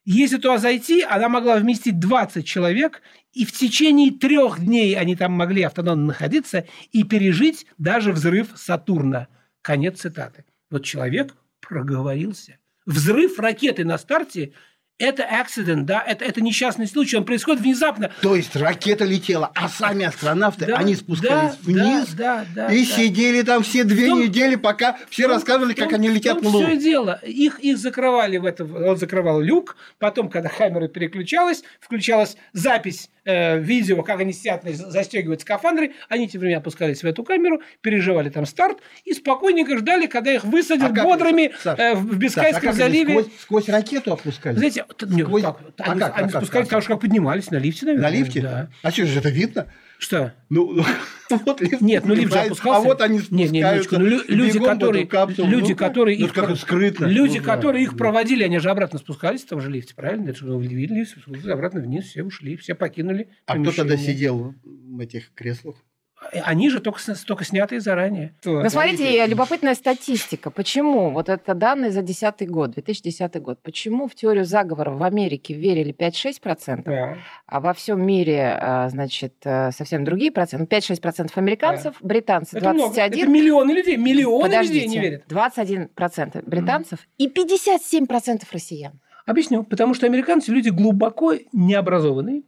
Если 0.04 0.38
туда 0.38 0.58
зайти, 0.58 1.04
она 1.04 1.30
могла 1.30 1.58
вместить 1.58 2.00
20 2.00 2.46
человек, 2.46 3.02
и 3.34 3.46
в 3.46 3.52
течение 3.52 4.12
трех 4.12 4.60
дней 4.60 4.96
они 4.96 5.16
там 5.16 5.32
могли 5.32 5.64
автономно 5.64 6.08
находиться 6.08 6.66
и 6.92 7.04
пережить 7.04 7.66
даже 7.78 8.12
взрыв 8.12 8.50
Сатурна. 8.56 9.28
Конец 9.62 10.02
цитаты. 10.02 10.44
Вот 10.72 10.86
человек 10.86 11.36
проговорился. 11.60 12.58
Взрыв 12.86 13.38
ракеты 13.38 13.86
на 13.86 13.98
старте– 14.00 14.54
это 14.98 15.24
accident, 15.24 15.82
да, 15.86 16.00
это, 16.06 16.24
это 16.24 16.42
несчастный 16.42 16.86
случай, 16.88 17.18
он 17.18 17.26
происходит 17.26 17.62
внезапно. 17.62 18.12
То 18.22 18.36
есть 18.36 18.56
ракета 18.56 19.04
летела, 19.04 19.52
а 19.56 19.68
сами 19.68 20.06
астронавты, 20.06 20.68
Да, 20.68 20.78
они 20.78 20.94
спускались 20.96 21.56
да, 21.56 21.58
вниз 21.64 22.10
да, 22.14 22.46
да, 22.56 22.68
да, 22.68 22.74
и 22.74 22.86
да. 22.86 22.96
сидели 22.96 23.42
там 23.42 23.64
все 23.64 23.84
две 23.84 24.10
том- 24.10 24.22
недели, 24.22 24.56
пока 24.56 24.98
все 25.10 25.26
рассказывали, 25.28 25.74
В 25.74 25.76
том- 25.76 25.86
как 25.88 25.96
они 25.96 26.08
летят 26.10 26.34
в 26.40 26.44
на 26.44 26.44
том 26.44 26.54
Луну. 26.54 26.68
все 26.68 26.78
дело. 26.78 27.20
Их, 27.24 27.60
их 27.62 27.80
закрывали 27.80 28.38
в 28.38 28.46
это, 28.46 28.64
он 28.64 28.96
закрывал 28.98 29.42
люк, 29.42 29.76
потом, 29.98 30.30
когда 30.30 30.50
камера 30.50 30.88
переключалась, 30.88 31.64
включалась 31.80 32.38
запись 32.54 33.10
э, 33.26 33.60
видео, 33.60 34.02
как 34.04 34.20
они 34.20 34.34
сидят, 34.34 34.64
застегивают 34.64 35.42
скафандры, 35.42 35.94
они 36.10 36.28
тем 36.28 36.42
временем 36.42 36.60
опускались 36.60 37.04
в 37.04 37.06
эту 37.06 37.24
камеру, 37.24 37.62
переживали 37.82 38.30
там 38.30 38.46
старт 38.46 38.80
и 39.06 39.14
спокойненько 39.14 39.78
ждали, 39.78 40.08
когда 40.08 40.34
их 40.34 40.44
высадят 40.44 40.98
А 40.98 41.04
бодрыми 41.04 41.52
Саш, 41.62 41.80
э, 41.80 41.94
в 41.96 42.04
Саш, 42.04 42.12
а 42.12 42.16
Бискайском 42.16 42.62
как 42.62 42.70
они 42.70 42.78
заливе. 42.78 43.14
Сквозь, 43.14 43.42
сквозь 43.42 43.70
ракету 43.70 44.14
опускались? 44.14 44.58
Знаете, 44.58 44.86
нет, 45.08 45.28
Сквозь- 45.28 45.44
как? 45.44 45.60
А 45.78 45.92
они, 45.92 46.00
как, 46.00 46.14
а 46.14 46.16
они 46.20 46.32
как, 46.32 46.42
спускались, 46.42 46.50
как? 46.52 46.64
потому 46.66 46.82
что 46.82 46.92
как 46.94 47.02
поднимались 47.02 47.52
на 47.52 47.58
лифте, 47.58 47.86
наверное. 47.86 48.10
На 48.10 48.14
лифте? 48.14 48.42
Да. 48.42 48.70
А 48.84 48.92
что 48.92 49.06
же 49.06 49.20
это 49.20 49.30
видно? 49.30 49.68
Что? 50.02 50.34
Ну, 50.50 51.40
вот 51.46 51.62
лифт 51.62 51.80
Нет, 51.80 52.04
ну 52.06 52.14
лифт 52.14 52.24
же 52.24 52.30
поднимается, 52.30 52.52
опускался. 52.52 52.78
А 52.80 52.82
вот 52.84 53.02
они 53.02 53.18
Нет, 53.20 53.30
нет, 53.32 53.48
спускаются 53.48 53.96
Ниночка, 53.96 54.00
ну, 54.00 54.06
лю- 54.06 54.24
люди, 54.28 54.60
которые, 54.60 55.08
капсулу. 55.08 55.48
люди, 55.48 55.72
Ну, 55.72 55.78
которые 55.78 56.18
ну, 56.20 56.26
их, 56.26 56.34
как 56.34 56.58
скрытно. 56.58 57.06
люди, 57.06 57.38
Ну, 57.38 57.44
да. 57.46 57.56
которые 57.56 57.84
их 57.84 57.96
проводили, 57.96 58.44
они 58.44 58.60
же 58.60 58.70
обратно 58.70 59.00
спускались 59.00 59.44
в 59.44 59.48
том 59.48 59.62
же 59.62 59.70
лифте, 59.72 59.96
правильно? 59.96 60.30
Это 60.30 60.40
же 60.40 60.46
спустились 61.06 61.46
обратно 61.46 61.80
вниз, 61.80 62.04
все 62.04 62.24
ушли, 62.24 62.58
все 62.58 62.76
покинули. 62.76 63.30
А 63.46 63.58
кто 63.58 63.72
тогда 63.72 63.96
сидел 63.96 64.54
в 64.66 65.00
этих 65.00 65.34
креслах? 65.34 65.76
Они 66.34 66.70
же 66.70 66.80
только, 66.80 67.00
только 67.28 67.44
снятые 67.44 67.82
заранее. 67.82 68.34
Ну, 68.46 68.70
смотрите, 68.70 69.26
любопытная 69.26 69.76
статистика. 69.76 70.50
Почему? 70.50 71.10
Вот 71.12 71.30
это 71.30 71.54
данные 71.54 71.92
за 71.92 72.02
2010 72.02 72.50
год, 72.50 72.72
2010 72.72 73.42
год. 73.42 73.60
Почему 73.62 74.08
в 74.08 74.16
теорию 74.16 74.46
заговора 74.46 74.92
в 74.92 75.04
Америке 75.04 75.54
верили 75.54 75.94
5-6%, 75.94 76.84
Да. 76.86 77.18
а 77.46 77.60
во 77.60 77.74
всем 77.74 78.06
мире, 78.06 78.58
а, 78.60 78.90
значит, 78.90 79.36
э, 79.44 79.72
совсем 79.72 80.04
другие 80.06 80.32
проценты? 80.32 80.64
Ну, 80.64 80.68
5-6% 80.68 81.38
американцев, 81.38 81.96
британцы 82.02 82.58
Это 82.58 82.74
много. 82.74 82.94
21%. 82.94 83.22
Это 83.24 83.28
миллионы 83.32 83.72
людей. 83.72 83.98
Миллионы 83.98 84.44
Подождите, 84.44 84.86
людей 84.86 84.88
не 84.90 85.00
верят. 85.00 85.24
21% 85.28 86.44
британцев 86.46 87.00
и 87.18 87.28
57% 87.28 88.44
россиян. 88.52 89.00
Объясню. 89.26 89.64
Потому 89.64 89.94
что 89.94 90.06
американцы 90.06 90.52
люди 90.52 90.70
глубоко 90.70 91.34
необразованные 91.54 92.44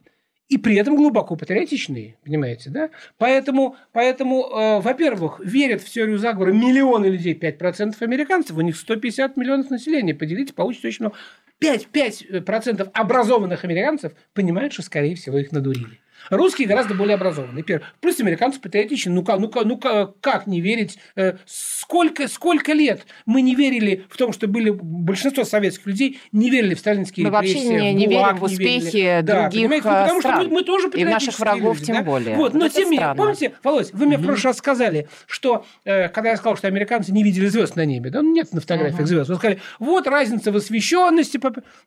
и 0.48 0.58
при 0.58 0.76
этом 0.76 0.96
глубоко 0.96 1.36
патриотичные, 1.36 2.16
понимаете, 2.24 2.70
да? 2.70 2.90
Поэтому, 3.18 3.76
поэтому 3.92 4.44
э, 4.44 4.80
во-первых, 4.80 5.40
верят 5.42 5.80
в 5.80 5.88
теорию 5.90 6.18
заговора 6.18 6.52
миллионы 6.52 7.06
людей, 7.06 7.34
5% 7.34 7.94
американцев, 8.00 8.56
у 8.56 8.60
них 8.60 8.76
150 8.76 9.36
миллионов 9.36 9.70
населения, 9.70 10.14
поделите, 10.14 10.52
получится 10.52 10.88
очень 10.88 11.06
много. 11.06 11.16
5, 11.60 11.88
5% 11.92 12.90
образованных 12.92 13.64
американцев 13.64 14.12
понимают, 14.34 14.72
что, 14.72 14.82
скорее 14.82 15.14
всего, 15.14 15.38
их 15.38 15.50
надурили. 15.50 16.00
Русские 16.30 16.68
гораздо 16.68 16.94
более 16.94 17.14
образованные. 17.14 17.64
Плюс 18.00 18.20
американцы 18.20 18.60
патриотичны. 18.60 19.12
Ну, 19.12 19.22
как, 19.24 19.38
ну, 19.40 19.48
как, 19.48 19.64
ну 19.64 19.76
как, 19.78 20.20
как 20.20 20.46
не 20.46 20.60
верить? 20.60 20.98
Э, 21.16 21.34
Сколько, 21.46 22.28
сколько 22.28 22.72
лет 22.72 23.06
мы 23.26 23.42
не 23.42 23.54
верили 23.54 24.04
в 24.08 24.16
том, 24.16 24.32
что 24.32 24.48
были 24.48 24.70
большинство 24.70 25.44
советских 25.44 25.86
людей 25.86 26.18
не 26.32 26.50
верили 26.50 26.74
в 26.74 26.78
сталинские 26.78 27.26
Мы 27.26 27.32
вообще 27.32 27.54
репрессии, 27.54 27.68
не- 27.68 27.94
не 27.94 28.06
ГУЛАГ, 28.06 28.34
верим 28.34 28.46
в 28.46 28.50
не 28.50 28.56
верили. 28.56 28.76
успехи 28.78 29.20
Да, 29.22 29.42
других, 29.42 29.60
понимаете? 29.60 29.88
Ну, 29.88 29.94
э, 29.94 30.00
потому 30.02 30.20
что 30.20 30.32
мы, 30.36 30.48
мы 30.48 30.62
тоже 30.64 30.88
И 30.94 31.04
наших 31.04 31.38
врагов 31.38 31.74
люди, 31.76 31.86
тем 31.86 31.96
да? 31.96 32.02
более. 32.02 32.36
Вот, 32.36 32.54
но 32.54 32.66
это 32.66 32.74
тем 32.76 32.90
не 32.90 32.98
менее, 32.98 33.14
помните, 33.14 33.52
Володь, 33.62 33.92
вы 33.92 34.06
меня 34.06 34.18
в 34.18 34.24
прошлый 34.24 34.44
раз 34.50 34.58
сказали, 34.58 35.08
что 35.26 35.64
э, 35.84 36.08
когда 36.08 36.30
я 36.30 36.36
сказал, 36.36 36.56
что 36.56 36.68
американцы 36.68 37.12
не 37.12 37.22
видели 37.22 37.46
звезд 37.46 37.76
на 37.76 37.84
небе, 37.84 38.10
да, 38.10 38.22
ну, 38.22 38.32
нет 38.32 38.52
на 38.52 38.60
фотографиях 38.60 39.00
Ага. 39.00 39.06
звезд, 39.06 39.28
вы 39.28 39.36
сказали, 39.36 39.60
вот 39.78 40.06
разница 40.06 40.52
в 40.52 40.56
освещенности. 40.56 41.38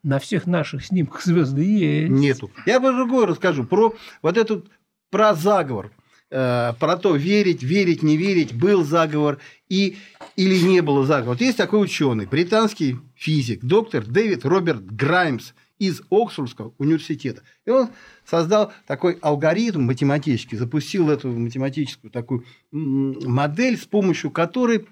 На 0.03 0.19
всех 0.19 0.45
наших 0.45 0.85
снимках 0.85 1.23
звезды 1.23 1.63
есть. 1.63 2.09
Нету. 2.11 2.51
Я 2.65 2.79
про 2.79 2.91
другое 2.93 3.25
расскажу. 3.27 3.63
Про 3.63 3.95
вот 4.27 4.37
этот, 4.37 4.65
про 5.09 5.33
заговор. 5.33 5.91
Э, 6.29 6.73
про 6.79 6.97
то, 6.97 7.15
верить, 7.15 7.63
верить, 7.63 8.03
не 8.03 8.17
верить, 8.17 8.53
был 8.53 8.83
заговор 8.83 9.39
и, 9.69 9.97
или 10.35 10.59
не 10.59 10.81
было 10.81 11.05
заговора. 11.05 11.35
Вот 11.35 11.41
есть 11.41 11.57
такой 11.57 11.81
ученый, 11.81 12.25
британский 12.25 12.97
физик, 13.15 13.63
доктор 13.63 14.05
Дэвид 14.05 14.43
Роберт 14.43 14.85
Граймс 14.85 15.53
из 15.79 16.01
Оксфордского 16.11 16.73
университета. 16.77 17.43
И 17.65 17.69
он 17.69 17.89
создал 18.25 18.73
такой 18.85 19.17
алгоритм 19.21 19.83
математический, 19.83 20.57
запустил 20.57 21.09
эту 21.09 21.29
математическую 21.29 22.11
такую 22.11 22.43
модель, 22.71 23.77
с 23.77 23.85
помощью 23.85 24.31
которой 24.31 24.85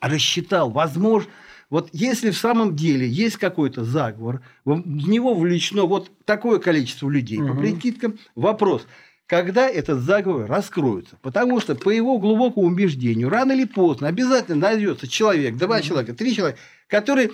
рассчитал, 0.00 0.70
возможно, 0.70 1.30
вот 1.70 1.90
если 1.92 2.30
в 2.30 2.36
самом 2.38 2.76
деле 2.76 3.08
есть 3.08 3.36
какой-то 3.36 3.84
заговор, 3.84 4.40
в 4.64 5.08
него 5.08 5.34
вовлечено 5.34 5.84
вот 5.84 6.10
такое 6.24 6.58
количество 6.58 7.08
людей, 7.10 7.38
по 7.38 7.44
Мгм. 7.54 7.58
прикидкам, 7.58 8.18
вопрос, 8.34 8.86
когда 9.26 9.68
этот 9.68 10.00
заговор 10.00 10.46
раскроется. 10.48 11.16
Потому 11.20 11.60
что, 11.60 11.74
по 11.74 11.90
его 11.90 12.18
глубокому 12.18 12.66
убеждению, 12.66 13.28
рано 13.28 13.52
или 13.52 13.64
поздно 13.64 14.08
обязательно 14.08 14.56
найдется 14.56 15.06
человек, 15.06 15.56
два 15.56 15.82
человека, 15.82 16.14
три 16.14 16.34
человека, 16.34 16.58
которые 16.88 17.32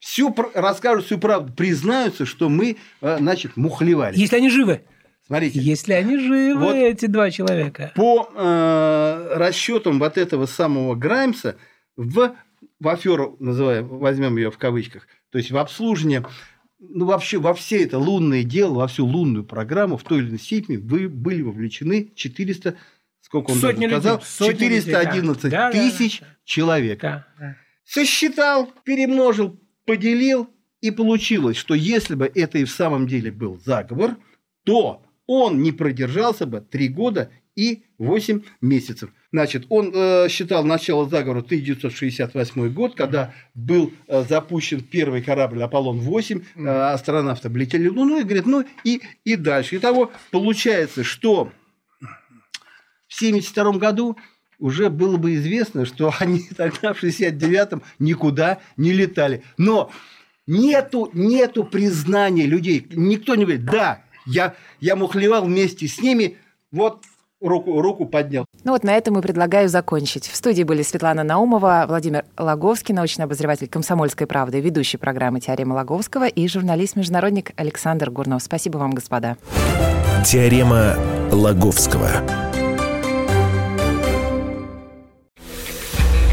всю, 0.00 0.34
расскажут 0.54 1.06
всю 1.06 1.18
правду, 1.18 1.52
признаются, 1.52 2.26
что 2.26 2.48
мы, 2.48 2.76
э, 3.00 3.16
значит, 3.18 3.56
мухлевали. 3.56 4.18
Если 4.18 4.36
они 4.36 4.50
живы. 4.50 4.80
Смотрите. 5.26 5.60
Если 5.60 5.92
они 5.92 6.16
живы, 6.18 6.58
Вот 6.58 6.74
эти 6.74 7.06
два 7.06 7.30
человека. 7.30 7.92
По 7.94 8.30
э, 8.34 9.32
расчетам 9.36 9.98
вот 9.98 10.16
этого 10.18 10.46
самого 10.46 10.94
Граймса, 10.94 11.56
в, 11.96 12.32
в 12.80 12.88
аферу, 12.88 13.36
называем, 13.40 13.88
возьмем 13.88 14.36
ее 14.36 14.50
в 14.50 14.58
кавычках, 14.58 15.06
то 15.30 15.38
есть 15.38 15.50
в 15.50 15.56
обслуживание, 15.56 16.24
ну 16.78 17.06
вообще 17.06 17.38
во 17.38 17.54
все 17.54 17.82
это 17.82 17.98
лунное 17.98 18.44
дело, 18.44 18.74
во 18.74 18.88
всю 18.88 19.04
лунную 19.04 19.44
программу 19.44 19.96
в 19.96 20.04
той 20.04 20.20
или 20.20 20.28
иной 20.28 20.38
степени 20.38 20.76
вы 20.76 21.08
были 21.08 21.42
вовлечены 21.42 22.12
400, 22.14 22.76
сколько 23.20 23.50
он 23.50 23.58
Сотни 23.58 23.86
сказал, 23.86 24.16
людей, 24.16 24.26
сотни 24.28 24.64
людей, 24.66 24.92
да. 24.92 25.04
411 25.04 25.42
Да, 25.42 25.50
да, 25.50 25.72
тысяч 25.72 26.22
человек. 26.44 27.00
Да, 27.00 27.26
да. 27.38 27.56
Сосчитал, 27.84 28.70
перемножил, 28.84 29.58
поделил, 29.84 30.48
и 30.80 30.90
получилось, 30.90 31.56
что 31.56 31.74
если 31.74 32.14
бы 32.14 32.30
это 32.32 32.58
и 32.58 32.64
в 32.64 32.70
самом 32.70 33.08
деле 33.08 33.32
был 33.32 33.60
заговор, 33.64 34.16
то 34.64 35.02
он 35.26 35.62
не 35.62 35.72
продержался 35.72 36.46
бы 36.46 36.60
3 36.60 36.88
года 36.88 37.30
и 37.56 37.84
8 37.98 38.42
месяцев. 38.60 39.10
Значит, 39.30 39.66
он 39.68 39.92
э, 39.94 40.28
считал 40.30 40.64
начало 40.64 41.06
заговора 41.06 41.40
1968 41.40 42.72
год, 42.72 42.94
когда 42.94 43.34
был 43.54 43.92
э, 44.06 44.24
запущен 44.26 44.80
первый 44.80 45.22
корабль 45.22 45.62
Аполлон-8, 45.62 46.44
э, 46.56 46.66
астронавты 46.66 47.48
облетели 47.48 47.88
Луну, 47.88 48.20
и 48.20 48.24
говорит, 48.24 48.46
ну 48.46 48.64
и, 48.84 49.02
и 49.24 49.36
дальше. 49.36 49.76
Итого 49.76 50.10
получается, 50.30 51.04
что 51.04 51.52
в 53.08 53.16
1972 53.16 53.72
году 53.72 54.16
уже 54.58 54.88
было 54.88 55.18
бы 55.18 55.34
известно, 55.34 55.84
что 55.84 56.14
они 56.20 56.48
тогда 56.56 56.94
в 56.94 57.02
69-м 57.02 57.82
никуда 57.98 58.60
не 58.78 58.92
летали. 58.92 59.42
Но 59.58 59.90
нету, 60.46 61.10
нету 61.12 61.64
признания 61.64 62.46
людей. 62.46 62.86
Никто 62.90 63.34
не 63.34 63.44
говорит, 63.44 63.66
да, 63.66 64.04
я, 64.24 64.54
я 64.80 64.96
мухлевал 64.96 65.44
вместе 65.44 65.86
с 65.86 66.00
ними, 66.00 66.38
вот 66.70 67.02
руку, 67.40 67.80
руку 67.80 68.06
поднял. 68.06 68.44
Ну 68.64 68.72
вот 68.72 68.84
на 68.84 68.96
этом 68.96 69.18
и 69.18 69.22
предлагаю 69.22 69.68
закончить. 69.68 70.26
В 70.28 70.36
студии 70.36 70.62
были 70.62 70.82
Светлана 70.82 71.22
Наумова, 71.22 71.84
Владимир 71.88 72.24
Логовский, 72.36 72.94
научный 72.94 73.24
обозреватель 73.24 73.68
«Комсомольской 73.68 74.26
правды», 74.26 74.60
ведущий 74.60 74.96
программы 74.96 75.40
«Теорема 75.40 75.74
Логовского» 75.74 76.26
и 76.26 76.48
журналист-международник 76.48 77.52
Александр 77.56 78.10
Гурнов. 78.10 78.42
Спасибо 78.42 78.78
вам, 78.78 78.92
господа. 78.92 79.36
Теорема 80.24 80.96
Логовского. 81.30 82.10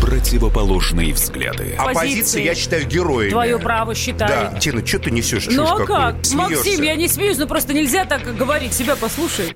Противоположные 0.02 1.14
взгляды. 1.14 1.76
Оппозиция, 1.78 2.44
я 2.44 2.56
считаю, 2.56 2.88
героями. 2.88 3.30
Твое 3.30 3.60
право 3.60 3.94
считаю. 3.94 4.52
Да, 4.52 4.60
Тина, 4.60 4.86
что 4.86 5.00
ты 5.00 5.12
несешь? 5.12 5.48
Ну 5.50 5.64
а 5.64 5.78
как? 5.78 5.88
какую? 5.88 5.98
Максим, 6.38 6.62
Смеешься. 6.64 6.84
я 6.84 6.96
не 6.96 7.08
смеюсь, 7.08 7.38
но 7.38 7.48
просто 7.48 7.74
нельзя 7.74 8.06
так 8.06 8.24
говорить. 8.36 8.74
Себя 8.74 8.96
послушай. 8.96 9.56